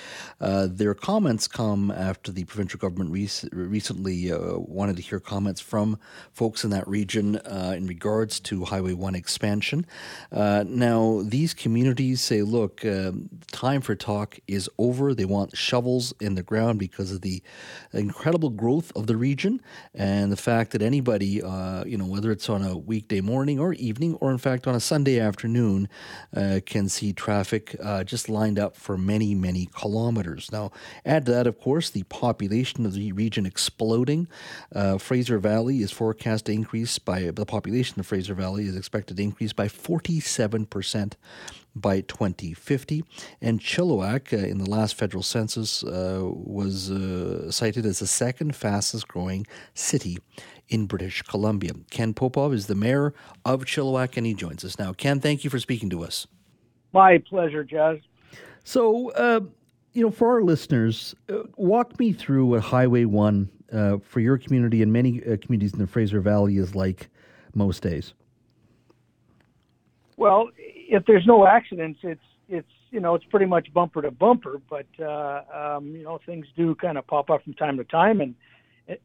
Uh, 0.41 0.69
their 0.71 0.95
comments 0.95 1.49
come 1.49 1.91
after 1.91 2.31
the 2.31 2.45
provincial 2.45 2.79
government 2.79 3.11
rec- 3.11 3.51
recently 3.53 4.31
uh, 4.31 4.59
wanted 4.59 4.97
to 4.97 5.03
hear 5.03 5.21
comments 5.21 5.61
from 5.61 5.99
folks 6.33 6.65
in 6.65 6.71
that 6.71 6.87
region 6.87 7.37
uh, 7.37 7.75
in 7.77 7.87
regards 7.87 8.41
to 8.41 8.65
Highway 8.65 8.93
1 8.93 9.15
expansion. 9.15 9.87
Uh, 10.31 10.65
now, 10.67 11.23
these 11.25 11.55
communities 11.55 12.21
say, 12.21 12.43
look, 12.43 12.85
um, 12.85 13.29
time 13.53 13.81
for 13.81 13.95
talk 13.95 14.39
is 14.47 14.69
over. 14.79 15.15
They 15.15 15.25
want 15.25 15.57
shovels 15.57 16.13
in 16.21 16.35
the 16.35 16.43
ground 16.43 16.72
because 16.79 17.13
of 17.13 17.21
the 17.23 17.43
incredible 17.93 18.51
growth 18.51 18.93
of 18.97 19.07
the 19.07 19.17
region 19.17 19.61
and 19.95 20.33
the 20.33 20.37
fact 20.37 20.73
that 20.73 20.83
anybody, 20.83 21.43
uh, 21.43 21.85
you 21.85 21.97
know, 21.97 22.07
whether 22.07 22.31
it's 22.31 22.49
on 22.49 22.63
a 22.63 22.77
weekday 22.77 23.21
morning 23.21 23.59
or 23.59 23.73
evening 23.75 24.15
or 24.17 24.31
in 24.31 24.39
fact, 24.39 24.67
on 24.67 24.75
a 24.75 24.81
Sunday 24.81 25.19
afternoon, 25.21 25.89
uh, 26.37 26.61
can 26.65 26.89
see 26.89 27.13
traffic 27.13 27.77
uh, 27.83 28.05
just 28.05 28.29
lined 28.29 28.59
up 28.59 28.77
for 28.77 28.97
many, 28.97 29.35
many 29.35 29.69
kilometers. 29.75 30.51
Now, 30.53 30.73
add 31.05 31.27
to 31.27 31.33
that, 31.33 31.47
of 31.47 31.61
course, 31.61 31.91
the 31.91 32.03
population 32.05 32.87
of 32.87 32.95
the 32.95 33.13
region 33.13 33.47
exploding. 33.47 34.29
Uh, 34.75 34.99
Fraser 34.99 35.39
Valley 35.39 35.83
is 35.83 35.91
forecast 35.91 36.47
to 36.47 36.53
increase 36.53 36.99
by 36.99 37.31
the 37.31 37.47
population 37.47 38.01
of 38.01 38.07
Fraser 38.07 38.35
Valley 38.35 38.65
is 38.65 38.77
expected 38.77 39.17
to 39.17 39.23
increase 39.23 39.53
by 39.53 39.69
47 39.69 40.67
percent 40.67 41.17
by 41.75 42.03
2050. 42.03 43.05
And 43.41 43.61
Chilliwack, 43.61 44.33
uh, 44.33 44.47
in 44.47 44.59
the 44.59 44.69
last 44.69 44.95
federal 44.95 45.23
census, 45.23 45.83
uh, 45.85 46.21
was 46.23 46.91
uh, 46.91 47.51
cited 47.51 47.87
as 47.87 48.01
the 48.01 48.07
second 48.07 48.55
fastest 48.55 49.09
growing 49.09 49.47
city 49.75 50.19
in 50.69 50.87
British 50.87 51.23
Columbia. 51.23 51.73
Ken 51.91 52.15
Popove 52.15 52.55
is 52.55 52.67
the 52.67 52.75
mayor 52.75 53.15
of 53.45 53.65
Chilliwack, 53.65 54.17
and 54.17 54.27
he 54.27 54.35
joins 54.35 54.65
us 54.65 54.79
now. 54.79 54.93
Ken, 54.93 55.21
thank 55.21 55.45
you 55.45 55.51
for 55.51 55.59
speaking 55.59 55.91
to 55.91 56.03
us. 56.03 56.27
My 56.93 57.19
pleasure, 57.19 57.65
Jas. 57.65 57.99
So, 58.65 59.11
uh, 59.13 59.41
you 59.93 60.03
know, 60.03 60.11
for 60.11 60.33
our 60.33 60.43
listeners, 60.43 61.15
uh, 61.29 61.43
walk 61.57 61.99
me 61.99 62.13
through 62.13 62.47
what 62.47 62.63
Highway 62.63 63.05
1 63.05 63.51
uh, 63.73 63.99
for 63.99 64.21
your 64.21 64.39
community 64.39 64.83
and 64.83 64.93
many 64.93 65.21
uh, 65.21 65.37
communities 65.41 65.73
in 65.73 65.79
the 65.79 65.87
Fraser 65.87 66.21
Valley 66.21 66.59
is 66.59 66.75
like 66.75 67.09
most 67.55 67.83
days. 67.83 68.15
Well, 70.17 70.51
if 70.89 71.05
there's 71.07 71.27
no 71.27 71.47
accidents, 71.47 72.01
it's 72.03 72.21
it's 72.49 72.69
you 72.91 73.01
know 73.01 73.15
it's 73.15 73.25
pretty 73.27 73.47
much 73.47 73.73
bumper 73.73 74.03
to 74.03 74.11
bumper. 74.11 74.61
But 74.69 74.87
uh, 75.01 75.43
um, 75.55 75.89
you 75.89 76.05
know 76.05 76.19
things 76.25 76.47
do 76.57 76.75
kind 76.75 76.99
of 76.99 77.07
pop 77.07 77.31
up 77.31 77.45
from 77.45 77.55
time 77.55 77.77
to 77.79 77.85
time, 77.85 78.21
and 78.21 78.35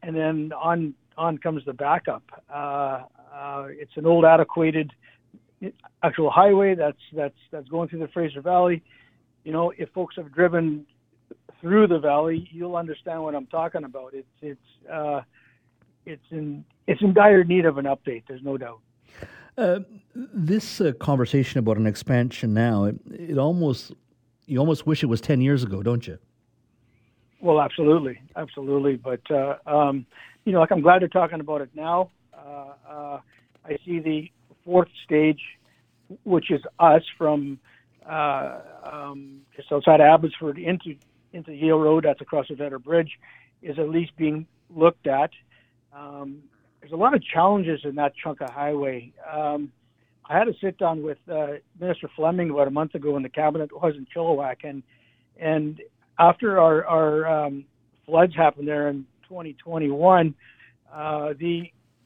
and 0.04 0.16
then 0.16 0.52
on 0.54 0.94
on 1.18 1.38
comes 1.38 1.63
the 1.66 1.74
backup. 1.74 2.24
Uh, 2.54 3.04
uh, 3.34 3.68
it's 3.70 3.92
an 3.96 4.06
old, 4.06 4.26
antiquated 4.26 4.92
actual 6.04 6.30
highway 6.30 6.76
that's 6.76 6.98
that's 7.16 7.38
that's 7.52 7.68
going 7.70 7.90
through 7.90 8.00
the 8.00 8.08
Fraser 8.10 8.42
Valley. 8.42 8.84
You 9.44 9.52
know, 9.52 9.72
if 9.78 9.90
folks 9.90 10.16
have 10.18 10.32
driven 10.34 10.86
through 11.62 11.88
the 11.88 12.00
valley, 12.00 12.48
you'll 12.52 12.76
understand 12.76 13.24
what 13.24 13.36
I'm 13.36 13.48
talking 13.48 13.84
about. 13.84 14.13
It's 14.13 14.28
it's 14.42 14.92
uh, 14.92 15.22
it's 16.06 16.24
in 16.32 16.63
it's 16.88 17.02
in 17.02 17.13
dire 17.13 17.44
need 17.44 17.66
of 17.66 17.78
an 17.78 17.86
update. 17.86 18.24
There's 18.28 18.44
no 18.44 18.58
doubt. 18.58 18.80
This 19.58 20.82
uh, 20.82 20.91
conversation 21.00 21.60
about 21.60 21.78
an 21.78 21.88
expansion 21.88 22.54
now, 22.54 22.86
it, 22.86 22.96
it 23.12 23.38
almost 23.38 23.91
you 24.46 24.60
almost 24.60 24.86
wish 24.88 25.04
it 25.04 25.08
was 25.08 25.20
ten 25.20 25.41
years 25.41 25.63
ago, 25.63 25.82
don't 25.84 26.08
you? 26.08 26.17
Well, 27.41 27.62
absolutely, 27.62 28.20
absolutely. 28.36 28.96
But 28.96 29.22
uh, 29.32 29.58
um, 29.65 30.06
you 30.46 30.52
know, 30.54 30.60
like 30.60 30.72
I'm 30.72 30.82
glad 30.82 31.02
they're 31.02 31.08
talking 31.08 31.39
about 31.39 31.62
it 31.62 31.70
now. 31.76 32.12
Uh, 32.34 32.74
uh, 32.89 33.20
I 33.65 33.78
see 33.86 34.00
the 34.00 34.32
fourth 34.63 34.89
stage, 35.04 35.41
which 36.24 36.52
is 36.52 36.62
us 36.80 37.04
from 37.17 37.60
uh, 38.08 38.60
um, 38.84 39.41
just 39.56 39.72
outside 39.72 40.02
Abbotsford 40.02 40.58
into 40.58 40.96
into 41.34 41.54
Yale 41.54 41.80
Road. 41.80 42.06
That's 42.06 42.22
across 42.22 42.48
the 42.48 42.56
Vedder 42.56 42.80
Bridge, 42.80 43.20
is 43.62 43.78
at 43.78 43.89
least 43.89 44.15
being 44.17 44.48
looked 44.70 45.08
at. 45.08 45.32
Um, 45.93 46.43
there's 46.88 46.97
a 46.97 47.04
lot 47.04 47.13
of 47.13 47.21
challenges 47.21 47.82
in 47.84 47.95
that 47.95 48.13
chunk 48.15 48.39
of 48.39 48.50
highway. 48.50 49.12
Um, 49.30 49.71
I 50.30 50.38
had 50.38 50.47
a 50.47 50.54
sit 50.62 50.78
down 50.78 51.04
with 51.04 51.17
uh, 51.30 51.54
Minister 51.80 52.10
Fleming 52.15 52.50
about 52.50 52.67
a 52.67 52.71
month 52.71 52.95
ago 52.95 53.13
when 53.13 53.23
the 53.23 53.30
cabinet 53.30 53.71
was 53.73 53.95
in 53.95 54.08
Chilliwack, 54.15 54.58
and 54.63 54.84
and 55.38 55.82
after 56.17 56.60
our 56.60 56.86
our 56.86 57.45
um, 57.45 57.65
floods 58.06 58.34
happened 58.36 58.69
there 58.69 58.88
in 58.88 59.06
2021, 59.28 60.34
uh, 60.93 61.34
the 61.38 61.63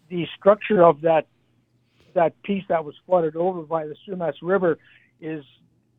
the 0.09 0.25
structure 0.37 0.83
of 0.83 1.01
that 1.01 1.27
that 2.15 2.41
piece 2.41 2.63
that 2.67 2.83
was 2.83 2.95
flooded 3.05 3.35
over 3.35 3.61
by 3.61 3.85
the 3.85 3.95
Sumas 4.07 4.33
River 4.41 4.79
is 5.19 5.43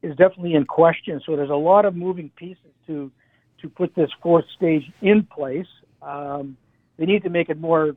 is 0.03 0.17
definitely 0.17 0.55
in 0.55 0.65
question. 0.65 1.21
So 1.25 1.37
there's 1.37 1.51
a 1.51 1.55
lot 1.55 1.85
of 1.85 1.95
moving 1.95 2.33
pieces 2.35 2.73
to 2.89 3.13
to 3.61 3.69
put 3.69 3.95
this 3.95 4.11
fourth 4.21 4.45
stage 4.57 4.91
in 5.03 5.23
place. 5.23 5.69
Um, 6.03 6.57
they 6.99 7.07
need 7.07 7.23
to 7.23 7.31
make 7.31 7.49
it 7.49 7.61
more 7.61 7.95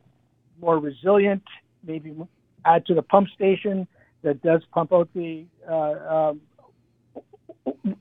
more 0.59 0.79
resilient. 0.79 1.43
Maybe 1.85 2.15
add 2.65 2.85
to 2.87 2.93
the 2.93 3.01
pump 3.01 3.29
station 3.29 3.87
that 4.23 4.41
does 4.41 4.63
pump 4.71 4.91
out 4.91 5.09
the 5.13 5.45
uh, 5.69 6.31
um, 6.31 6.41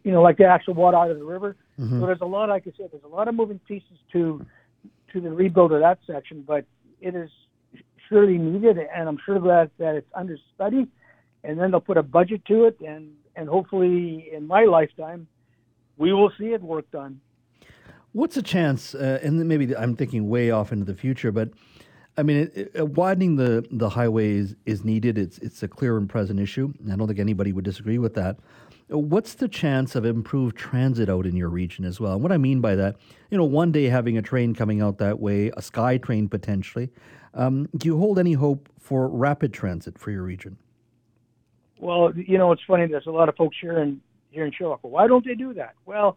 you 0.03 0.13
know 0.13 0.23
like 0.23 0.39
the 0.39 0.45
actual 0.45 0.75
water 0.75 0.97
out 0.97 1.11
of 1.11 1.19
the 1.19 1.25
river. 1.25 1.57
Mm-hmm. 1.79 2.01
So 2.01 2.07
there's 2.07 2.21
a 2.21 2.27
lot, 2.27 2.49
like 2.49 2.65
I 2.67 2.73
said, 2.77 2.89
there's 2.93 3.05
a 3.05 3.09
lot 3.09 3.29
of 3.29 3.35
moving 3.35 3.61
pieces 3.67 3.99
to 4.13 4.45
to 5.13 5.21
the 5.21 5.31
rebuild 5.31 5.73
of 5.73 5.81
that 5.81 5.99
section, 6.07 6.43
but 6.47 6.65
it 7.01 7.15
is 7.15 7.31
surely 8.09 8.39
needed, 8.39 8.79
and 8.79 9.09
I'm 9.09 9.19
sure 9.25 9.39
that 9.39 9.71
that 9.79 9.97
it's 9.97 10.11
under 10.15 10.37
study, 10.55 10.87
and 11.43 11.59
then 11.59 11.71
they'll 11.71 11.81
put 11.81 11.97
a 11.97 12.03
budget 12.03 12.45
to 12.47 12.65
it, 12.65 12.81
and 12.81 13.13
and 13.37 13.49
hopefully 13.49 14.31
in 14.33 14.47
my 14.47 14.65
lifetime, 14.65 15.27
we 15.97 16.13
will 16.13 16.33
see 16.39 16.53
it 16.53 16.63
work 16.63 16.91
done. 16.91 17.21
What's 18.13 18.37
the 18.37 18.43
chance? 18.43 18.95
Uh, 18.95 19.19
and 19.23 19.47
maybe 19.49 19.77
I'm 19.77 19.97
thinking 19.97 20.29
way 20.29 20.51
off 20.51 20.73
into 20.73 20.85
the 20.85 20.95
future, 20.95 21.33
but 21.33 21.51
I 22.17 22.23
mean, 22.23 22.51
it, 22.55 22.71
it, 22.75 22.89
widening 22.91 23.37
the 23.37 23.67
the 23.71 23.91
highway 23.91 24.45
is, 24.67 24.85
needed. 24.85 25.19
It's 25.19 25.39
it's 25.39 25.63
a 25.63 25.69
clear 25.69 25.97
and 25.97 26.09
present 26.09 26.39
issue. 26.39 26.73
I 26.91 26.97
don't 26.97 27.09
think 27.09 27.19
anybody 27.19 27.53
would 27.53 27.65
disagree 27.65 27.99
with 27.99 28.15
that. 28.15 28.37
What's 28.89 29.35
the 29.35 29.49
chance 29.49 29.95
of 29.95 30.05
improved 30.05 30.57
transit 30.57 31.09
out 31.09 31.27
in 31.27 31.35
your 31.35 31.49
region 31.49 31.85
as 31.85 31.99
well? 31.99 32.13
And 32.13 32.23
what 32.23 32.33
I 32.33 32.37
mean 32.37 32.61
by 32.61 32.75
that, 32.77 32.97
you 33.31 33.39
know, 33.39 33.45
one 33.45 33.73
day 33.73 33.85
having 33.85 34.19
a 34.19 34.23
train 34.23 34.55
coming 34.55 34.83
out 34.83 34.99
that 34.99 35.19
way, 35.21 35.51
a 35.57 35.63
sky 35.63 35.97
train 35.97 36.29
potentially. 36.29 36.91
Um, 37.33 37.69
do 37.77 37.89
you 37.89 37.99
hold 37.99 38.19
any 38.19 38.35
hope 38.35 38.69
for 38.79 39.09
rapid 39.09 39.53
transit 39.53 39.99
for 39.99 40.11
your 40.11 40.23
region? 40.23 40.59
Well, 41.79 42.13
you 42.15 42.39
know, 42.39 42.53
it's 42.53 42.63
funny. 42.67 42.87
There's 42.87 43.07
a 43.07 43.11
lot 43.11 43.29
of 43.29 43.37
folks 43.37 43.57
here 43.61 43.79
in 43.79 44.01
here 44.31 44.45
in 44.45 44.53
Chilliwack. 44.53 44.79
Why 44.83 45.07
don't 45.07 45.25
they 45.25 45.35
do 45.35 45.55
that? 45.55 45.75
Well, 45.87 46.17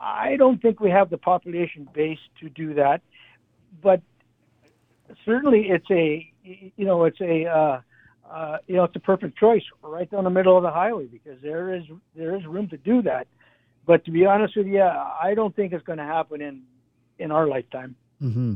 I 0.00 0.36
don't 0.36 0.62
think 0.62 0.80
we 0.80 0.90
have 0.90 1.10
the 1.10 1.18
population 1.18 1.88
base 1.92 2.18
to 2.40 2.48
do 2.48 2.74
that, 2.74 3.02
but 3.82 4.00
certainly 5.24 5.68
it's 5.68 5.90
a 5.90 6.32
you 6.44 6.84
know 6.84 7.04
it's 7.04 7.20
a 7.20 7.44
uh, 7.46 7.80
uh, 8.30 8.58
you 8.66 8.76
know, 8.76 8.84
it's 8.84 8.96
a 8.96 9.00
perfect 9.00 9.38
choice 9.38 9.62
right 9.82 10.10
down 10.10 10.24
the 10.24 10.30
middle 10.30 10.56
of 10.56 10.62
the 10.62 10.70
highway 10.70 11.06
because 11.06 11.38
there 11.42 11.74
is 11.74 11.82
there 12.14 12.36
is 12.36 12.44
room 12.46 12.68
to 12.68 12.76
do 12.76 13.02
that. 13.02 13.26
But 13.86 14.04
to 14.06 14.10
be 14.10 14.26
honest 14.26 14.56
with 14.56 14.66
you, 14.66 14.82
I 14.82 15.34
don't 15.34 15.54
think 15.54 15.72
it's 15.72 15.84
going 15.84 15.98
to 15.98 16.04
happen 16.04 16.40
in 16.40 16.62
in 17.18 17.30
our 17.30 17.46
lifetime. 17.46 17.94
Mm-hmm. 18.20 18.54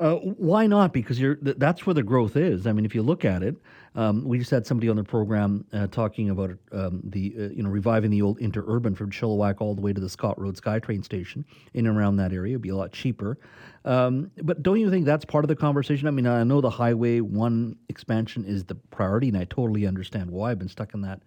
Uh, 0.00 0.14
why 0.16 0.66
not? 0.66 0.94
Because 0.94 1.20
you're 1.20 1.36
that's 1.42 1.84
where 1.84 1.92
the 1.92 2.02
growth 2.02 2.34
is. 2.34 2.66
I 2.66 2.72
mean, 2.72 2.86
if 2.86 2.94
you 2.94 3.02
look 3.02 3.26
at 3.26 3.42
it, 3.42 3.56
um, 3.94 4.24
we 4.24 4.38
just 4.38 4.50
had 4.50 4.66
somebody 4.66 4.88
on 4.88 4.96
the 4.96 5.04
program 5.04 5.66
uh, 5.74 5.88
talking 5.88 6.30
about 6.30 6.52
um, 6.72 7.02
the 7.04 7.34
uh, 7.38 7.42
you 7.50 7.62
know 7.62 7.68
reviving 7.68 8.10
the 8.10 8.22
old 8.22 8.38
interurban 8.40 8.96
from 8.96 9.10
Chilliwack 9.10 9.56
all 9.60 9.74
the 9.74 9.82
way 9.82 9.92
to 9.92 10.00
the 10.00 10.08
Scott 10.08 10.40
Road 10.40 10.56
SkyTrain 10.56 11.04
station 11.04 11.44
in 11.74 11.86
and 11.86 11.98
around 11.98 12.16
that 12.16 12.32
area. 12.32 12.52
It'd 12.52 12.62
be 12.62 12.70
a 12.70 12.76
lot 12.76 12.92
cheaper. 12.92 13.36
Um, 13.84 14.30
but 14.42 14.62
don't 14.62 14.80
you 14.80 14.90
think 14.90 15.04
that's 15.04 15.26
part 15.26 15.44
of 15.44 15.48
the 15.48 15.56
conversation? 15.56 16.08
I 16.08 16.12
mean, 16.12 16.26
I 16.26 16.44
know 16.44 16.62
the 16.62 16.70
Highway 16.70 17.20
One 17.20 17.76
expansion 17.90 18.46
is 18.46 18.64
the 18.64 18.76
priority, 18.76 19.28
and 19.28 19.36
I 19.36 19.44
totally 19.44 19.86
understand 19.86 20.30
why. 20.30 20.52
I've 20.52 20.58
been 20.58 20.68
stuck 20.68 20.94
in 20.94 21.02
that 21.02 21.20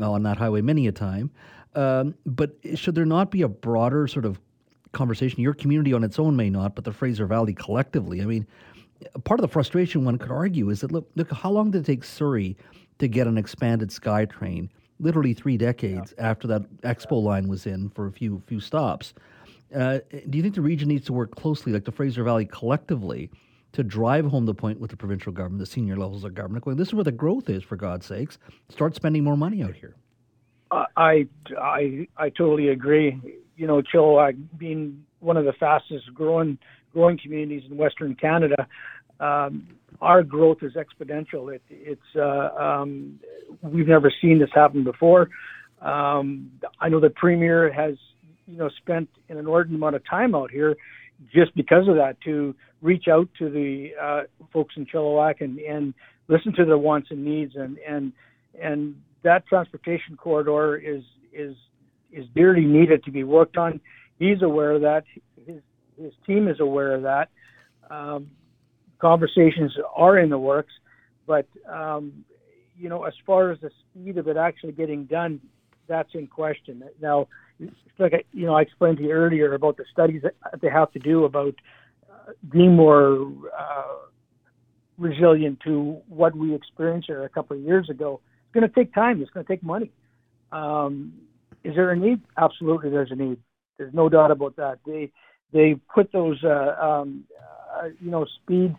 on 0.00 0.22
that 0.22 0.38
highway 0.38 0.62
many 0.62 0.86
a 0.86 0.92
time. 0.92 1.30
Um, 1.74 2.14
but 2.24 2.56
should 2.74 2.94
there 2.94 3.04
not 3.04 3.30
be 3.30 3.42
a 3.42 3.48
broader 3.48 4.06
sort 4.06 4.24
of 4.24 4.40
conversation. 4.92 5.40
Your 5.40 5.54
community 5.54 5.92
on 5.92 6.04
its 6.04 6.18
own 6.18 6.36
may 6.36 6.50
not, 6.50 6.74
but 6.74 6.84
the 6.84 6.92
Fraser 6.92 7.26
Valley 7.26 7.54
collectively. 7.54 8.22
I 8.22 8.24
mean, 8.24 8.46
part 9.24 9.40
of 9.40 9.42
the 9.42 9.52
frustration 9.52 10.04
one 10.04 10.18
could 10.18 10.30
argue 10.30 10.70
is 10.70 10.80
that 10.80 10.92
look, 10.92 11.08
look, 11.14 11.30
how 11.32 11.50
long 11.50 11.70
did 11.70 11.82
it 11.82 11.86
take 11.86 12.04
Surrey 12.04 12.56
to 12.98 13.08
get 13.08 13.26
an 13.26 13.38
expanded 13.38 13.90
SkyTrain? 13.90 14.68
Literally 15.00 15.34
three 15.34 15.56
decades 15.56 16.14
yeah. 16.16 16.28
after 16.30 16.48
that 16.48 16.62
Expo 16.82 17.22
line 17.22 17.48
was 17.48 17.66
in 17.66 17.88
for 17.90 18.06
a 18.06 18.12
few 18.12 18.42
few 18.46 18.60
stops. 18.60 19.14
Uh, 19.74 19.98
do 20.30 20.38
you 20.38 20.42
think 20.42 20.54
the 20.54 20.62
region 20.62 20.88
needs 20.88 21.04
to 21.06 21.12
work 21.12 21.34
closely, 21.36 21.72
like 21.72 21.84
the 21.84 21.92
Fraser 21.92 22.24
Valley 22.24 22.46
collectively, 22.46 23.30
to 23.72 23.84
drive 23.84 24.24
home 24.24 24.46
the 24.46 24.54
point 24.54 24.80
with 24.80 24.90
the 24.90 24.96
provincial 24.96 25.30
government, 25.30 25.60
the 25.60 25.66
senior 25.66 25.96
levels 25.96 26.24
of 26.24 26.34
government, 26.34 26.64
going, 26.64 26.76
this 26.76 26.88
is 26.88 26.94
where 26.94 27.04
the 27.04 27.12
growth 27.12 27.50
is, 27.50 27.62
for 27.62 27.76
God's 27.76 28.06
sakes. 28.06 28.38
Start 28.70 28.94
spending 28.94 29.22
more 29.22 29.36
money 29.36 29.62
out 29.62 29.74
here. 29.74 29.94
I 30.70 31.26
I 31.56 32.08
I 32.16 32.30
totally 32.30 32.68
agree 32.68 33.20
you 33.58 33.66
know, 33.66 33.82
Chilliwack 33.82 34.38
being 34.56 35.04
one 35.20 35.36
of 35.36 35.44
the 35.44 35.52
fastest 35.52 36.14
growing 36.14 36.56
growing 36.94 37.18
communities 37.22 37.64
in 37.70 37.76
Western 37.76 38.14
Canada. 38.14 38.66
Um, 39.20 39.68
our 40.00 40.22
growth 40.22 40.58
is 40.62 40.72
exponential. 40.74 41.54
It, 41.54 41.62
it's 41.68 42.00
uh, 42.16 42.54
um, 42.56 43.18
we've 43.60 43.88
never 43.88 44.12
seen 44.22 44.38
this 44.38 44.48
happen 44.54 44.84
before. 44.84 45.28
Um, 45.82 46.52
I 46.80 46.88
know 46.88 47.00
the 47.00 47.10
premier 47.10 47.70
has 47.72 47.96
you 48.46 48.56
know 48.56 48.70
spent 48.80 49.08
an 49.28 49.36
inordinate 49.36 49.78
amount 49.78 49.96
of 49.96 50.02
time 50.08 50.34
out 50.34 50.50
here 50.50 50.76
just 51.34 51.54
because 51.56 51.88
of 51.88 51.96
that 51.96 52.16
to 52.24 52.54
reach 52.80 53.08
out 53.10 53.28
to 53.40 53.50
the 53.50 53.90
uh, 54.00 54.22
folks 54.52 54.74
in 54.76 54.86
Chilliwack 54.86 55.40
and, 55.40 55.58
and 55.58 55.94
listen 56.28 56.52
to 56.54 56.64
their 56.64 56.78
wants 56.78 57.08
and 57.10 57.24
needs 57.24 57.54
and 57.56 57.76
and 57.78 58.12
and 58.62 58.94
that 59.24 59.46
transportation 59.48 60.16
corridor 60.16 60.76
is 60.76 61.02
is 61.32 61.56
is 62.12 62.26
dearly 62.34 62.64
needed 62.64 63.04
to 63.04 63.10
be 63.10 63.24
worked 63.24 63.56
on. 63.56 63.80
He's 64.18 64.42
aware 64.42 64.72
of 64.72 64.82
that. 64.82 65.04
His 65.46 65.60
his 66.00 66.12
team 66.26 66.48
is 66.48 66.60
aware 66.60 66.94
of 66.94 67.02
that. 67.02 67.28
Um, 67.90 68.30
conversations 68.98 69.76
are 69.94 70.18
in 70.18 70.30
the 70.30 70.38
works, 70.38 70.72
but 71.26 71.46
um, 71.68 72.24
you 72.76 72.88
know, 72.88 73.04
as 73.04 73.14
far 73.26 73.50
as 73.50 73.60
the 73.60 73.70
speed 73.80 74.18
of 74.18 74.28
it 74.28 74.36
actually 74.36 74.72
getting 74.72 75.04
done, 75.04 75.40
that's 75.88 76.14
in 76.14 76.26
question. 76.26 76.84
Now, 77.00 77.28
like 77.98 78.26
you 78.32 78.46
know, 78.46 78.54
I 78.54 78.62
explained 78.62 78.98
to 78.98 79.04
you 79.04 79.10
earlier 79.10 79.54
about 79.54 79.76
the 79.76 79.84
studies 79.92 80.22
that 80.22 80.34
they 80.60 80.68
have 80.68 80.92
to 80.92 80.98
do 80.98 81.24
about 81.24 81.54
uh, 82.10 82.32
being 82.50 82.76
more 82.76 83.32
uh, 83.58 83.96
resilient 84.98 85.60
to 85.64 86.00
what 86.08 86.36
we 86.36 86.54
experienced 86.54 87.06
here 87.06 87.24
a 87.24 87.28
couple 87.28 87.56
of 87.56 87.62
years 87.62 87.88
ago. 87.88 88.20
It's 88.44 88.54
going 88.54 88.68
to 88.68 88.74
take 88.74 88.94
time. 88.94 89.20
It's 89.22 89.30
going 89.30 89.44
to 89.44 89.52
take 89.52 89.62
money. 89.62 89.90
Um, 90.52 91.12
is 91.64 91.74
there 91.74 91.90
a 91.90 91.96
need? 91.96 92.20
Absolutely, 92.36 92.90
there's 92.90 93.10
a 93.10 93.16
need. 93.16 93.38
There's 93.78 93.94
no 93.94 94.08
doubt 94.08 94.30
about 94.30 94.56
that. 94.56 94.78
They 94.86 95.10
they 95.52 95.74
put 95.94 96.12
those 96.12 96.42
uh, 96.44 96.76
um, 96.80 97.24
uh, 97.76 97.88
you 98.00 98.10
know 98.10 98.26
speed 98.42 98.76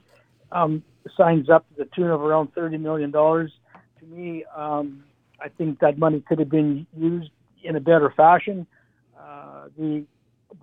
um, 0.51 0.83
signs 1.15 1.49
up 1.49 1.67
to 1.69 1.83
the 1.83 1.89
tune 1.95 2.09
of 2.09 2.21
around 2.21 2.53
thirty 2.53 2.77
million 2.77 3.11
dollars. 3.11 3.51
To 3.99 4.05
me, 4.05 4.45
um, 4.55 5.03
I 5.41 5.49
think 5.49 5.79
that 5.79 5.97
money 5.97 6.23
could 6.27 6.39
have 6.39 6.49
been 6.49 6.85
used 6.95 7.31
in 7.63 7.75
a 7.75 7.79
better 7.79 8.13
fashion. 8.15 8.65
Uh, 9.19 9.67
the 9.77 10.05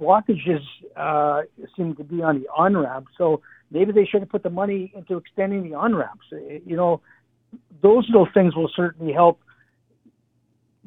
blockages 0.00 0.62
uh, 0.96 1.42
seem 1.76 1.94
to 1.96 2.04
be 2.04 2.22
on 2.22 2.40
the 2.42 2.48
on 2.56 2.76
ramp, 2.76 3.06
so 3.16 3.40
maybe 3.70 3.92
they 3.92 4.04
should 4.04 4.20
have 4.20 4.30
put 4.30 4.42
the 4.42 4.50
money 4.50 4.92
into 4.94 5.16
extending 5.16 5.68
the 5.68 5.76
on 5.76 5.94
ramps. 5.94 6.26
You 6.30 6.76
know, 6.76 7.00
those 7.82 8.06
little 8.08 8.28
things 8.32 8.54
will 8.54 8.70
certainly 8.74 9.12
help 9.12 9.40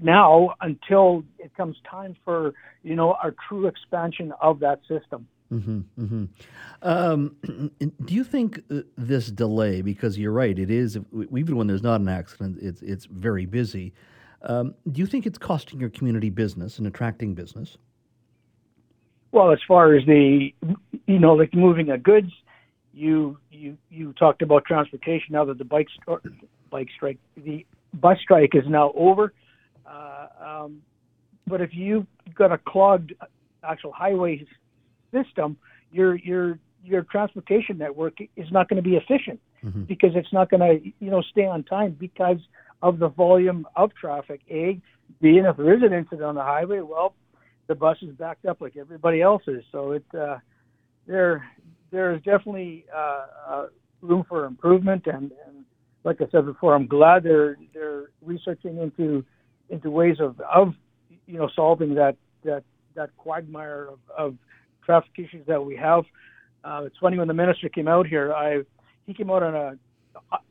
now 0.01 0.55
until 0.61 1.23
it 1.37 1.55
comes 1.55 1.77
time 1.89 2.15
for 2.23 2.53
you 2.83 2.95
know 2.95 3.13
our 3.13 3.33
true 3.47 3.67
expansion 3.67 4.33
of 4.41 4.59
that 4.59 4.79
system. 4.87 5.27
Mm-hmm, 5.51 5.79
mm-hmm. 5.99 6.25
Um, 6.83 7.35
do 8.05 8.13
you 8.13 8.23
think 8.23 8.61
uh, 8.71 8.81
this 8.97 9.31
delay, 9.31 9.81
because 9.81 10.17
you're 10.17 10.31
right, 10.31 10.57
it 10.57 10.69
is 10.69 10.97
even 11.35 11.55
when 11.55 11.67
there's 11.67 11.83
not 11.83 12.01
an 12.01 12.07
accident, 12.07 12.59
it's 12.61 12.81
it's 12.81 13.05
very 13.05 13.45
busy. 13.45 13.93
Um, 14.43 14.75
do 14.89 15.01
you 15.01 15.07
think 15.07 15.25
it's 15.25 15.37
costing 15.37 15.79
your 15.79 15.89
community 15.89 16.29
business 16.29 16.77
and 16.77 16.87
attracting 16.87 17.33
business? 17.33 17.77
Well, 19.31 19.51
as 19.51 19.59
far 19.67 19.95
as 19.95 20.05
the 20.05 20.53
you 21.07 21.19
know, 21.19 21.33
like 21.33 21.53
moving 21.53 21.89
of 21.89 22.03
goods, 22.03 22.31
you 22.93 23.37
you 23.51 23.77
you 23.89 24.13
talked 24.13 24.41
about 24.41 24.65
transportation. 24.65 25.27
Now 25.31 25.45
that 25.45 25.57
the 25.57 25.65
bike 25.65 25.87
bike 26.69 26.89
strike, 26.95 27.17
the 27.35 27.65
bus 27.93 28.17
strike 28.21 28.53
is 28.53 28.63
now 28.67 28.91
over. 28.95 29.33
Uh, 29.89 30.27
um, 30.45 30.81
but 31.47 31.61
if 31.61 31.71
you've 31.73 32.05
got 32.35 32.51
a 32.51 32.57
clogged 32.57 33.13
actual 33.63 33.91
highway 33.91 34.45
system, 35.11 35.57
your 35.91 36.15
your 36.17 36.59
your 36.83 37.03
transportation 37.03 37.77
network 37.77 38.17
is 38.35 38.51
not 38.51 38.69
going 38.69 38.81
to 38.81 38.87
be 38.87 38.95
efficient 38.95 39.39
mm-hmm. 39.63 39.83
because 39.83 40.11
it's 40.15 40.31
not 40.31 40.49
going 40.49 40.61
to 40.61 40.91
you 40.99 41.09
know 41.09 41.21
stay 41.21 41.45
on 41.45 41.63
time 41.63 41.95
because 41.99 42.37
of 42.81 42.99
the 42.99 43.09
volume 43.09 43.67
of 43.75 43.93
traffic. 43.95 44.41
A, 44.49 44.79
B, 45.21 45.37
and 45.37 45.47
if 45.47 45.57
there 45.57 45.73
is 45.75 45.83
an 45.83 45.93
incident 45.93 46.23
on 46.23 46.35
the 46.35 46.43
highway, 46.43 46.79
well, 46.79 47.13
the 47.67 47.75
bus 47.75 47.97
is 48.01 48.15
backed 48.15 48.45
up 48.45 48.61
like 48.61 48.77
everybody 48.77 49.21
else 49.21 49.43
is. 49.47 49.63
So 49.71 49.91
it 49.91 50.05
uh, 50.17 50.37
there 51.07 51.45
there 51.91 52.13
is 52.13 52.21
definitely 52.21 52.85
uh, 52.95 53.25
uh, 53.47 53.65
room 54.01 54.23
for 54.27 54.45
improvement, 54.45 55.07
and, 55.07 55.31
and 55.47 55.65
like 56.03 56.21
I 56.21 56.25
said 56.31 56.45
before, 56.45 56.75
I'm 56.75 56.87
glad 56.87 57.23
they're 57.23 57.57
they're 57.73 58.11
researching 58.21 58.77
into 58.77 59.25
into 59.69 59.89
ways 59.89 60.19
of 60.19 60.39
of 60.41 60.73
you 61.27 61.37
know 61.37 61.49
solving 61.55 61.95
that 61.95 62.15
that 62.43 62.63
that 62.95 63.15
quagmire 63.17 63.89
of, 63.91 63.99
of 64.17 64.37
traffic 64.83 65.11
issues 65.17 65.45
that 65.47 65.63
we 65.63 65.75
have. 65.75 66.05
Uh, 66.63 66.83
it's 66.85 66.97
funny 66.97 67.17
when 67.17 67.27
the 67.27 67.33
minister 67.33 67.69
came 67.69 67.87
out 67.87 68.07
here. 68.07 68.33
I 68.33 68.63
he 69.05 69.13
came 69.13 69.29
out 69.29 69.43
on 69.43 69.55
a 69.55 69.77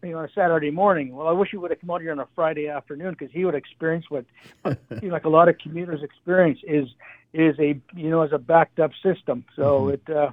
you 0.03 0.13
know 0.13 0.21
a 0.21 0.29
Saturday 0.35 0.71
morning. 0.71 1.15
Well, 1.15 1.29
I 1.29 1.33
wish 1.33 1.51
he 1.51 1.57
would 1.57 1.71
have 1.71 1.81
come 1.81 1.91
out 1.91 2.01
here 2.01 2.13
on 2.13 2.21
a 2.21 2.29
Friday 2.35 2.69
afternoon 2.69 3.17
because 3.19 3.33
he 3.33 3.45
would 3.45 3.55
experience 3.55 4.07
what 4.09 4.25
you 4.65 4.77
know, 5.03 5.09
like 5.09 5.25
a 5.25 5.29
lot 5.29 5.49
of 5.49 5.59
commuters 5.59 6.03
experience 6.03 6.61
is 6.67 6.89
is 7.33 7.59
a 7.59 7.81
you 7.95 8.11
know 8.11 8.23
as 8.23 8.33
a 8.33 8.39
backed 8.39 8.79
up 8.79 8.93
system. 9.03 9.45
So 9.57 9.83
mm-hmm. 9.83 10.13
it 10.13 10.17
uh, 10.17 10.31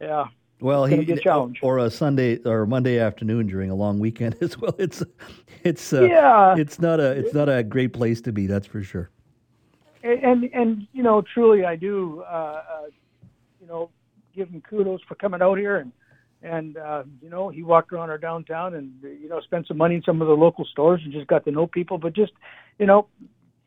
yeah. 0.00 0.24
Well, 0.60 0.86
he 0.86 1.12
a 1.12 1.52
or 1.62 1.78
a 1.78 1.90
Sunday 1.90 2.38
or 2.44 2.64
Monday 2.64 2.98
afternoon 2.98 3.46
during 3.46 3.70
a 3.70 3.74
long 3.74 3.98
weekend 3.98 4.36
as 4.40 4.58
well. 4.58 4.74
It's 4.78 5.02
it's 5.64 5.92
uh, 5.92 6.02
yeah. 6.02 6.54
It's 6.56 6.78
not 6.78 6.98
a 6.98 7.10
it's 7.10 7.34
not 7.34 7.48
a 7.48 7.62
great 7.62 7.92
place 7.92 8.20
to 8.22 8.32
be. 8.32 8.46
That's 8.46 8.66
for 8.66 8.82
sure. 8.82 9.10
And 10.02 10.22
and, 10.22 10.44
and 10.54 10.86
you 10.92 11.02
know, 11.02 11.22
truly, 11.22 11.64
I 11.64 11.76
do. 11.76 12.22
Uh, 12.22 12.62
uh, 12.70 12.82
you 13.60 13.66
know, 13.66 13.90
give 14.34 14.48
him 14.48 14.62
kudos 14.62 15.00
for 15.08 15.14
coming 15.16 15.42
out 15.42 15.58
here 15.58 15.78
and 15.78 15.92
and 16.42 16.76
uh, 16.76 17.02
you 17.20 17.28
know 17.28 17.48
he 17.48 17.62
walked 17.62 17.92
around 17.92 18.10
our 18.10 18.18
downtown 18.18 18.74
and 18.74 18.92
you 19.02 19.28
know 19.28 19.40
spent 19.40 19.66
some 19.66 19.76
money 19.76 19.96
in 19.96 20.02
some 20.02 20.22
of 20.22 20.28
the 20.28 20.34
local 20.34 20.64
stores 20.64 21.00
and 21.04 21.12
just 21.12 21.26
got 21.26 21.44
to 21.44 21.50
know 21.50 21.66
people. 21.66 21.98
But 21.98 22.14
just 22.14 22.32
you 22.78 22.86
know, 22.86 23.08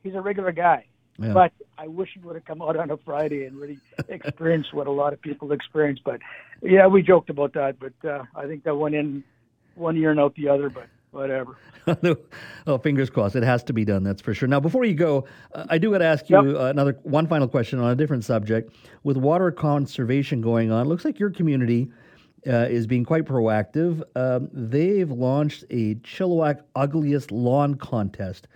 he's 0.04 0.16
a 0.16 0.22
regular 0.22 0.52
guy. 0.52 0.86
Yeah. 1.20 1.34
But 1.34 1.52
I 1.78 1.88
wish 1.88 2.10
he 2.14 2.20
would 2.22 2.36
have 2.36 2.46
come 2.46 2.62
out 2.62 2.78
on 2.78 2.92
a 2.92 2.98
Friday 2.98 3.46
and 3.46 3.58
really 3.58 3.80
experienced 4.10 4.74
what 4.74 4.88
a 4.88 4.92
lot 4.92 5.14
of 5.14 5.22
people 5.22 5.52
experience. 5.52 6.00
But 6.04 6.20
yeah, 6.62 6.88
we 6.88 7.02
joked 7.02 7.30
about 7.30 7.54
that. 7.54 7.78
But 7.80 8.10
uh, 8.10 8.24
I 8.36 8.48
think 8.48 8.64
that 8.64 8.76
went 8.76 8.96
in 8.96 9.24
one 9.76 9.96
year 9.96 10.12
and 10.12 10.20
out 10.20 10.36
the 10.36 10.50
other. 10.50 10.70
But 10.70 10.88
whatever. 11.12 11.58
oh, 12.68 12.78
fingers 12.78 13.10
crossed. 13.10 13.36
It 13.36 13.44
has 13.44 13.64
to 13.66 13.74
be 13.74 13.86
done. 13.86 14.04
That's 14.04 14.22
for 14.22 14.34
sure. 14.34 14.48
Now, 14.48 14.60
before 14.60 14.86
you 14.86 14.94
go, 14.94 15.26
uh, 15.54 15.66
I 15.70 15.78
do 15.78 15.92
got 15.92 16.00
to 16.00 16.06
ask 16.06 16.30
you 16.30 16.52
yep. 16.52 16.56
uh, 16.56 16.66
another 16.66 16.98
one 17.04 17.28
final 17.28 17.48
question 17.48 17.80
on 17.80 17.92
a 17.92 17.96
different 17.96 18.24
subject. 18.26 18.74
With 19.04 19.18
water 19.18 19.52
conservation 19.52 20.42
going 20.42 20.72
on, 20.72 20.88
looks 20.88 21.06
like 21.06 21.20
your 21.20 21.32
community. 21.32 21.92
Uh, 22.48 22.68
is 22.70 22.88
being 22.88 23.04
quite 23.04 23.26
proactive. 23.26 24.02
Um, 24.16 24.50
they've 24.54 25.12
launched 25.12 25.66
a 25.72 25.96
Chilliwack 25.96 26.62
Ugliest 26.74 27.34
Lawn 27.34 27.76
Contest. 27.76 28.48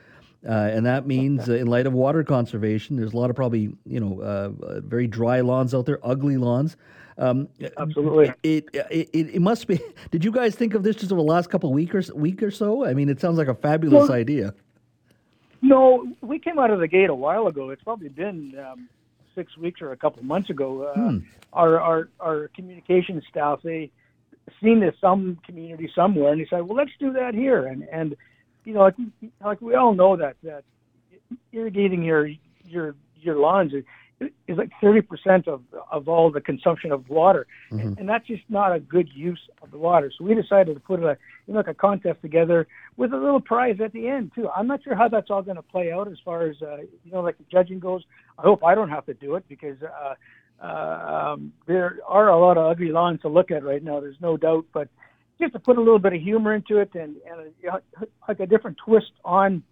Uh, 0.48 0.52
and 0.52 0.86
that 0.86 1.08
means, 1.08 1.48
uh, 1.48 1.54
in 1.54 1.68
light 1.68 1.88
of 1.88 1.94
water 1.94 2.24
conservation, 2.24 2.98
there's 2.98 3.14
a 3.14 3.18
lot 3.18 3.30
of 3.30 3.36
probably 3.36 3.74
you 3.86 4.00
know 4.00 4.22
uh, 4.22 4.50
very 4.82 5.08
dry 5.08 5.40
lawns 5.42 5.74
out 5.74 5.86
there, 5.86 6.00
ugly 6.04 6.38
lawns. 6.38 6.76
Um, 7.18 7.48
Absolutely. 7.78 8.34
It, 8.44 8.70
it, 8.74 9.10
it 9.14 9.36
it 9.36 9.42
must 9.42 9.68
be. 9.68 9.80
Did 10.12 10.26
you 10.26 10.32
guys 10.32 10.56
think 10.56 10.74
of 10.74 10.84
this 10.84 10.98
just 10.98 11.12
over 11.12 11.22
the 11.22 11.28
last 11.28 11.50
couple 11.50 11.70
of 11.70 11.76
week 11.76 11.96
or 11.96 12.02
week 12.14 12.44
or 12.44 12.52
so? 12.52 12.86
I 12.86 12.94
mean, 12.94 13.08
it 13.08 13.22
sounds 13.22 13.38
like 13.38 13.48
a 13.48 13.56
fabulous 13.56 14.10
well, 14.10 14.18
idea. 14.18 14.54
No, 15.62 16.06
we 16.22 16.40
came 16.40 16.60
out 16.60 16.72
of 16.72 16.80
the 16.80 16.90
gate 16.90 17.10
a 17.10 17.16
while 17.16 17.48
ago. 17.48 17.70
It's 17.70 17.84
probably 17.84 18.10
been 18.10 18.54
um, 18.60 18.90
six 19.36 19.56
weeks 19.58 19.82
or 19.82 19.94
a 19.94 19.98
couple 19.98 20.24
months 20.24 20.50
ago. 20.50 20.84
Uh, 20.84 20.94
hmm. 20.94 21.18
Our 21.54 21.80
our 21.80 22.10
our 22.20 22.48
communication 22.56 23.22
staff 23.30 23.60
they 23.64 23.92
seen 24.62 24.80
this 24.80 24.96
some 25.00 25.38
community 25.46 25.90
somewhere, 25.96 26.34
and 26.34 26.42
they 26.42 26.48
said, 26.50 26.64
"Well, 26.64 26.76
let's 26.76 26.92
do 27.00 27.14
that 27.14 27.34
here." 27.34 27.66
And 27.66 27.88
and 27.92 28.16
you 28.66 28.74
know, 28.74 28.82
like, 28.82 28.96
like 29.44 29.62
we 29.62 29.76
all 29.76 29.94
know 29.94 30.16
that 30.18 30.36
that 30.44 30.64
irrigating 31.52 32.04
your 32.04 32.30
your 32.66 32.96
your 33.22 33.38
lawns 33.38 33.74
is 34.48 34.58
like 34.58 34.70
30% 34.82 35.48
of, 35.48 35.62
of 35.92 36.08
all 36.08 36.32
the 36.32 36.42
consumption 36.42 36.92
of 36.92 37.10
water. 37.10 37.48
Mm-hmm. 37.72 37.88
And, 37.88 38.00
and, 38.00 38.10
that's 38.10 38.26
just 38.28 38.44
not 38.50 38.74
a 38.74 38.80
good 38.80 39.10
use 39.14 39.40
of 39.62 39.72
the 39.72 39.78
water. 39.78 40.12
So 40.18 40.24
we 40.24 40.36
decided 40.36 40.74
to 40.76 40.80
put 40.80 41.00
a, 41.02 41.18
you 41.48 41.54
know, 41.54 41.60
like 41.60 41.68
a 41.68 41.74
contest 41.74 42.22
together 42.22 42.68
with 42.98 43.14
a 43.14 43.18
little 43.18 43.42
prize 43.42 43.78
at 43.84 43.92
the 43.92 44.08
end, 44.08 44.32
too. 44.36 44.50
I'm 44.50 44.68
not 44.68 44.84
sure 44.84 44.96
how 44.96 45.08
that's 45.08 45.30
all 45.30 45.42
going 45.42 45.58
to 45.58 45.64
play 45.64 45.92
out 45.92 46.08
as 46.08 46.18
far 46.24 46.44
as, 46.44 46.56
uh, 46.62 46.78
you 47.04 47.12
know, 47.12 47.22
like 47.22 47.38
the 47.38 47.46
judging 47.52 47.80
goes. 47.80 48.04
I 48.38 48.44
hope 48.44 48.64
I 48.64 48.76
don't 48.76 48.90
have 48.90 49.06
to 49.08 49.14
do 49.14 49.36
it 49.36 49.46
because 49.48 49.78
uh, 49.82 50.14
uh, 50.64 51.34
um, 51.34 51.54
there 51.66 52.00
are 52.08 52.30
a 52.30 52.40
lot 52.40 52.58
of 52.58 52.66
ugly 52.72 52.92
lawns 52.92 53.22
to 53.22 53.30
look 53.30 53.52
at 53.52 53.64
right 53.64 53.84
now. 53.84 54.00
There's 54.00 54.22
no 54.22 54.38
doubt. 54.38 54.66
But 54.74 54.88
just 55.44 55.54
to 55.54 55.60
put 55.60 55.78
a 55.78 55.82
little 55.82 56.00
bit 56.00 56.14
of 56.14 56.22
humor 56.22 56.54
into 56.54 56.78
it 56.78 56.92
and, 56.96 57.16
and 57.30 57.52
a, 57.72 57.82
like 58.28 58.40
a 58.40 58.46
different 58.46 58.78
twist 58.84 59.12
on 59.26 59.64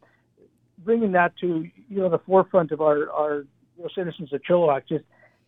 bringing 0.79 1.13
that 1.13 1.33
to, 1.39 1.67
you 1.89 1.99
know, 1.99 2.09
the 2.09 2.19
forefront 2.19 2.71
of 2.71 2.81
our, 2.81 3.09
our 3.11 3.45
you 3.77 3.83
know, 3.83 3.89
citizens 3.95 4.33
of 4.33 4.41
Chilliwack, 4.41 4.83
just 4.87 5.05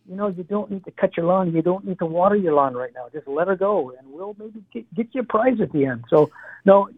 you 0.08 0.16
know, 0.16 0.28
you 0.28 0.42
don't 0.42 0.70
need 0.70 0.84
to 0.84 0.90
cut 0.90 1.16
your 1.16 1.26
lawn. 1.26 1.52
You 1.54 1.62
don't 1.62 1.84
need 1.84 1.98
to 1.98 2.06
water 2.06 2.36
your 2.36 2.54
lawn 2.54 2.74
right 2.74 2.90
now. 2.94 3.06
Just 3.12 3.26
let 3.26 3.48
her 3.48 3.56
go, 3.56 3.92
and 3.98 4.06
we'll 4.10 4.36
maybe 4.38 4.62
get, 4.72 4.94
get 4.94 5.08
you 5.12 5.22
a 5.22 5.24
prize 5.24 5.60
at 5.62 5.72
the 5.72 5.86
end. 5.86 6.04
So, 6.10 6.30
no, 6.66 6.90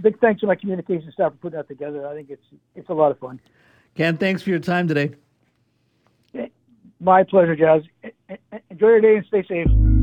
big 0.00 0.18
thanks 0.20 0.40
to 0.40 0.46
my 0.46 0.54
communication 0.54 1.12
staff 1.12 1.32
for 1.32 1.38
putting 1.38 1.58
that 1.58 1.68
together. 1.68 2.06
I 2.06 2.14
think 2.14 2.30
it's 2.30 2.46
it's 2.74 2.88
a 2.88 2.94
lot 2.94 3.10
of 3.10 3.18
fun. 3.18 3.40
Ken, 3.94 4.16
thanks 4.16 4.42
for 4.42 4.50
your 4.50 4.58
time 4.58 4.88
today. 4.88 5.12
Eh, 6.34 6.48
my 7.00 7.24
pleasure, 7.24 7.56
Jas. 7.56 7.82
Eh, 8.02 8.10
eh, 8.30 8.58
enjoy 8.70 8.88
your 8.88 9.00
day 9.00 9.16
and 9.16 9.26
stay 9.26 9.44
safe. 9.46 9.95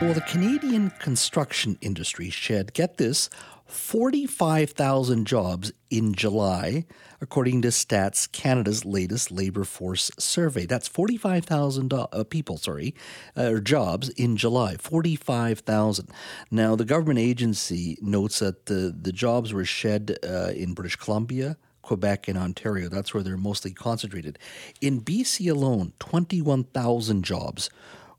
Well, 0.00 0.14
the 0.14 0.22
Canadian 0.22 0.92
construction 0.98 1.76
industry 1.82 2.30
shed, 2.30 2.72
get 2.72 2.96
this, 2.96 3.28
45,000 3.66 5.26
jobs 5.26 5.72
in 5.90 6.14
July, 6.14 6.86
according 7.20 7.60
to 7.62 7.68
Stats 7.68 8.30
Canada's 8.32 8.86
latest 8.86 9.30
labor 9.30 9.64
force 9.64 10.10
survey. 10.18 10.64
That's 10.64 10.88
45,000 10.88 11.92
uh, 11.92 12.24
people, 12.30 12.56
sorry, 12.56 12.94
uh, 13.36 13.58
jobs 13.58 14.08
in 14.08 14.38
July. 14.38 14.76
45,000. 14.76 16.08
Now, 16.50 16.76
the 16.76 16.86
government 16.86 17.18
agency 17.18 17.98
notes 18.00 18.38
that 18.38 18.66
the, 18.66 18.96
the 18.98 19.12
jobs 19.12 19.52
were 19.52 19.66
shed 19.66 20.16
uh, 20.24 20.52
in 20.56 20.72
British 20.72 20.96
Columbia, 20.96 21.58
Quebec, 21.82 22.26
and 22.26 22.38
Ontario. 22.38 22.88
That's 22.88 23.12
where 23.12 23.22
they're 23.22 23.36
mostly 23.36 23.72
concentrated. 23.72 24.38
In 24.80 25.02
BC 25.02 25.50
alone, 25.50 25.92
21,000 25.98 27.22
jobs 27.22 27.68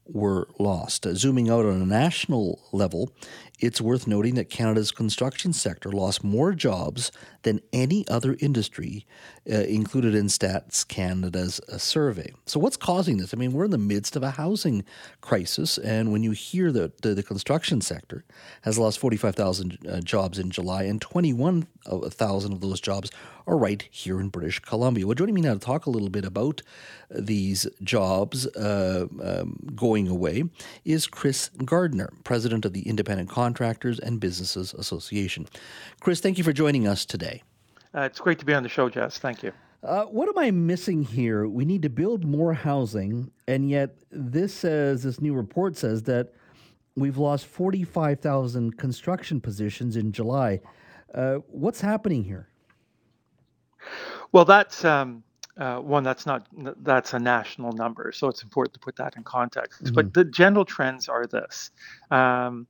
were 0.05 0.47
lost. 0.59 1.05
Uh, 1.05 1.13
zooming 1.13 1.49
out 1.49 1.65
on 1.65 1.81
a 1.81 1.85
national 1.85 2.59
level, 2.71 3.11
it's 3.61 3.79
worth 3.79 4.07
noting 4.07 4.35
that 4.35 4.49
Canada's 4.49 4.91
construction 4.91 5.53
sector 5.53 5.91
lost 5.91 6.23
more 6.23 6.51
jobs 6.53 7.11
than 7.43 7.61
any 7.71 8.07
other 8.07 8.35
industry 8.39 9.05
uh, 9.49 9.55
included 9.55 10.15
in 10.15 10.25
Stats 10.25 10.87
Canada's 10.87 11.59
uh, 11.61 11.77
survey. 11.77 12.33
So, 12.45 12.59
what's 12.59 12.77
causing 12.77 13.17
this? 13.17 13.33
I 13.33 13.37
mean, 13.37 13.53
we're 13.53 13.65
in 13.65 13.71
the 13.71 13.77
midst 13.77 14.15
of 14.15 14.23
a 14.23 14.31
housing 14.31 14.83
crisis, 15.21 15.77
and 15.77 16.11
when 16.11 16.23
you 16.23 16.31
hear 16.31 16.71
that 16.71 17.01
the, 17.01 17.13
the 17.13 17.23
construction 17.23 17.81
sector 17.81 18.23
has 18.63 18.77
lost 18.77 18.99
45,000 18.99 19.77
uh, 19.87 20.01
jobs 20.01 20.39
in 20.39 20.49
July, 20.49 20.83
and 20.83 20.99
21,000 20.99 22.53
of 22.53 22.61
those 22.61 22.81
jobs 22.81 23.11
are 23.47 23.57
right 23.57 23.87
here 23.89 24.19
in 24.19 24.29
British 24.29 24.59
Columbia. 24.59 25.05
Well, 25.05 25.15
joining 25.15 25.35
me 25.35 25.41
now 25.41 25.53
to 25.53 25.59
talk 25.59 25.85
a 25.85 25.89
little 25.89 26.09
bit 26.09 26.25
about 26.25 26.61
these 27.09 27.67
jobs 27.83 28.47
uh, 28.55 29.07
um, 29.21 29.57
going 29.75 30.07
away 30.07 30.43
is 30.85 31.07
Chris 31.07 31.49
Gardner, 31.65 32.11
president 32.23 32.65
of 32.65 32.73
the 32.73 32.87
Independent 32.87 33.29
Contractors 33.29 33.50
and 33.99 34.19
Businesses 34.19 34.73
Association. 34.73 35.47
Chris, 35.99 36.19
thank 36.19 36.37
you 36.37 36.43
for 36.43 36.53
joining 36.53 36.87
us 36.87 37.05
today. 37.05 37.43
Uh, 37.93 38.01
it's 38.01 38.19
great 38.19 38.39
to 38.39 38.45
be 38.45 38.53
on 38.53 38.63
the 38.63 38.69
show, 38.69 38.89
Jas. 38.89 39.17
Thank 39.17 39.43
you. 39.43 39.51
Uh, 39.83 40.03
what 40.03 40.29
am 40.29 40.37
I 40.37 40.51
missing 40.51 41.01
here? 41.01 41.47
We 41.47 41.65
need 41.65 41.81
to 41.81 41.89
build 41.89 42.23
more 42.23 42.53
housing, 42.53 43.31
and 43.47 43.69
yet 43.69 43.95
this 44.11 44.53
says 44.53 45.03
this 45.03 45.19
new 45.19 45.33
report 45.33 45.75
says 45.75 46.03
that 46.03 46.33
we've 46.95 47.17
lost 47.17 47.47
forty 47.47 47.83
five 47.83 48.19
thousand 48.19 48.77
construction 48.77 49.41
positions 49.41 49.95
in 49.95 50.11
July. 50.11 50.61
Uh, 51.13 51.37
what's 51.47 51.81
happening 51.81 52.23
here? 52.23 52.47
Well, 54.31 54.45
that's 54.45 54.85
um, 54.85 55.23
uh, 55.57 55.77
one 55.77 56.03
that's 56.03 56.27
not 56.27 56.47
that's 56.83 57.13
a 57.13 57.19
national 57.19 57.71
number, 57.71 58.11
so 58.11 58.27
it's 58.27 58.43
important 58.43 58.73
to 58.75 58.79
put 58.79 58.95
that 58.97 59.17
in 59.17 59.23
context. 59.23 59.83
Mm-hmm. 59.83 59.95
But 59.95 60.13
the 60.13 60.25
general 60.25 60.63
trends 60.63 61.09
are 61.09 61.25
this: 61.25 61.71
um, 62.11 62.67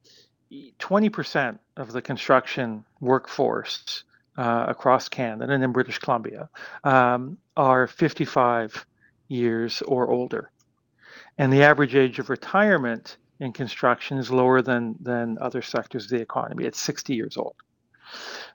twenty 0.79 1.07
um, 1.07 1.13
percent 1.13 1.59
of 1.77 1.91
the 1.91 2.01
construction 2.01 2.83
workforce 2.99 4.03
uh, 4.37 4.65
across 4.67 5.09
Canada 5.09 5.51
and 5.51 5.63
in 5.63 5.71
British 5.71 5.99
Columbia 5.99 6.49
um, 6.83 7.37
are 7.57 7.87
55 7.87 8.85
years 9.27 9.81
or 9.83 10.09
older, 10.09 10.51
and 11.37 11.51
the 11.51 11.63
average 11.63 11.95
age 11.95 12.19
of 12.19 12.29
retirement 12.29 13.17
in 13.39 13.51
construction 13.53 14.17
is 14.17 14.29
lower 14.29 14.61
than 14.61 14.95
than 15.01 15.37
other 15.41 15.61
sectors 15.61 16.05
of 16.05 16.11
the 16.11 16.21
economy. 16.21 16.65
It's 16.65 16.79
60 16.79 17.15
years 17.15 17.37
old. 17.37 17.55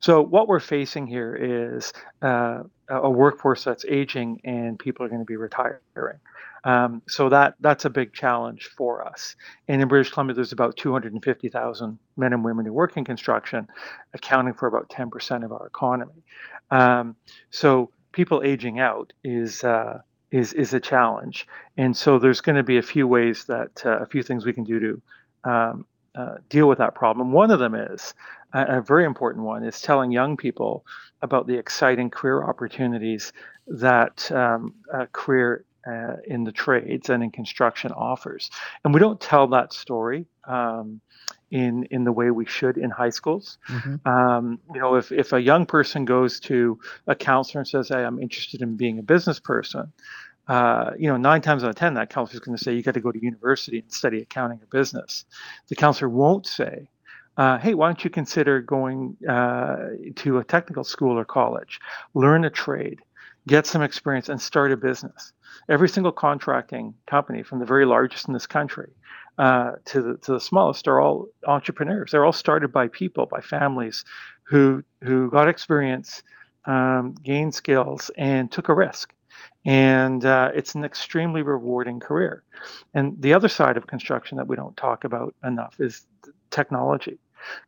So 0.01 0.23
what 0.23 0.49
we're 0.49 0.61
facing 0.61 1.07
here 1.07 1.35
is 1.35 1.93
uh, 2.23 2.63
a 2.89 3.11
workforce 3.11 3.65
that's 3.65 3.85
aging 3.87 4.41
and 4.45 4.79
people 4.79 5.05
are 5.05 5.09
going 5.09 5.23
to 5.23 5.27
be 5.27 5.37
retiring. 5.37 5.81
Um, 6.67 7.01
so 7.07 7.29
that 7.29 7.55
that's 7.61 7.85
a 7.85 7.91
big 7.91 8.13
challenge 8.13 8.71
for 8.77 9.07
us. 9.07 9.37
And 9.69 9.81
in 9.81 9.87
British 9.87 10.11
Columbia, 10.11 10.35
there's 10.35 10.51
about 10.51 10.77
250,000 10.77 11.99
men 12.17 12.33
and 12.33 12.45
women 12.45 12.67
who 12.67 12.73
work 12.73 12.97
in 12.97 13.05
construction, 13.05 13.69
accounting 14.15 14.53
for 14.53 14.67
about 14.67 14.91
10% 14.91 15.45
of 15.45 15.53
our 15.53 15.69
economy. 15.69 16.25
Um, 16.73 17.15
so 17.51 17.91
people 18.11 18.43
aging 18.45 18.81
out 18.81 19.13
is 19.23 19.63
uh, 19.63 20.01
is 20.33 20.53
is 20.55 20.75
a 20.75 20.81
challenge. 20.81 21.47
And 21.77 21.97
so 21.97 22.19
there's 22.19 22.41
going 22.41 22.57
to 22.57 22.65
be 22.65 22.79
a 22.79 22.83
few 22.83 23.07
ways 23.07 23.45
that 23.45 23.87
uh, 23.87 23.99
a 23.99 24.07
few 24.07 24.25
things 24.25 24.45
we 24.45 24.53
can 24.53 24.65
do 24.65 24.81
to 24.81 25.51
um, 25.51 25.87
uh, 26.17 26.39
deal 26.49 26.67
with 26.67 26.79
that 26.79 26.97
problem. 26.97 27.31
One 27.31 27.53
of 27.53 27.61
them 27.61 27.77
is 27.77 28.13
a, 28.53 28.79
a 28.79 28.81
very 28.81 29.05
important 29.05 29.45
one 29.45 29.63
is 29.63 29.81
telling 29.81 30.11
young 30.11 30.37
people 30.37 30.85
about 31.23 31.47
the 31.47 31.57
exciting 31.57 32.11
career 32.11 32.43
opportunities 32.43 33.33
that 33.69 34.31
um, 34.33 34.75
a 34.93 35.07
career 35.07 35.65
uh, 35.87 36.17
in 36.27 36.45
the 36.45 36.53
trades 36.53 37.11
and 37.11 37.23
in 37.23 37.31
construction 37.31 37.93
offers. 37.93 38.51
And 38.85 38.93
we 38.93 39.01
don't 39.01 39.21
tell 39.21 39.47
that 39.49 39.73
story 39.73 40.27
um, 40.47 41.01
in 41.51 41.85
in 41.91 42.05
the 42.05 42.13
way 42.13 42.31
we 42.31 42.47
should 42.47 42.77
in 42.77 42.91
high 42.91 43.11
schools. 43.11 43.59
Mm-hmm. 43.69 44.09
Um, 44.09 44.59
you 44.75 44.81
know, 44.81 44.97
if 44.97 45.13
if 45.13 45.33
a 45.33 45.41
young 45.41 45.67
person 45.67 46.05
goes 46.05 46.41
to 46.41 46.79
a 47.07 47.15
counselor 47.15 47.61
and 47.61 47.69
says, 47.69 47.89
"Hey, 47.89 48.05
I'm 48.05 48.21
interested 48.21 48.63
in 48.63 48.77
being 48.77 48.99
a 48.99 49.03
business 49.03 49.39
person," 49.39 49.93
uh, 50.49 50.91
you 50.99 51.09
know, 51.09 51.17
nine 51.17 51.43
times 51.43 51.65
out 51.65 51.71
of 51.71 51.77
ten, 51.77 51.95
that 51.95 52.11
counselor 52.11 52.41
is 52.41 52.41
going 52.41 52.57
to 52.57 52.63
say, 52.63 52.75
"You 52.75 52.83
got 52.83 52.95
to 52.95 53.01
go 53.01 53.13
to 53.13 53.23
university 53.23 53.79
and 53.79 53.93
study 53.93 54.21
accounting 54.23 54.59
or 54.61 54.67
business." 54.67 55.25
The 55.69 55.77
counselor 55.77 56.09
won't 56.09 56.47
say, 56.47 56.89
uh, 57.37 57.59
hey, 57.59 57.75
why 57.75 57.89
don't 57.89 58.03
you 58.03 58.11
consider 58.11 58.61
going 58.61 59.17
uh, 59.29 59.89
to 60.17 60.39
a 60.39 60.45
technical 60.45 60.85
school 60.85 61.19
or 61.19 61.25
college, 61.25 61.81
learn 62.15 62.45
a 62.45 62.51
trade, 62.51 63.01
get 63.49 63.67
some 63.67 63.83
experience, 63.83 64.29
and 64.29 64.41
start 64.41 64.73
a 64.73 64.77
business? 64.77 65.33
Every 65.69 65.89
single 65.89 66.13
contracting 66.13 66.95
company, 67.07 67.43
from 67.43 67.59
the 67.59 67.67
very 67.67 67.87
largest 67.87 68.29
in 68.29 68.35
this 68.35 68.47
country 68.47 68.93
uh, 69.39 69.73
to 69.87 70.03
the 70.03 70.17
to 70.19 70.33
the 70.33 70.41
smallest, 70.41 70.89
are 70.89 71.01
all 71.01 71.27
entrepreneurs. 71.47 72.13
They're 72.13 72.25
all 72.25 72.33
started 72.33 72.73
by 72.73 72.89
people, 72.89 73.27
by 73.27 73.41
families, 73.41 74.05
who 74.45 74.83
who 75.03 75.31
got 75.31 75.49
experience, 75.49 76.23
um, 76.67 77.15
gained 77.23 77.55
skills, 77.55 78.11
and 78.17 78.51
took 78.51 78.69
a 78.69 78.75
risk 78.75 79.13
and 79.65 80.25
uh, 80.25 80.51
it's 80.55 80.75
an 80.75 80.85
extremely 80.85 81.43
rewarding 81.43 81.99
career. 81.99 82.45
And 82.95 83.21
the 83.21 83.35
other 83.35 83.49
side 83.49 83.77
of 83.77 83.87
construction 83.87 84.39
that 84.39 84.47
we 84.47 84.57
don't 84.57 84.77
talk 84.77 85.05
about 85.05 85.35
enough 85.45 85.75
is 85.81 86.07
technology. 86.51 87.19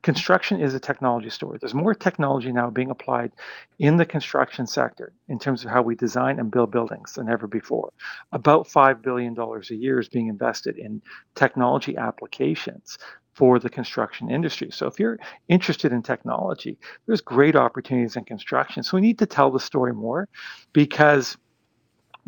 Construction 0.03 0.61
is 0.61 0.75
a 0.75 0.81
technology 0.81 1.31
story. 1.31 1.59
There's 1.61 1.75
more 1.75 1.95
technology 1.95 2.53
now 2.53 2.71
being 2.71 2.91
applied 2.91 3.33
in 3.79 3.97
the 3.97 4.07
construction 4.07 4.67
sector 4.67 5.13
in 5.29 5.39
terms 5.39 5.65
of 5.65 5.71
how 5.71 5.83
we 5.83 5.95
design 5.95 6.39
and 6.39 6.51
build 6.51 6.71
buildings 6.71 7.13
than 7.15 7.29
ever 7.29 7.47
before. 7.47 7.93
About 8.33 8.69
$5 8.69 9.03
billion 9.03 9.37
a 9.39 9.75
year 9.75 9.99
is 9.99 10.09
being 10.09 10.29
invested 10.29 10.79
in 10.79 11.03
technology 11.35 11.97
applications 11.97 12.99
for 13.35 13.61
the 13.61 13.71
construction 13.71 14.29
industry. 14.31 14.69
So 14.73 14.89
if 14.89 14.99
you're 14.99 15.19
interested 15.49 15.93
in 15.93 16.03
technology, 16.03 16.77
there's 17.07 17.21
great 17.21 17.55
opportunities 17.55 18.17
in 18.17 18.25
construction. 18.25 18.83
So 18.83 18.97
we 18.97 19.01
need 19.01 19.19
to 19.21 19.27
tell 19.27 19.53
the 19.53 19.61
story 19.61 19.93
more 19.93 20.29
because 20.73 21.37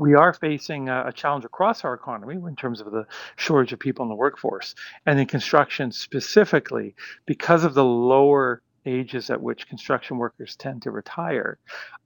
we 0.00 0.14
are 0.14 0.32
facing 0.32 0.88
a, 0.88 1.12
challenge 1.12 1.44
across 1.44 1.84
our 1.84 1.92
economy 1.92 2.34
in 2.34 2.56
terms 2.56 2.80
of 2.80 2.90
the 2.90 3.04
shortage 3.36 3.74
of 3.74 3.78
people 3.78 4.02
in 4.02 4.08
the 4.08 4.14
workforce. 4.14 4.74
And 5.04 5.20
in 5.20 5.26
construction 5.26 5.92
specifically, 5.92 6.94
because 7.26 7.64
of 7.64 7.74
the 7.74 7.84
lower 7.84 8.62
ages 8.86 9.28
at 9.28 9.42
which 9.42 9.68
construction 9.68 10.16
workers 10.16 10.56
tend 10.56 10.80
to 10.82 10.90
retire, 10.90 11.58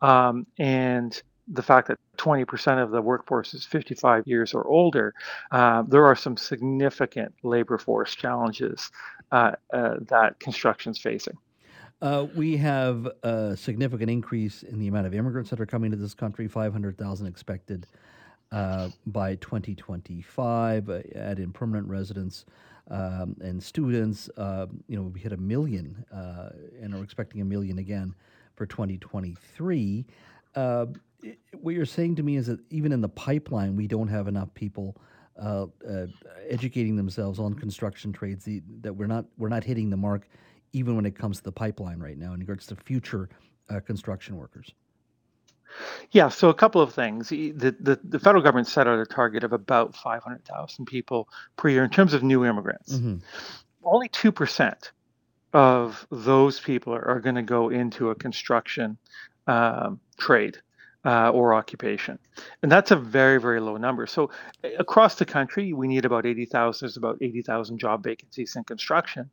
um, 0.03 0.45
and 0.59 1.23
the 1.47 1.63
fact 1.63 1.87
that 1.87 1.99
20% 2.19 2.83
of 2.83 2.91
the 2.91 3.01
workforce 3.01 3.55
is 3.55 3.65
55 3.65 4.27
years 4.27 4.55
or 4.55 4.67
older, 4.67 5.15
uh, 5.53 5.83
there 5.87 6.05
are 6.05 6.17
some 6.17 6.37
significant 6.37 7.33
labor 7.45 7.79
force 7.79 8.13
challenges 8.17 8.91
uh, 9.31 9.53
uh, 9.73 9.97
that 10.09 10.41
construction 10.41 10.91
is 10.91 10.99
facing. 10.99 11.39
Uh, 12.03 12.27
we 12.35 12.57
have 12.57 13.09
a 13.23 13.57
significant 13.57 14.11
increase 14.11 14.63
in 14.63 14.79
the 14.79 14.89
amount 14.89 15.07
of 15.07 15.15
immigrants 15.15 15.51
that 15.51 15.61
are 15.61 15.67
coming 15.67 15.91
to 15.91 15.97
this 15.97 16.15
country 16.15 16.49
500,000 16.49 17.27
expected 17.27 17.87
uh, 18.53 18.89
by 19.07 19.37
2025. 19.37 20.91
Uh, 20.91 21.01
add 21.15 21.39
in 21.39 21.53
permanent 21.53 21.89
residents 21.89 22.45
um, 22.91 23.37
and 23.41 23.63
students. 23.63 24.29
Uh, 24.37 24.67
you 24.89 24.97
know, 24.97 25.03
we 25.05 25.21
hit 25.21 25.33
a 25.33 25.37
million 25.37 26.05
uh, 26.13 26.51
and 26.81 26.95
are 26.95 27.03
expecting 27.03 27.41
a 27.41 27.45
million 27.45 27.79
again 27.79 28.15
for 28.55 28.67
2023. 28.67 30.05
Uh, 30.55 30.87
what 31.53 31.75
you're 31.75 31.87
saying 31.87 32.15
to 32.17 32.23
me 32.23 32.37
is 32.37 32.47
that 32.47 32.61
even 32.71 32.93
in 32.93 33.01
the 33.01 33.09
pipeline, 33.09 33.77
we 33.77 33.87
don't 33.87 34.09
have 34.09 34.29
enough 34.29 34.53
people. 34.55 34.97
Uh, 35.37 35.67
uh, 35.91 36.07
educating 36.49 36.95
themselves 36.95 37.41
on 37.41 37.53
construction 37.55 38.13
trades 38.13 38.45
the, 38.45 38.63
that 38.83 38.95
we're 38.95 39.09
not 39.09 39.25
we're 39.37 39.49
not 39.49 39.65
hitting 39.65 39.91
the 39.91 39.97
mark 39.97 40.29
even 40.75 40.97
when 40.97 41.07
it 41.07 41.17
comes 41.17 41.39
to 41.39 41.45
the 41.45 41.53
pipeline 41.53 41.99
right 41.99 42.19
now 42.19 42.35
in 42.35 42.41
regards 42.41 42.67
to 42.67 42.77
future 42.77 43.29
uh, 43.71 43.81
construction 43.81 44.37
workers? 44.37 44.73
Yeah, 46.13 46.29
so 46.29 46.51
a 46.51 46.55
couple 46.55 46.81
of 46.81 46.93
things. 46.93 47.29
The, 47.29 47.53
the, 47.53 47.99
the, 48.05 48.19
federal 48.19 48.43
government 48.43 48.69
set 48.69 48.87
out 48.87 48.99
a 48.99 49.07
target 49.07 49.43
of 49.43 49.53
about 49.53 49.97
500,000 49.97 50.87
people 50.87 51.29
per 51.57 51.69
year 51.69 51.83
in 51.83 51.91
terms 51.91 52.15
of 52.15 52.23
new 52.23 52.45
immigrants. 52.45 52.95
Mm-hmm. 52.95 53.17
Only 53.83 54.09
2% 54.09 54.91
of 55.53 56.07
those 56.11 56.61
people 56.61 56.95
are, 56.95 57.05
are 57.05 57.21
going 57.21 57.35
to 57.35 57.43
go 57.43 57.71
into 57.71 58.11
a 58.11 58.15
construction 58.15 58.99
um, 59.47 60.01
trade. 60.17 60.59
Uh, 61.05 61.31
or 61.31 61.55
occupation. 61.55 62.19
And 62.63 62.73
that's 62.73 62.91
a 62.91 62.97
very, 62.97 63.41
very 63.41 63.61
low 63.61 63.77
number. 63.77 64.07
So 64.07 64.31
across 64.79 65.17
the 65.17 65.25
country, 65.25 65.73
we 65.73 65.87
need 65.87 66.05
about 66.05 66.27
80,000, 66.27 66.87
there's 66.87 66.97
about 66.97 67.19
80,000 67.21 67.79
job 67.79 68.03
vacancies 68.03 68.57
in 68.57 68.65
construction. 68.65 69.31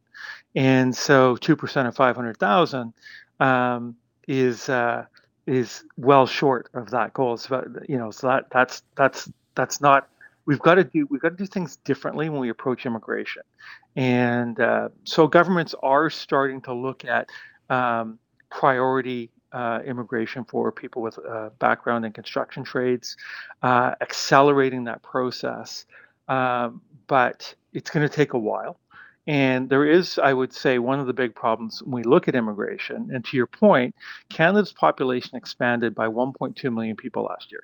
And 0.55 0.95
so 0.95 1.37
2% 1.37 1.87
of 1.87 1.95
500,000 1.95 2.93
um, 3.39 3.95
is 4.27 4.69
uh, 4.69 5.05
is 5.47 5.83
well 5.97 6.27
short 6.27 6.69
of 6.75 6.91
that 6.91 7.13
goal. 7.13 7.35
So 7.35 7.65
you 7.89 7.97
know, 7.97 8.11
so 8.11 8.27
that 8.27 8.45
that's 8.51 8.83
that's 8.95 9.29
that's 9.55 9.81
not 9.81 10.07
we've 10.45 10.59
got 10.59 10.75
to 10.75 10.83
do 10.83 11.07
we've 11.09 11.21
got 11.21 11.29
to 11.29 11.35
do 11.35 11.45
things 11.45 11.77
differently 11.77 12.29
when 12.29 12.39
we 12.39 12.49
approach 12.49 12.85
immigration 12.85 13.43
and 13.95 14.59
uh, 14.59 14.89
so 15.03 15.27
governments 15.27 15.75
are 15.83 16.09
starting 16.09 16.61
to 16.61 16.73
look 16.73 17.05
at 17.05 17.29
um, 17.69 18.19
priority 18.49 19.29
uh, 19.53 19.79
immigration 19.85 20.43
for 20.45 20.71
people 20.71 21.01
with 21.01 21.17
a 21.17 21.51
background 21.59 22.05
in 22.05 22.11
construction 22.11 22.63
trades, 22.63 23.17
uh, 23.63 23.95
accelerating 24.01 24.83
that 24.85 25.01
process. 25.03 25.85
Um, 26.27 26.81
but 27.07 27.53
it's 27.73 27.89
going 27.89 28.07
to 28.07 28.13
take 28.13 28.33
a 28.33 28.39
while. 28.39 28.79
And 29.27 29.69
there 29.69 29.85
is, 29.85 30.17
I 30.17 30.33
would 30.33 30.51
say, 30.53 30.79
one 30.79 30.99
of 30.99 31.07
the 31.07 31.13
big 31.13 31.35
problems 31.35 31.83
when 31.83 32.03
we 32.03 32.03
look 32.03 32.27
at 32.27 32.35
immigration. 32.35 33.09
And 33.13 33.23
to 33.25 33.37
your 33.37 33.47
point, 33.47 33.95
Canada's 34.29 34.71
population 34.71 35.35
expanded 35.35 35.93
by 35.93 36.07
1.2 36.07 36.73
million 36.73 36.95
people 36.95 37.23
last 37.23 37.51
year. 37.51 37.63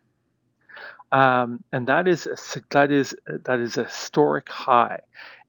Um, 1.12 1.64
and 1.72 1.88
that 1.88 2.08
is 2.08 2.28
a, 2.28 2.38
that 2.72 2.92
is 2.92 3.16
that 3.28 3.60
is 3.60 3.78
a 3.78 3.86
historic 3.86 4.50
high, 4.50 5.00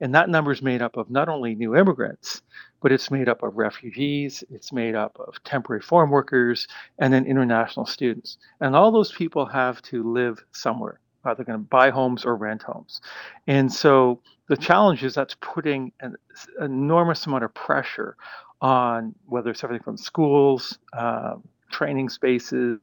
and 0.01 0.15
that 0.15 0.29
number 0.29 0.53
is 0.53 0.63
made 0.63 0.83
up 0.83 0.97
of 0.97 1.11
not 1.11 1.29
only 1.29 1.57
new 1.57 1.75
immigrants, 1.75 2.43
but 2.81 2.93
it's 2.93 3.11
made 3.11 3.29
up 3.29 3.43
of 3.43 3.57
refugees, 3.57 4.45
it's 4.51 4.73
made 4.73 4.95
up 4.95 5.19
of 5.19 5.43
temporary 5.43 5.83
foreign 5.83 6.11
workers, 6.11 6.69
and 7.01 7.13
then 7.13 7.27
international 7.27 7.87
students. 7.87 8.39
And 8.61 8.77
all 8.77 8.93
those 8.93 9.11
people 9.11 9.47
have 9.47 9.83
to 9.83 10.03
live 10.05 10.45
somewhere. 10.53 11.01
They're 11.25 11.45
going 11.45 11.59
to 11.59 11.59
buy 11.59 11.91
homes 11.91 12.25
or 12.25 12.37
rent 12.37 12.63
homes. 12.63 13.01
And 13.47 13.71
so 13.71 14.21
the 14.49 14.57
challenge 14.57 15.05
is 15.05 15.15
that's 15.15 15.37
putting 15.41 15.93
an 16.01 16.17
enormous 16.61 17.27
amount 17.27 17.45
of 17.45 17.53
pressure 17.53 18.17
on 18.61 19.15
whether 19.27 19.51
it's 19.51 19.63
everything 19.63 19.85
from 19.85 19.97
schools, 19.97 20.79
um, 20.97 21.43
training 21.71 22.09
spaces, 22.09 22.79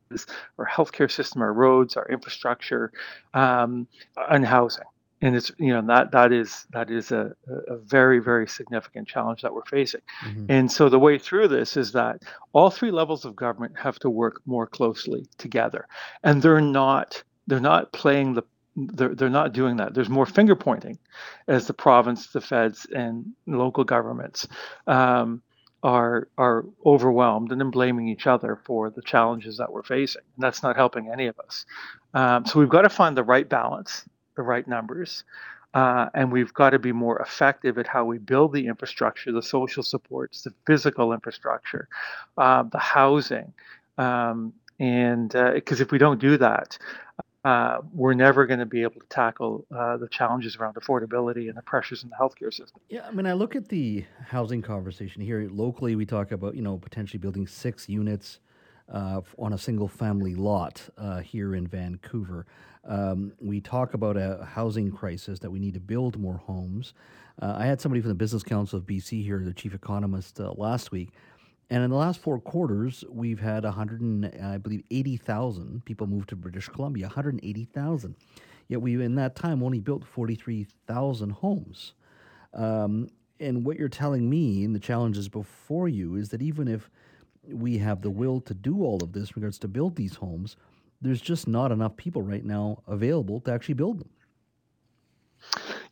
our 0.58 0.68
healthcare 0.68 1.12
system, 1.12 1.42
our 1.42 1.54
roads, 1.54 1.98
our 1.98 2.08
infrastructure, 2.08 2.92
um, 3.34 3.88
and 4.30 4.46
housing. 4.46 4.86
And 5.22 5.36
it's 5.36 5.52
you 5.58 5.74
know 5.74 5.82
that 5.88 6.12
that 6.12 6.32
is 6.32 6.68
that 6.72 6.92
is 6.92 7.12
a, 7.12 7.34
a 7.68 7.78
very 7.78 8.20
very 8.20 8.48
significant 8.48 9.08
challenge 9.08 9.42
that 9.42 9.54
we're 9.54 9.66
facing. 9.66 10.02
Mm-hmm. 10.24 10.46
and 10.50 10.72
so 10.72 10.90
the 10.90 11.00
way 11.00 11.18
through 11.18 11.48
this 11.48 11.78
is 11.78 11.94
that 11.94 12.22
all 12.52 12.70
three 12.70 12.92
levels 12.92 13.24
of 13.26 13.36
government 13.36 13.74
have 13.78 13.98
to 14.00 14.10
work 14.10 14.42
more 14.46 14.68
closely 14.68 15.26
together. 15.38 15.88
And 16.24 16.42
they're 16.42 16.62
not 16.62 17.24
they're 17.48 17.60
not 17.60 17.94
playing 17.94 18.34
the 18.34 18.44
they're, 18.76 19.16
they're 19.16 19.30
not 19.30 19.54
doing 19.54 19.78
that. 19.78 19.94
There's 19.94 20.10
more 20.10 20.26
finger 20.26 20.56
pointing 20.56 21.00
as 21.48 21.68
the 21.68 21.74
province 21.74 22.28
the 22.28 22.42
feds 22.42 22.86
and 22.94 23.26
local 23.48 23.84
governments 23.84 24.48
um, 24.88 25.42
are 25.86 26.28
are 26.38 26.66
overwhelmed 26.86 27.52
and 27.52 27.62
then 27.62 27.70
blaming 27.70 28.10
each 28.10 28.28
other 28.28 28.60
for 28.66 28.90
the 28.90 29.02
challenges 29.02 29.58
that 29.58 29.72
we're 29.72 29.84
facing 29.84 30.24
and 30.36 30.44
that's 30.44 30.64
not 30.64 30.76
helping 30.76 31.10
any 31.10 31.28
of 31.28 31.40
us 31.40 31.66
um, 32.14 32.46
so 32.46 32.60
we've 32.60 32.70
got 32.70 32.82
to 32.82 32.90
find 32.90 33.16
the 33.16 33.24
right 33.24 33.48
balance 33.48 34.06
the 34.36 34.44
right 34.44 34.68
numbers. 34.68 35.24
Uh, 35.74 36.08
and 36.14 36.32
we've 36.32 36.54
got 36.54 36.70
to 36.70 36.80
be 36.80 36.94
more 36.94 37.20
effective 37.20 37.78
at 37.78 37.88
how 37.88 38.06
we 38.06 38.18
build 38.18 38.54
the 38.54 38.68
infrastructure, 38.68 39.32
the 39.32 39.42
social 39.42 39.84
supports, 39.84 40.42
the 40.44 40.54
physical 40.66 41.12
infrastructure, 41.12 41.90
uh, 42.38 42.64
the 42.64 42.78
housing. 42.80 43.54
Um, 43.98 44.54
and 44.80 45.30
because 45.30 45.82
uh, 45.82 45.84
if 45.84 45.92
we 45.92 45.98
don't 45.98 46.20
do 46.20 46.38
that, 46.38 46.78
uh, 47.46 47.78
we're 47.94 48.16
never 48.16 48.48
going 48.48 48.60
to 48.60 48.66
be 48.66 48.82
able 48.82 49.00
to 49.00 49.08
tackle 49.08 49.68
uh, 49.74 49.98
the 49.98 50.08
challenges 50.08 50.56
around 50.56 50.74
affordability 50.74 51.48
and 51.48 51.56
the 51.56 51.62
pressures 51.62 52.02
in 52.04 52.10
the 52.10 52.16
healthcare 52.16 52.52
system. 52.52 52.82
Yeah, 52.90 53.06
I 53.08 53.12
mean, 53.12 53.28
I 53.28 53.34
look 53.34 53.56
at 53.56 53.70
the 53.70 54.04
housing 54.28 54.64
conversation 54.64 55.22
here 55.22 55.48
locally. 55.52 55.96
We 55.96 56.08
talk 56.08 56.32
about 56.32 56.56
you 56.56 56.64
know 56.64 56.80
potentially 56.80 57.20
building 57.20 57.46
six 57.46 57.88
units 57.88 58.40
uh, 58.92 59.22
on 59.38 59.54
a 59.54 59.60
single 59.60 59.88
family 59.88 60.34
lot 60.34 60.90
uh, 60.98 61.20
here 61.20 61.54
in 61.54 61.68
Vancouver. 61.68 62.48
Um, 62.84 63.34
we 63.40 63.62
talk 63.62 63.94
about 63.94 64.18
a 64.18 64.44
housing 64.44 64.92
crisis 64.92 65.38
that 65.40 65.52
we 65.52 65.60
need 65.60 65.76
to 65.76 65.80
build 65.80 66.18
more 66.20 66.38
homes. 66.38 66.96
Uh, 67.40 67.54
I 67.58 67.68
had 67.68 67.80
somebody 67.80 68.02
from 68.02 68.10
the 68.10 68.16
Business 68.16 68.42
Council 68.42 68.80
of 68.80 68.86
BC 68.86 69.24
here, 69.24 69.40
the 69.44 69.54
chief 69.54 69.76
economist, 69.76 70.40
uh, 70.40 70.52
last 70.54 70.92
week. 70.92 71.10
And 71.70 71.84
in 71.84 71.90
the 71.90 71.96
last 71.96 72.20
four 72.20 72.40
quarters, 72.40 73.04
we've 73.10 73.40
had 73.40 73.64
100, 73.64 74.02
and, 74.02 74.26
I 74.42 74.58
believe, 74.58 74.84
80,000 74.92 75.84
people 75.86 76.06
move 76.06 76.28
to 76.28 76.36
British 76.36 76.70
Columbia, 76.70 77.08
180,000. 77.08 78.16
Yet 78.68 78.82
we, 78.82 79.02
in 79.02 79.16
that 79.16 79.36
time, 79.36 79.64
only 79.64 79.80
built 79.80 80.06
43,000 80.06 81.32
homes. 81.32 81.94
Um, 82.54 83.10
and 83.40 83.66
what 83.66 83.78
you're 83.78 83.90
telling 83.90 84.30
me, 84.30 84.64
and 84.64 84.76
the 84.76 84.80
challenges 84.80 85.28
before 85.28 85.88
you, 85.88 86.16
is 86.16 86.30
that 86.30 86.42
even 86.42 86.68
if 86.68 86.90
we 87.44 87.78
have 87.80 88.02
the 88.02 88.10
will 88.10 88.42
to 88.42 88.54
do 88.54 88.84
all 88.84 89.04
of 89.04 89.14
this 89.14 89.30
in 89.30 89.34
regards 89.36 89.60
to 89.60 89.68
build 89.68 89.96
these 89.96 90.16
homes, 90.16 90.56
there's 91.02 91.22
just 91.22 91.48
not 91.48 91.72
enough 91.72 91.98
people 91.98 92.22
right 92.22 92.46
now 92.46 92.82
available 92.88 93.40
to 93.42 93.52
actually 93.52 93.76
build 93.76 94.00
them. 94.00 94.10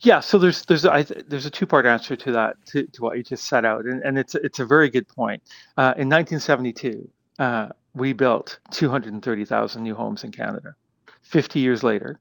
Yeah, 0.03 0.19
so 0.19 0.37
there's 0.37 0.65
there's 0.65 0.83
a, 0.83 1.05
there's 1.27 1.45
a 1.45 1.49
two 1.49 1.65
part 1.65 1.85
answer 1.85 2.15
to 2.17 2.31
that 2.33 2.57
to, 2.67 2.85
to 2.87 3.01
what 3.01 3.17
you 3.17 3.23
just 3.23 3.45
set 3.45 3.63
out, 3.63 3.85
and, 3.85 4.03
and 4.03 4.17
it's 4.19 4.35
it's 4.35 4.59
a 4.59 4.65
very 4.65 4.89
good 4.89 5.07
point. 5.07 5.41
Uh, 5.77 5.95
in 5.97 6.09
1972, 6.09 7.09
uh, 7.39 7.69
we 7.95 8.11
built 8.11 8.59
230,000 8.71 9.81
new 9.81 9.95
homes 9.95 10.25
in 10.25 10.31
Canada. 10.31 10.75
50 11.21 11.59
years 11.61 11.83
later, 11.83 12.19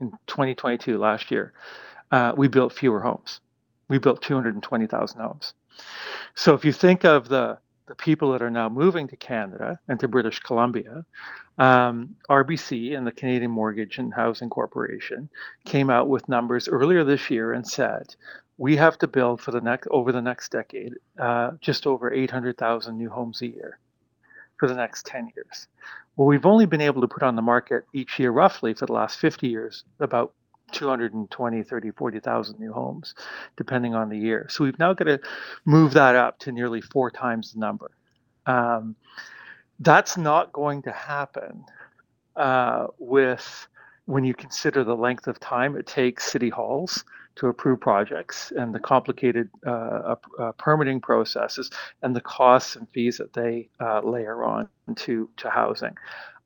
in 0.00 0.10
2022, 0.26 0.98
last 0.98 1.30
year, 1.30 1.52
uh, 2.10 2.32
we 2.36 2.48
built 2.48 2.72
fewer 2.72 3.00
homes. 3.00 3.40
We 3.88 3.98
built 3.98 4.20
220,000 4.22 5.20
homes. 5.20 5.54
So 6.34 6.54
if 6.54 6.64
you 6.64 6.72
think 6.72 7.04
of 7.04 7.28
the 7.28 7.58
the 7.92 7.96
people 7.96 8.32
that 8.32 8.40
are 8.40 8.50
now 8.50 8.70
moving 8.70 9.06
to 9.06 9.16
Canada 9.16 9.78
and 9.86 10.00
to 10.00 10.08
British 10.08 10.40
Columbia, 10.40 11.04
um, 11.58 12.16
RBC 12.30 12.96
and 12.96 13.06
the 13.06 13.12
Canadian 13.12 13.50
Mortgage 13.50 13.98
and 13.98 14.14
Housing 14.14 14.48
Corporation 14.48 15.28
came 15.66 15.90
out 15.90 16.08
with 16.08 16.26
numbers 16.26 16.68
earlier 16.68 17.04
this 17.04 17.28
year 17.28 17.52
and 17.52 17.68
said 17.68 18.16
we 18.56 18.76
have 18.76 18.96
to 18.96 19.06
build 19.06 19.42
for 19.42 19.50
the 19.50 19.60
next 19.60 19.88
over 19.90 20.10
the 20.10 20.22
next 20.22 20.50
decade 20.50 20.94
uh, 21.18 21.50
just 21.60 21.86
over 21.86 22.10
800,000 22.10 22.96
new 22.96 23.10
homes 23.10 23.42
a 23.42 23.48
year 23.48 23.78
for 24.56 24.68
the 24.68 24.74
next 24.74 25.04
10 25.04 25.30
years. 25.36 25.68
Well, 26.16 26.26
we've 26.26 26.46
only 26.46 26.64
been 26.64 26.80
able 26.80 27.02
to 27.02 27.08
put 27.08 27.22
on 27.22 27.36
the 27.36 27.42
market 27.42 27.84
each 27.92 28.18
year, 28.18 28.30
roughly 28.30 28.72
for 28.72 28.86
the 28.86 28.94
last 28.94 29.18
50 29.18 29.48
years, 29.48 29.84
about 30.00 30.32
220, 30.72 31.62
30, 31.62 31.90
40,000 31.90 32.58
new 32.58 32.72
homes, 32.72 33.14
depending 33.56 33.94
on 33.94 34.08
the 34.08 34.18
year. 34.18 34.46
So 34.48 34.64
we've 34.64 34.78
now 34.78 34.92
got 34.94 35.04
to 35.04 35.20
move 35.64 35.92
that 35.94 36.16
up 36.16 36.38
to 36.40 36.52
nearly 36.52 36.80
four 36.80 37.10
times 37.10 37.52
the 37.52 37.60
number. 37.60 37.90
Um, 38.46 38.96
that's 39.80 40.16
not 40.16 40.52
going 40.52 40.82
to 40.82 40.92
happen 40.92 41.64
uh, 42.36 42.86
with 42.98 43.68
when 44.06 44.24
you 44.24 44.34
consider 44.34 44.84
the 44.84 44.96
length 44.96 45.26
of 45.26 45.38
time 45.38 45.76
it 45.76 45.86
takes 45.86 46.30
city 46.30 46.48
halls 46.48 47.04
to 47.36 47.48
approve 47.48 47.80
projects 47.80 48.52
and 48.56 48.74
the 48.74 48.78
complicated 48.78 49.48
uh, 49.66 50.16
uh, 50.38 50.52
permitting 50.52 51.00
processes 51.00 51.70
and 52.02 52.14
the 52.14 52.20
costs 52.20 52.76
and 52.76 52.88
fees 52.90 53.16
that 53.18 53.32
they 53.32 53.68
uh, 53.80 54.00
layer 54.02 54.44
on 54.44 54.68
to, 54.96 55.28
to 55.36 55.48
housing. 55.48 55.96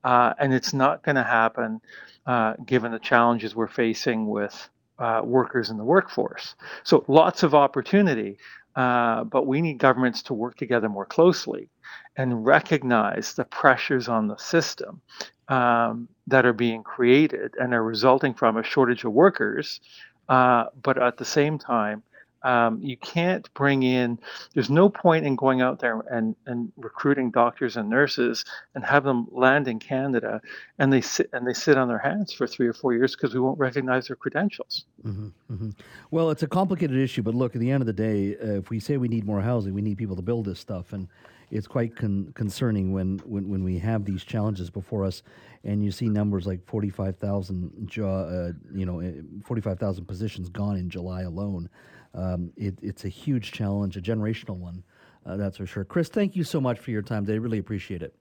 Uh, 0.07 0.33
and 0.39 0.55
it's 0.55 0.73
not 0.73 1.03
going 1.03 1.17
to 1.17 1.25
happen 1.25 1.81
uh, 2.27 2.55
given 2.65 2.93
the 2.93 2.99
challenges 3.01 3.57
we're 3.57 3.67
facing 3.67 4.29
with 4.29 4.69
uh, 5.01 5.21
workers 5.25 5.69
in 5.69 5.77
the 5.77 5.85
workforce. 5.85 6.55
So 6.85 7.05
lots 7.09 7.43
of 7.43 7.57
opportunity, 7.57 8.39
uh, 8.77 9.25
but 9.25 9.49
we 9.49 9.61
need 9.61 9.79
governments 9.79 10.23
to 10.23 10.33
work 10.35 10.57
together 10.57 10.89
more 10.89 11.07
closely 11.07 11.69
and 12.17 12.47
recognize 12.47 13.35
the 13.35 13.45
pressures 13.47 14.07
on 14.09 14.29
the 14.29 14.37
system 14.37 15.01
um, 15.49 16.09
that 16.29 16.47
are 16.47 16.53
being 16.53 16.85
created 16.85 17.55
and 17.59 17.75
are 17.75 17.83
resulting 17.83 18.33
from 18.33 18.57
a 18.57 18.63
shortage 18.63 19.05
of 19.05 19.13
workers, 19.13 19.81
uh, 20.29 20.67
but 20.85 21.03
at 21.03 21.17
the 21.17 21.25
same 21.25 21.59
time, 21.59 22.05
um, 22.47 22.80
you 22.80 22.97
can't 22.97 23.53
bring 23.55 23.82
in, 23.82 24.20
there's 24.55 24.70
no 24.70 24.88
point 24.88 25.26
in 25.26 25.34
going 25.34 25.62
out 25.62 25.80
there 25.80 26.01
and, 26.09 26.36
and 26.47 26.70
recruiting 26.76 27.32
doctors 27.32 27.76
and 27.76 27.90
nurses 27.90 28.44
and 28.76 28.84
have 28.84 29.03
them 29.03 29.26
land 29.32 29.66
in 29.66 29.80
Canada 29.80 30.40
and 30.78 30.92
they 30.92 31.01
sit 31.01 31.28
and 31.32 31.44
they 31.44 31.53
sit 31.53 31.76
on 31.76 31.88
their 31.88 31.99
hands 31.99 32.32
for 32.32 32.47
three 32.47 32.68
or 32.68 32.72
four 32.72 32.94
years 32.94 33.16
because 33.16 33.34
we 33.34 33.40
won't 33.40 33.59
recognize 33.59 34.07
their 34.07 34.14
credentials. 34.14 34.84
Mm-hmm, 35.05 35.28
mm-hmm. 35.53 35.70
Well, 36.12 36.30
it's 36.30 36.44
a 36.44 36.47
complicated 36.47 36.97
issue, 36.97 37.22
but 37.22 37.34
look, 37.34 37.57
at 37.57 37.61
the 37.61 37.70
end 37.72 37.82
of 37.82 37.88
the 37.88 37.92
day, 37.92 38.36
uh, 38.36 38.59
if 38.59 38.70
we 38.70 38.78
say 38.78 38.97
we 38.97 39.09
need 39.09 39.26
more 39.26 39.40
housing, 39.40 39.74
we 39.74 39.82
need 39.82 39.99
people 39.99 40.14
to 40.14 40.22
build 40.22 40.44
this 40.44 40.61
stuff. 40.61 40.92
And 40.92 41.09
it's 41.51 41.66
quite 41.66 41.97
con- 41.97 42.32
concerning 42.36 42.92
when, 42.92 43.18
when, 43.24 43.49
when 43.49 43.64
we 43.64 43.76
have 43.80 44.05
these 44.05 44.22
challenges 44.22 44.70
before 44.70 45.05
us, 45.05 45.24
and 45.64 45.82
you 45.84 45.90
see 45.90 46.09
numbers 46.09 46.47
like 46.47 46.64
forty 46.64 46.90
five 46.90 47.16
thousand, 47.16 47.90
uh, 47.99 48.53
you 48.72 48.86
know, 48.86 49.03
forty 49.44 49.61
five 49.61 49.80
thousand 49.80 50.05
positions 50.07 50.49
gone 50.49 50.76
in 50.76 50.88
July 50.88 51.22
alone 51.22 51.68
um, 52.17 52.51
it, 52.57 52.79
it's 52.83 53.05
a 53.05 53.09
huge 53.09 53.53
challenge, 53.53 53.97
a 53.97 54.01
generational 54.01 54.57
one, 54.57 54.83
uh, 55.27 55.37
that's 55.37 55.57
for 55.57 55.67
sure. 55.67 55.85
Chris, 55.85 56.09
thank 56.09 56.35
you 56.37 56.45
so 56.45 56.61
much 56.61 56.79
for 56.79 56.91
your 56.91 57.03
time 57.03 57.27
today. 57.27 57.39
Really 57.39 57.59
appreciate 57.59 58.03
it. 58.03 58.14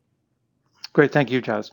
Great. 0.93 1.11
Thank 1.11 1.31
you, 1.31 1.41
Jas. 1.41 1.71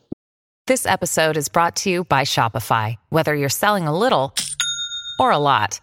This 0.67 0.87
episode 0.87 1.37
is 1.37 1.49
brought 1.49 1.77
to 1.77 1.91
you 1.91 2.05
by 2.05 2.23
Shopify. 2.23 2.97
Whether 3.09 3.35
you're 3.35 3.49
selling 3.49 3.87
a 3.87 3.99
little 3.99 4.35
or 5.19 5.33
a 5.33 5.39
lot, 5.39 5.81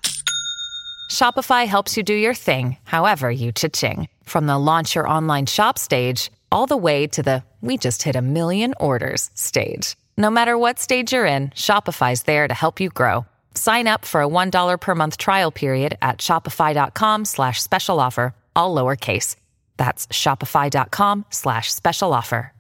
Shopify 1.12 1.66
helps 1.66 1.98
you 1.98 2.04
do 2.04 2.14
your 2.14 2.34
thing, 2.34 2.78
however 2.84 3.30
you 3.30 3.52
cha-ching. 3.52 4.08
From 4.24 4.46
the 4.46 4.58
launch 4.58 4.96
your 4.96 5.08
online 5.08 5.48
shop 5.48 5.78
stage, 5.78 6.32
all 6.52 6.66
the 6.66 6.78
way 6.78 7.08
to 7.08 7.24
the 7.24 7.44
we 7.62 7.78
just 7.78 8.04
hit 8.04 8.16
a 8.16 8.22
million 8.22 8.74
orders 8.80 9.30
stage. 9.34 9.98
No 10.18 10.30
matter 10.30 10.58
what 10.58 10.80
stage 10.80 11.14
you're 11.14 11.26
in, 11.26 11.50
Shopify's 11.50 12.24
there 12.24 12.48
to 12.48 12.54
help 12.54 12.80
you 12.80 12.90
grow. 12.90 13.26
Sign 13.60 13.88
up 13.88 14.06
for 14.06 14.22
a 14.22 14.28
$1 14.28 14.80
per 14.80 14.96
month 14.96 15.18
trial 15.18 15.52
period 15.52 15.98
at 16.02 16.20
shopify.com 16.20 17.26
slash 17.26 17.62
special 17.62 18.00
offer, 18.00 18.34
all 18.56 18.74
lowercase. 18.74 19.36
That's 19.76 20.08
shopify.com 20.08 21.26
slash 21.30 21.70
special 21.74 22.14
offer. 22.14 22.54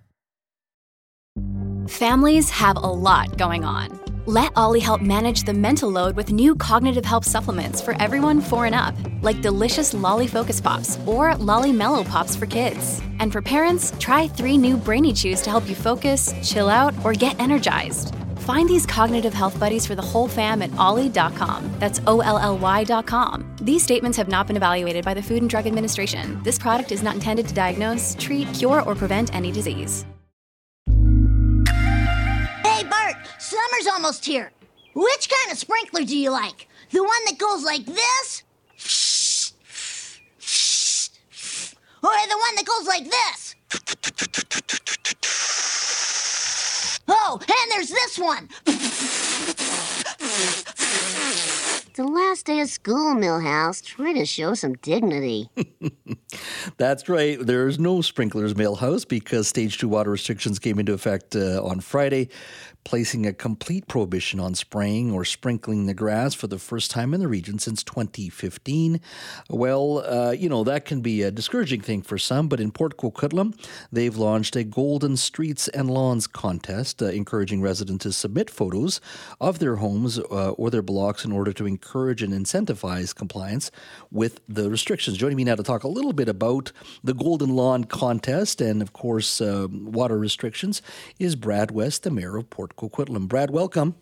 Families 1.87 2.49
have 2.49 2.75
a 2.75 2.95
lot 3.07 3.37
going 3.37 3.63
on. 3.63 3.97
Let 4.25 4.51
OLLY 4.57 4.81
help 4.81 5.01
manage 5.01 5.43
the 5.43 5.53
mental 5.53 5.89
load 5.89 6.17
with 6.17 6.33
new 6.33 6.53
cognitive 6.53 7.05
help 7.05 7.23
supplements 7.23 7.81
for 7.81 7.95
everyone 8.01 8.41
four 8.41 8.65
and 8.65 8.75
up, 8.75 8.93
like 9.21 9.41
delicious 9.41 9.93
Lolly 9.93 10.27
Focus 10.27 10.59
Pops 10.59 10.99
or 11.05 11.33
Lolly 11.37 11.71
Mellow 11.71 12.03
Pops 12.03 12.35
for 12.35 12.45
kids. 12.45 13.01
And 13.19 13.31
for 13.31 13.41
parents, 13.41 13.93
try 13.99 14.27
three 14.27 14.57
new 14.57 14.75
Brainy 14.75 15.13
Chews 15.13 15.41
to 15.43 15.49
help 15.49 15.69
you 15.69 15.75
focus, 15.75 16.33
chill 16.43 16.67
out, 16.67 16.93
or 17.05 17.13
get 17.13 17.39
energized. 17.39 18.13
Find 18.49 18.67
these 18.67 18.87
cognitive 18.87 19.31
health 19.31 19.59
buddies 19.59 19.85
for 19.85 19.93
the 19.93 20.01
whole 20.01 20.27
fam 20.27 20.63
at 20.63 20.75
olly.com. 20.75 21.69
That's 21.77 22.01
O 22.07 22.21
L 22.21 22.39
L 22.39 22.57
Y.com. 22.57 23.45
These 23.61 23.83
statements 23.83 24.17
have 24.17 24.27
not 24.27 24.47
been 24.47 24.57
evaluated 24.57 25.05
by 25.05 25.13
the 25.13 25.21
Food 25.21 25.43
and 25.43 25.49
Drug 25.51 25.67
Administration. 25.67 26.41
This 26.41 26.57
product 26.57 26.91
is 26.91 27.03
not 27.03 27.13
intended 27.13 27.47
to 27.47 27.53
diagnose, 27.53 28.15
treat, 28.17 28.51
cure, 28.55 28.81
or 28.81 28.95
prevent 28.95 29.35
any 29.35 29.51
disease. 29.51 30.03
Hey, 30.87 32.83
Bart, 32.89 33.17
summer's 33.37 33.85
almost 33.85 34.25
here. 34.25 34.51
Which 34.95 35.29
kind 35.29 35.51
of 35.51 35.59
sprinkler 35.59 36.03
do 36.03 36.17
you 36.17 36.31
like? 36.31 36.67
The 36.89 37.03
one 37.03 37.25
that 37.27 37.37
goes 37.37 37.63
like 37.63 37.85
this? 37.85 38.43
Or 42.01 42.09
the 42.09 42.39
one 42.39 42.55
that 42.55 42.65
goes 42.65 42.87
like 42.87 43.03
this? 43.11 43.55
Oh, 47.09 47.39
and 47.41 47.71
there's 47.71 47.89
this 47.89 48.19
one. 48.19 48.49
The 51.95 52.03
last 52.05 52.45
day 52.45 52.61
of 52.61 52.69
school, 52.69 53.13
Milhouse. 53.13 53.83
Try 53.83 54.13
to 54.13 54.25
show 54.25 54.53
some 54.53 54.75
dignity. 54.75 55.49
That's 56.77 57.09
right. 57.09 57.37
There's 57.37 57.77
no 57.77 58.01
sprinklers, 58.01 58.53
Milhouse, 58.53 59.05
because 59.05 59.49
stage 59.49 59.79
two 59.79 59.89
water 59.89 60.09
restrictions 60.09 60.59
came 60.59 60.79
into 60.79 60.93
effect 60.93 61.35
uh, 61.35 61.61
on 61.61 61.81
Friday, 61.81 62.29
placing 62.89 63.23
a 63.27 63.31
complete 63.31 63.87
prohibition 63.87 64.39
on 64.39 64.55
spraying 64.55 65.11
or 65.11 65.23
sprinkling 65.23 65.85
the 65.85 65.93
grass 65.93 66.33
for 66.33 66.47
the 66.47 66.57
first 66.57 66.89
time 66.89 67.13
in 67.13 67.19
the 67.19 67.27
region 67.27 67.59
since 67.59 67.83
2015. 67.83 68.99
Well, 69.47 69.99
uh, 69.99 70.31
you 70.31 70.49
know, 70.49 70.63
that 70.63 70.85
can 70.85 71.01
be 71.01 71.21
a 71.21 71.29
discouraging 71.29 71.81
thing 71.81 72.01
for 72.01 72.17
some, 72.17 72.47
but 72.47 72.59
in 72.59 72.71
Port 72.71 72.97
Coquitlam, 72.97 73.53
they've 73.91 74.17
launched 74.17 74.55
a 74.55 74.63
Golden 74.63 75.17
Streets 75.17 75.67
and 75.67 75.87
Lawns 75.87 76.25
contest, 76.25 77.03
uh, 77.03 77.09
encouraging 77.09 77.61
residents 77.61 78.05
to 78.05 78.11
submit 78.11 78.49
photos 78.49 78.99
of 79.39 79.59
their 79.59 79.75
homes 79.75 80.17
uh, 80.17 80.53
or 80.53 80.71
their 80.71 80.81
blocks 80.81 81.23
in 81.23 81.31
order 81.31 81.53
to 81.53 81.67
encourage 81.67 82.23
and 82.23 82.33
incentivize 82.33 83.13
compliance 83.13 83.69
with 84.09 84.41
the 84.49 84.67
restrictions. 84.67 85.15
Joining 85.15 85.37
me 85.37 85.43
now 85.43 85.53
to 85.53 85.61
talk 85.61 85.83
a 85.83 85.87
little 85.87 86.13
bit 86.13 86.27
about 86.27 86.71
the 87.03 87.13
Golden 87.13 87.55
Lawn 87.55 87.83
contest 87.83 88.61
and, 88.61 88.81
of 88.81 88.93
course, 88.93 89.41
uh, 89.41 89.67
water 89.69 90.17
restrictions 90.17 90.81
is 91.19 91.35
Brad 91.35 91.69
West, 91.69 92.01
the 92.01 92.09
mayor 92.09 92.35
of 92.35 92.49
Port 92.49 92.77
Coquitlam. 92.79 93.27
Brad, 93.27 93.51
welcome. 93.51 93.95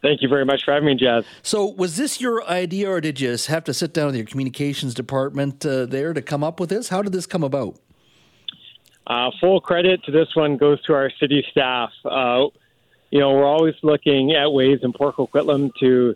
Thank 0.00 0.22
you 0.22 0.28
very 0.28 0.44
much 0.44 0.64
for 0.64 0.72
having 0.72 0.86
me, 0.86 0.94
Jas. 0.94 1.24
So, 1.42 1.66
was 1.66 1.96
this 1.96 2.20
your 2.20 2.44
idea, 2.48 2.88
or 2.88 3.00
did 3.00 3.20
you 3.20 3.36
have 3.48 3.64
to 3.64 3.74
sit 3.74 3.92
down 3.92 4.06
with 4.06 4.16
your 4.16 4.26
communications 4.26 4.94
department 4.94 5.66
uh, 5.66 5.86
there 5.86 6.12
to 6.12 6.22
come 6.22 6.44
up 6.44 6.60
with 6.60 6.70
this? 6.70 6.88
How 6.88 7.02
did 7.02 7.12
this 7.12 7.26
come 7.26 7.42
about? 7.42 7.76
Uh, 9.08 9.30
full 9.40 9.60
credit 9.60 10.04
to 10.04 10.12
this 10.12 10.28
one 10.34 10.56
goes 10.56 10.80
to 10.82 10.94
our 10.94 11.10
city 11.18 11.44
staff. 11.50 11.90
Uh, 12.04 12.44
you 13.10 13.18
know, 13.18 13.32
we're 13.32 13.46
always 13.46 13.74
looking 13.82 14.34
at 14.34 14.52
ways 14.52 14.80
in 14.82 14.92
Port 14.92 15.16
Coquitlam 15.16 15.70
to 15.80 16.14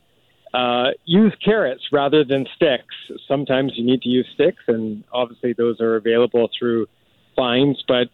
uh, 0.55 0.91
use 1.05 1.35
carrots 1.43 1.83
rather 1.91 2.23
than 2.23 2.47
sticks. 2.55 2.95
Sometimes 3.27 3.73
you 3.77 3.85
need 3.85 4.03
to 4.03 4.09
use 4.09 4.29
sticks, 4.35 4.63
and 4.69 5.03
obviously 5.13 5.55
those 5.55 5.81
are 5.81 5.97
available 5.97 6.51
through 6.57 6.87
fines. 7.35 7.83
But 7.89 8.09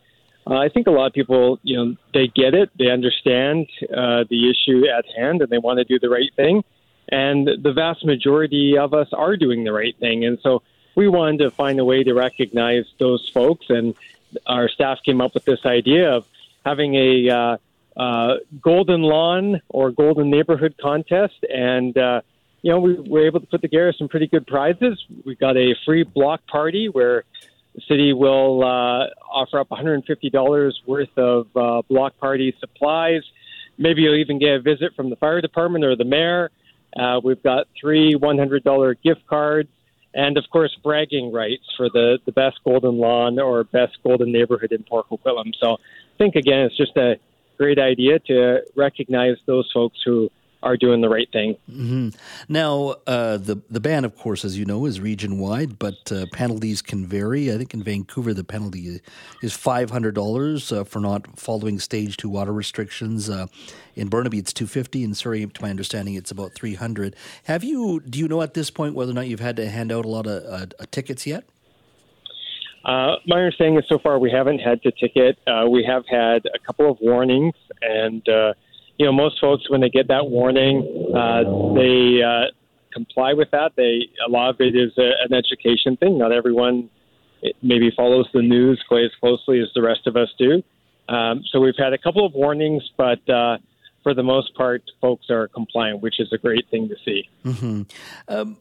uh, 0.49 0.55
I 0.55 0.69
think 0.69 0.87
a 0.87 0.91
lot 0.91 1.07
of 1.07 1.13
people, 1.13 1.59
you 1.63 1.77
know, 1.77 1.97
they 2.15 2.29
get 2.29 2.55
it, 2.55 2.71
they 2.79 2.91
understand 2.91 3.69
uh, 3.95 4.25
the 4.31 4.51
issue 4.51 4.87
at 4.89 5.05
hand, 5.17 5.43
and 5.43 5.51
they 5.51 5.59
want 5.59 5.79
to 5.79 5.85
do 5.85 5.99
the 5.99 6.09
right 6.09 6.33
thing. 6.35 6.65
And 7.11 7.49
the 7.63 7.73
vast 7.73 8.05
majority 8.05 8.79
of 8.79 8.95
us 8.95 9.09
are 9.13 9.37
doing 9.37 9.65
the 9.65 9.73
right 9.73 9.97
thing, 9.99 10.25
and 10.25 10.39
so 10.43 10.63
we 10.95 11.09
wanted 11.09 11.39
to 11.39 11.51
find 11.51 11.79
a 11.79 11.85
way 11.85 12.03
to 12.03 12.13
recognize 12.13 12.85
those 12.99 13.29
folks. 13.29 13.67
And 13.69 13.95
our 14.47 14.69
staff 14.69 14.99
came 15.05 15.21
up 15.21 15.35
with 15.35 15.45
this 15.45 15.65
idea 15.65 16.11
of 16.11 16.27
having 16.65 16.95
a 16.95 17.31
uh, 17.31 17.57
uh, 17.97 18.37
golden 18.61 19.03
lawn 19.03 19.61
or 19.69 19.91
golden 19.91 20.31
neighborhood 20.31 20.75
contest, 20.81 21.45
and 21.45 21.97
uh, 21.97 22.21
you 22.63 22.71
know 22.73 22.81
we 22.81 22.95
were 22.95 23.27
able 23.27 23.41
to 23.41 23.47
put 23.47 23.61
together 23.61 23.93
some 23.93 24.09
pretty 24.09 24.27
good 24.27 24.47
prizes. 24.47 25.03
We 25.25 25.35
got 25.35 25.57
a 25.57 25.75
free 25.85 26.05
block 26.05 26.47
party 26.47 26.89
where 26.89 27.25
the 27.79 27.85
city 27.95 28.13
will 28.13 28.65
uh, 28.65 29.07
offer 29.31 29.61
up 29.61 29.69
$150 29.69 30.73
worth 30.87 31.09
of 31.17 31.47
uh, 31.57 31.83
block 31.89 32.19
party 32.19 32.55
supplies. 32.59 33.23
Maybe 33.77 34.03
you'll 34.03 34.17
even 34.17 34.41
get 34.41 34.55
a 34.55 34.61
visit 34.61 34.97
from 34.97 35.11
the 35.11 35.17
fire 35.17 35.41
department 35.41 35.85
or 35.85 35.95
the 35.95 36.05
mayor. 36.05 36.51
Uh, 36.99 37.21
we've 37.23 37.43
got 37.43 37.69
three 37.81 38.15
$100 38.15 38.97
gift 39.05 39.27
cards, 39.29 39.69
and 40.13 40.37
of 40.37 40.45
course, 40.51 40.77
bragging 40.83 41.31
rights 41.31 41.63
for 41.77 41.89
the, 41.89 42.19
the 42.27 42.33
best 42.33 42.59
golden 42.65 42.99
lawn 42.99 43.39
or 43.39 43.63
best 43.63 43.99
golden 44.03 44.33
neighborhood 44.33 44.73
in 44.73 44.83
Port 44.83 45.07
Coquitlam. 45.09 45.53
So 45.61 45.75
I 45.75 46.19
think, 46.19 46.35
again, 46.35 46.61
it's 46.61 46.77
just 46.77 46.97
a 46.97 47.17
great 47.59 47.79
idea 47.79 48.19
to 48.21 48.63
recognize 48.75 49.37
those 49.47 49.71
folks 49.73 49.99
who 50.05 50.31
are 50.63 50.77
doing 50.77 51.01
the 51.01 51.09
right 51.09 51.31
thing. 51.33 51.57
Mm-hmm. 51.71 52.09
Now, 52.49 52.97
uh, 53.07 53.37
the 53.37 53.61
the 53.71 53.81
ban, 53.81 54.05
of 54.05 54.17
course, 54.17 54.45
as 54.45 54.59
you 54.59 54.65
know, 54.65 54.87
is 54.87 55.01
region 55.01 55.39
wide, 55.39 55.79
but 55.79 56.11
uh, 56.11 56.27
penalties 56.33 56.83
can 56.83 57.07
vary. 57.07 57.53
I 57.53 57.59
think 57.59 57.75
in 57.75 57.83
Vancouver, 57.83 58.35
the 58.35 58.45
penalty 58.45 59.01
is 59.43 59.53
five 59.55 59.91
hundred 59.91 60.15
dollars 60.15 60.73
uh, 60.73 60.85
for 60.85 61.01
not 61.01 61.39
following 61.39 61.79
stage 61.79 62.17
two 62.17 62.29
water 62.29 62.53
restrictions. 62.53 63.31
Uh, 63.31 63.47
in 63.95 64.09
Burnaby, 64.09 64.39
it's 64.39 64.53
two 64.53 64.67
fifty, 64.67 65.05
and 65.05 65.17
Surrey, 65.17 65.47
to 65.47 65.63
my 65.63 65.71
understanding, 65.71 66.15
it's 66.15 66.31
about 66.31 66.53
three 66.55 66.75
hundred. 66.75 67.15
Have 67.45 67.63
you? 67.63 68.01
Do 68.01 68.19
you 68.19 68.27
know 68.27 68.43
at 68.43 68.55
this 68.55 68.71
point 68.71 68.95
whether 68.95 69.13
or 69.13 69.15
not 69.15 69.29
you've 69.29 69.41
had 69.41 69.57
to 69.57 69.69
hand 69.69 69.93
out 69.93 70.05
a 70.05 70.09
lot 70.09 70.27
of 70.27 70.45
uh, 70.45 70.85
tickets 70.91 71.27
yet? 71.27 71.45
Uh, 72.85 73.17
my 73.27 73.37
understanding 73.37 73.79
is 73.79 73.85
so 73.89 73.99
far 73.99 74.19
we 74.19 74.31
haven't 74.31 74.61
had 74.61 74.83
to 74.83 74.91
ticket. 74.93 75.39
we 75.69 75.85
have 75.85 76.05
had 76.09 76.47
a 76.47 76.59
couple 76.59 76.91
of 76.91 76.97
warnings 77.01 77.55
and 77.83 78.27
you 78.99 79.07
know, 79.07 79.13
most 79.13 79.41
folks 79.41 79.71
when 79.71 79.81
they 79.81 79.91
get 79.91 80.09
that 80.09 80.29
warning, 80.29 81.13
uh, 81.15 81.75
they 81.75 82.23
uh, 82.23 82.51
comply 82.93 83.33
with 83.33 83.51
that. 83.53 83.73
They 83.77 84.09
a 84.27 84.31
lot 84.31 84.51
of 84.51 84.61
it 84.61 84.75
is 84.75 84.93
a, 84.99 85.11
an 85.25 85.33
education 85.33 85.97
thing. 85.97 86.19
Not 86.19 86.33
everyone 86.33 86.91
maybe 87.63 87.91
follows 87.97 88.29
the 88.35 88.43
news 88.43 88.83
quite 88.89 89.05
as 89.05 89.13
closely 89.21 89.61
as 89.61 89.69
the 89.75 89.83
rest 89.83 90.07
of 90.07 90.17
us 90.17 90.29
do. 90.39 90.63
Um, 91.09 91.43
so 91.51 91.61
we've 91.61 91.77
had 91.79 91.93
a 91.93 91.99
couple 91.99 92.27
of 92.27 92.35
warnings, 92.35 92.83
but 92.97 93.27
uh, 93.31 93.59
for 94.03 94.15
the 94.15 94.23
most 94.23 94.55
part, 94.55 94.83
folks 95.01 95.31
are 95.31 95.49
compliant, 95.49 96.03
which 96.03 96.21
is 96.21 96.33
a 96.33 96.39
great 96.39 96.69
thing 96.71 96.89
to 96.89 96.97
see. 97.05 97.29
Mm-hmm. 97.45 97.83
Um, 98.29 98.57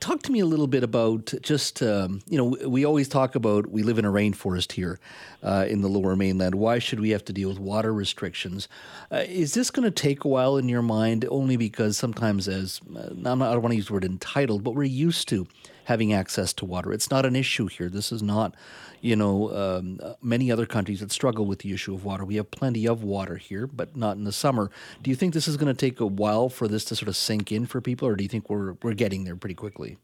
talk 0.00 0.22
to 0.22 0.32
me 0.32 0.40
a 0.40 0.46
little 0.46 0.66
bit 0.66 0.82
about 0.82 1.32
just 1.42 1.82
um, 1.82 2.20
you 2.28 2.38
know 2.38 2.68
we 2.68 2.84
always 2.84 3.08
talk 3.08 3.34
about 3.34 3.66
we 3.68 3.82
live 3.82 3.98
in 3.98 4.04
a 4.04 4.12
rainforest 4.12 4.72
here 4.72 4.98
uh, 5.42 5.66
in 5.68 5.80
the 5.80 5.88
lower 5.88 6.16
mainland. 6.16 6.54
Why 6.54 6.78
should 6.78 7.00
we 7.00 7.10
have 7.10 7.24
to 7.26 7.32
deal 7.32 7.48
with 7.48 7.58
water 7.58 7.92
restrictions? 7.92 8.68
Uh, 9.10 9.24
is 9.26 9.54
this 9.54 9.70
going 9.70 9.84
to 9.84 9.90
take 9.90 10.24
a 10.24 10.28
while 10.28 10.56
in 10.56 10.68
your 10.68 10.82
mind? 10.82 11.26
Only 11.30 11.56
because 11.56 11.96
sometimes 11.96 12.48
as 12.48 12.80
uh, 12.96 13.10
i 13.10 13.22
don't 13.22 13.38
want 13.38 13.70
to 13.70 13.76
use 13.76 13.86
the 13.86 13.92
word 13.92 14.04
entitled 14.04 14.62
but 14.64 14.74
we're 14.74 14.84
used 14.84 15.28
to 15.28 15.46
having 15.84 16.12
access 16.12 16.52
to 16.52 16.64
water 16.64 16.92
it's 16.92 17.10
not 17.10 17.24
an 17.26 17.36
issue 17.36 17.66
here 17.66 17.88
this 17.88 18.12
is 18.12 18.22
not 18.22 18.54
you 19.04 19.16
know, 19.16 19.54
um, 19.54 20.00
many 20.22 20.50
other 20.50 20.64
countries 20.64 21.00
that 21.00 21.12
struggle 21.12 21.44
with 21.44 21.58
the 21.58 21.74
issue 21.74 21.92
of 21.92 22.06
water. 22.06 22.24
We 22.24 22.36
have 22.36 22.50
plenty 22.50 22.88
of 22.88 23.02
water 23.02 23.36
here, 23.36 23.66
but 23.66 23.94
not 23.94 24.16
in 24.16 24.24
the 24.24 24.32
summer. 24.32 24.70
Do 25.02 25.10
you 25.10 25.14
think 25.14 25.34
this 25.34 25.46
is 25.46 25.58
going 25.58 25.72
to 25.72 25.78
take 25.78 26.00
a 26.00 26.06
while 26.06 26.48
for 26.48 26.68
this 26.68 26.86
to 26.86 26.96
sort 26.96 27.08
of 27.08 27.14
sink 27.14 27.52
in 27.52 27.66
for 27.66 27.82
people, 27.82 28.08
or 28.08 28.16
do 28.16 28.22
you 28.24 28.30
think 28.30 28.48
we're 28.48 28.76
we're 28.82 28.94
getting 28.94 29.24
there 29.24 29.36
pretty 29.36 29.56
quickly? 29.56 29.98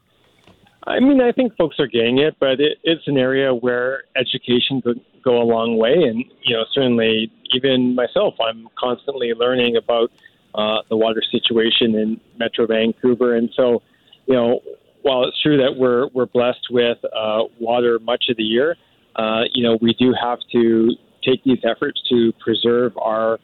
I 0.87 1.01
mean, 1.01 1.23
I 1.23 1.33
think 1.33 1.57
folks 1.57 1.81
are 1.81 1.87
getting 1.87 2.19
it, 2.19 2.37
but 2.39 2.61
it, 2.61 2.77
it's 2.85 3.09
an 3.09 3.17
area 3.17 3.55
where 3.55 4.03
education 4.17 4.83
could 4.83 5.01
go 5.25 5.41
a 5.41 5.45
long 5.45 5.79
way, 5.79 5.95
and 5.95 6.23
you 6.43 6.55
know, 6.55 6.65
certainly 6.71 7.33
even 7.55 7.95
myself, 7.95 8.35
I'm 8.39 8.69
constantly 8.79 9.33
learning 9.33 9.77
about 9.77 10.13
uh, 10.55 10.83
the 10.91 10.97
water 10.99 11.23
situation 11.31 11.95
in 11.95 12.21
Metro 12.37 12.67
Vancouver, 12.67 13.35
and 13.35 13.49
so 13.57 13.81
you 14.27 14.35
know, 14.35 14.61
while 15.03 15.25
it's 15.25 15.41
true 15.43 15.57
that 15.59 15.77
we're 15.77 16.09
we're 16.09 16.27
blessed 16.27 16.67
with 16.71 16.99
uh, 17.05 17.45
water 17.59 17.99
much 17.99 18.25
of 18.29 18.37
the 18.37 18.43
year, 18.43 18.77
uh, 19.17 19.43
you 19.53 19.63
know, 19.63 19.79
we 19.81 19.95
do 19.95 20.15
have 20.21 20.39
to 20.53 20.91
take 21.25 21.43
these 21.45 21.59
efforts 21.65 22.01
to 22.09 22.33
preserve 22.41 22.97
our 22.99 23.39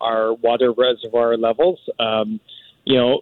our 0.00 0.34
water 0.34 0.72
reservoir 0.72 1.36
levels. 1.36 1.78
Um, 1.98 2.40
you 2.84 2.96
know, 2.96 3.20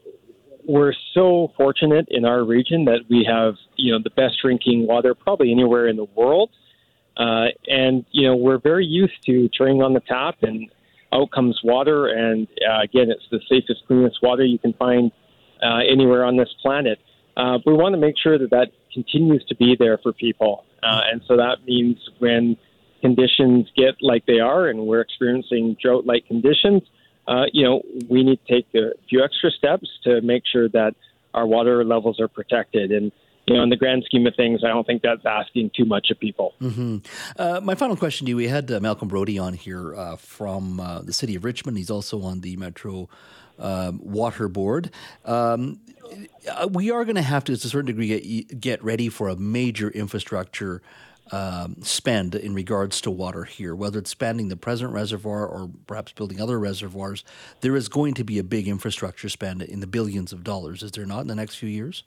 we're 0.67 0.93
so 1.15 1.53
fortunate 1.57 2.07
in 2.11 2.25
our 2.25 2.45
region 2.45 2.85
that 2.85 3.01
we 3.09 3.27
have 3.29 3.55
you 3.77 3.93
know 3.93 3.99
the 4.03 4.11
best 4.11 4.37
drinking 4.43 4.87
water 4.87 5.15
probably 5.15 5.51
anywhere 5.51 5.89
in 5.89 5.97
the 5.97 6.07
world, 6.17 6.51
uh, 7.17 7.47
and 7.67 8.05
you 8.11 8.27
know 8.27 8.37
we're 8.37 8.59
very 8.59 8.85
used 8.85 9.25
to 9.27 9.49
turning 9.51 9.83
on 9.83 9.95
the 9.95 10.01
tap 10.01 10.37
and 10.43 10.71
out 11.13 11.31
comes 11.31 11.59
water, 11.65 12.09
and 12.09 12.47
uh, 12.69 12.83
again 12.83 13.11
it's 13.11 13.25
the 13.31 13.41
safest, 13.49 13.87
cleanest 13.87 14.19
water 14.23 14.45
you 14.45 14.59
can 14.59 14.75
find 14.75 15.11
uh, 15.63 15.79
anywhere 15.91 16.25
on 16.25 16.37
this 16.37 16.51
planet. 16.63 16.99
Uh, 17.39 17.59
we 17.65 17.73
want 17.73 17.95
to 17.95 17.99
make 17.99 18.17
sure 18.21 18.37
that 18.37 18.51
that 18.51 18.69
continues 18.93 19.45
to 19.47 19.55
be 19.55 19.77
there 19.79 19.99
for 20.03 20.13
people, 20.13 20.65
uh, 20.83 21.01
and 21.11 21.23
so 21.27 21.37
that 21.37 21.65
means 21.67 21.97
when 22.19 22.57
conditions 23.01 23.71
get 23.77 23.95
like 24.01 24.27
they 24.27 24.41
are, 24.41 24.67
and 24.67 24.87
we're 24.87 25.01
experiencing 25.01 25.77
drought-like 25.81 26.27
conditions, 26.27 26.83
uh, 27.29 27.45
you 27.53 27.65
know, 27.65 27.83
we 28.09 28.25
need 28.25 28.41
to 28.47 28.55
take 28.55 28.67
a 28.75 28.91
few 29.09 29.23
extra 29.23 29.51
steps 29.51 29.89
to 30.03 30.21
make 30.23 30.43
sure 30.51 30.69
that 30.71 30.95
our 31.35 31.47
water 31.47 31.85
levels 31.85 32.19
are 32.21 32.29
protected. 32.29 32.91
And 32.91 33.13
you 33.47 33.57
know, 33.57 33.63
in 33.63 33.71
the 33.71 33.77
grand 33.77 34.05
scheme 34.05 34.27
of 34.27 34.35
things, 34.35 34.63
I 34.63 34.69
don't 34.69 34.87
think 34.87 35.03
that's 35.03 35.25
asking 35.25 35.71
too 35.75 35.87
much 35.87 36.11
of 36.11 36.21
people. 36.21 36.55
Mm-hmm. 36.61 36.99
Uh, 37.39 37.61
my 37.63 37.75
final 37.75 37.97
question 37.97 38.27
to 38.27 38.31
you: 38.31 38.37
We 38.37 38.49
had 38.49 38.71
uh, 38.71 38.81
Malcolm 38.81 39.09
Brodie 39.09 39.39
on 39.39 39.55
here 39.55 39.95
uh, 39.95 40.17
from 40.17 40.81
uh, 40.81 41.01
the 41.01 41.15
city 41.15 41.35
of 41.35 41.45
Richmond. 41.45 41.79
He's 41.79 41.91
also 41.91 42.21
on 42.23 42.43
the 42.43 42.57
Metro 42.57 43.09
um, 43.59 44.01
Water 44.03 44.49
Board. 44.49 44.91
Um, 45.25 45.81
uh, 46.51 46.69
we 46.71 46.91
are 46.91 47.05
going 47.05 47.17
to 47.17 47.23
have 47.23 47.45
to, 47.45 47.57
to 47.57 47.67
a 47.67 47.71
certain 47.71 47.87
degree, 47.87 48.09
get, 48.09 48.61
get 48.61 48.85
ready 48.85 49.09
for 49.09 49.29
a 49.29 49.37
major 49.37 49.91
infrastructure 49.91 50.83
um, 51.31 51.77
spend 51.83 52.35
in 52.35 52.55
regards 52.55 53.01
to 53.03 53.11
water 53.11 53.45
here, 53.45 53.75
whether 53.75 53.99
it's 53.99 54.11
expanding 54.13 54.49
the 54.49 54.57
present 54.57 54.93
reservoir 54.93 55.47
or 55.47 55.71
perhaps 55.87 56.13
building 56.13 56.41
other 56.41 56.59
reservoirs, 56.59 57.25
there 57.61 57.77
is 57.77 57.89
going 57.89 58.15
to 58.15 58.25
be 58.25 58.39
a 58.39 58.43
big 58.43 58.67
infrastructure 58.67 59.29
spend 59.29 59.63
in 59.63 59.81
the 59.81 59.87
billions 59.87 60.33
of 60.33 60.43
dollars, 60.43 60.83
is 60.83 60.93
there 60.93 61.07
not, 61.07 61.21
in 61.21 61.27
the 61.27 61.35
next 61.35 61.57
few 61.57 61.69
years? 61.69 62.05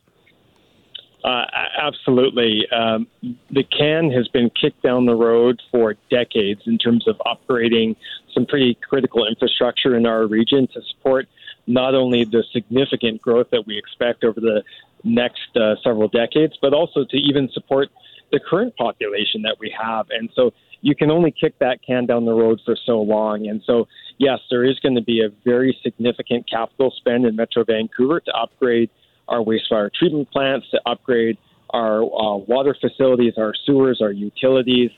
Uh, 1.23 1.45
absolutely. 1.79 2.67
Um, 2.71 3.05
the 3.51 3.63
can 3.63 4.09
has 4.11 4.27
been 4.29 4.49
kicked 4.59 4.81
down 4.81 5.05
the 5.05 5.15
road 5.15 5.61
for 5.69 5.95
decades 6.09 6.61
in 6.65 6.79
terms 6.79 7.07
of 7.07 7.15
upgrading 7.27 7.95
some 8.33 8.47
pretty 8.47 8.75
critical 8.89 9.27
infrastructure 9.27 9.95
in 9.95 10.07
our 10.07 10.25
region 10.25 10.67
to 10.73 10.81
support 10.81 11.27
not 11.67 11.95
only 11.95 12.23
the 12.23 12.43
significant 12.51 13.21
growth 13.21 13.49
that 13.51 13.65
we 13.65 13.77
expect 13.77 14.23
over 14.23 14.39
the 14.39 14.63
next 15.03 15.55
uh, 15.55 15.75
several 15.83 16.07
decades, 16.07 16.57
but 16.61 16.73
also 16.73 17.05
to 17.05 17.17
even 17.17 17.49
support 17.51 17.89
the 18.31 18.39
current 18.39 18.75
population 18.77 19.41
that 19.43 19.57
we 19.59 19.73
have. 19.77 20.07
And 20.09 20.29
so 20.35 20.53
you 20.81 20.95
can 20.95 21.11
only 21.11 21.31
kick 21.31 21.57
that 21.59 21.81
can 21.83 22.05
down 22.05 22.25
the 22.25 22.33
road 22.33 22.59
for 22.65 22.75
so 22.75 23.01
long. 23.01 23.47
And 23.47 23.61
so, 23.65 23.87
yes, 24.17 24.39
there 24.49 24.63
is 24.63 24.79
going 24.79 24.95
to 24.95 25.01
be 25.01 25.23
a 25.23 25.29
very 25.43 25.77
significant 25.83 26.49
capital 26.49 26.91
spend 26.91 27.25
in 27.25 27.35
Metro 27.35 27.63
Vancouver 27.63 28.19
to 28.19 28.31
upgrade 28.31 28.89
our 29.27 29.39
wastewater 29.39 29.93
treatment 29.93 30.29
plants, 30.31 30.69
to 30.71 30.81
upgrade 30.85 31.37
our 31.69 32.01
uh, 32.01 32.35
water 32.37 32.75
facilities, 32.79 33.33
our 33.37 33.53
sewers, 33.65 34.01
our 34.01 34.11
utilities. 34.11 34.91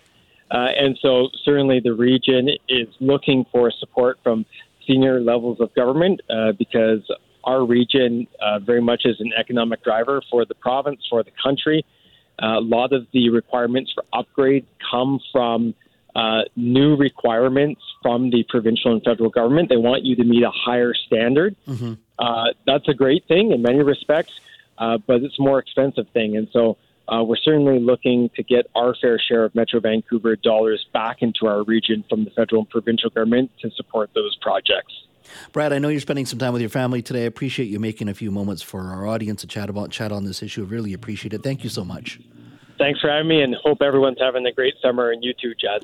Uh, 0.49 0.70
and 0.78 0.97
so, 1.01 1.30
certainly, 1.43 1.80
the 1.80 1.93
region 1.93 2.49
is 2.70 2.88
looking 2.99 3.45
for 3.51 3.72
support 3.72 4.20
from 4.24 4.45
senior 4.88 5.19
levels 5.21 5.59
of 5.59 5.73
government 5.73 6.21
uh, 6.29 6.51
because 6.57 7.01
our 7.43 7.65
region 7.65 8.27
uh, 8.41 8.59
very 8.59 8.81
much 8.81 9.03
is 9.05 9.19
an 9.19 9.31
economic 9.38 9.84
driver 9.84 10.21
for 10.31 10.45
the 10.45 10.55
province, 10.55 11.01
for 11.09 11.23
the 11.23 11.31
country. 11.43 11.86
Uh, 12.41 12.57
a 12.57 12.61
lot 12.61 12.93
of 12.93 13.05
the 13.13 13.29
requirements 13.29 13.91
for 13.93 14.03
upgrade 14.13 14.65
come 14.89 15.19
from 15.31 15.75
uh, 16.15 16.41
new 16.55 16.95
requirements 16.95 17.81
from 18.01 18.29
the 18.29 18.43
provincial 18.49 18.91
and 18.91 19.03
federal 19.03 19.29
government. 19.29 19.69
They 19.69 19.77
want 19.77 20.03
you 20.03 20.15
to 20.15 20.23
meet 20.23 20.43
a 20.43 20.51
higher 20.51 20.93
standard. 20.93 21.55
Mm-hmm. 21.67 21.93
Uh, 22.19 22.45
that's 22.65 22.88
a 22.88 22.93
great 22.93 23.27
thing 23.27 23.51
in 23.51 23.61
many 23.61 23.81
respects, 23.81 24.34
uh, 24.77 24.97
but 25.05 25.23
it's 25.23 25.38
a 25.39 25.41
more 25.41 25.59
expensive 25.59 26.07
thing. 26.09 26.38
And 26.38 26.47
so 26.51 26.77
uh, 27.07 27.23
we're 27.23 27.35
certainly 27.37 27.79
looking 27.79 28.29
to 28.35 28.43
get 28.43 28.67
our 28.75 28.95
fair 28.99 29.19
share 29.19 29.43
of 29.43 29.53
Metro 29.55 29.79
Vancouver 29.79 30.35
dollars 30.35 30.85
back 30.93 31.17
into 31.21 31.47
our 31.47 31.63
region 31.63 32.03
from 32.09 32.23
the 32.23 32.31
federal 32.31 32.61
and 32.61 32.69
provincial 32.69 33.09
government 33.09 33.51
to 33.61 33.69
support 33.71 34.09
those 34.15 34.37
projects. 34.41 34.93
Brad, 35.51 35.73
I 35.73 35.79
know 35.79 35.89
you're 35.89 35.99
spending 35.99 36.25
some 36.25 36.39
time 36.39 36.53
with 36.53 36.61
your 36.61 36.69
family 36.69 37.01
today. 37.01 37.23
I 37.23 37.25
appreciate 37.25 37.65
you 37.65 37.79
making 37.79 38.09
a 38.09 38.13
few 38.13 38.31
moments 38.31 38.61
for 38.61 38.81
our 38.81 39.07
audience 39.07 39.41
to 39.41 39.47
chat 39.47 39.69
about 39.69 39.89
chat 39.89 40.11
on 40.11 40.25
this 40.25 40.43
issue. 40.43 40.63
I 40.63 40.67
really 40.67 40.93
appreciate 40.93 41.33
it. 41.33 41.43
Thank 41.43 41.63
you 41.63 41.69
so 41.69 41.83
much. 41.83 42.19
Thanks 42.77 42.99
for 42.99 43.09
having 43.09 43.27
me, 43.27 43.41
and 43.41 43.55
hope 43.63 43.81
everyone's 43.81 44.17
having 44.19 44.45
a 44.45 44.51
great 44.51 44.73
summer. 44.81 45.11
And 45.11 45.23
you 45.23 45.33
too, 45.39 45.53
Jas. 45.55 45.83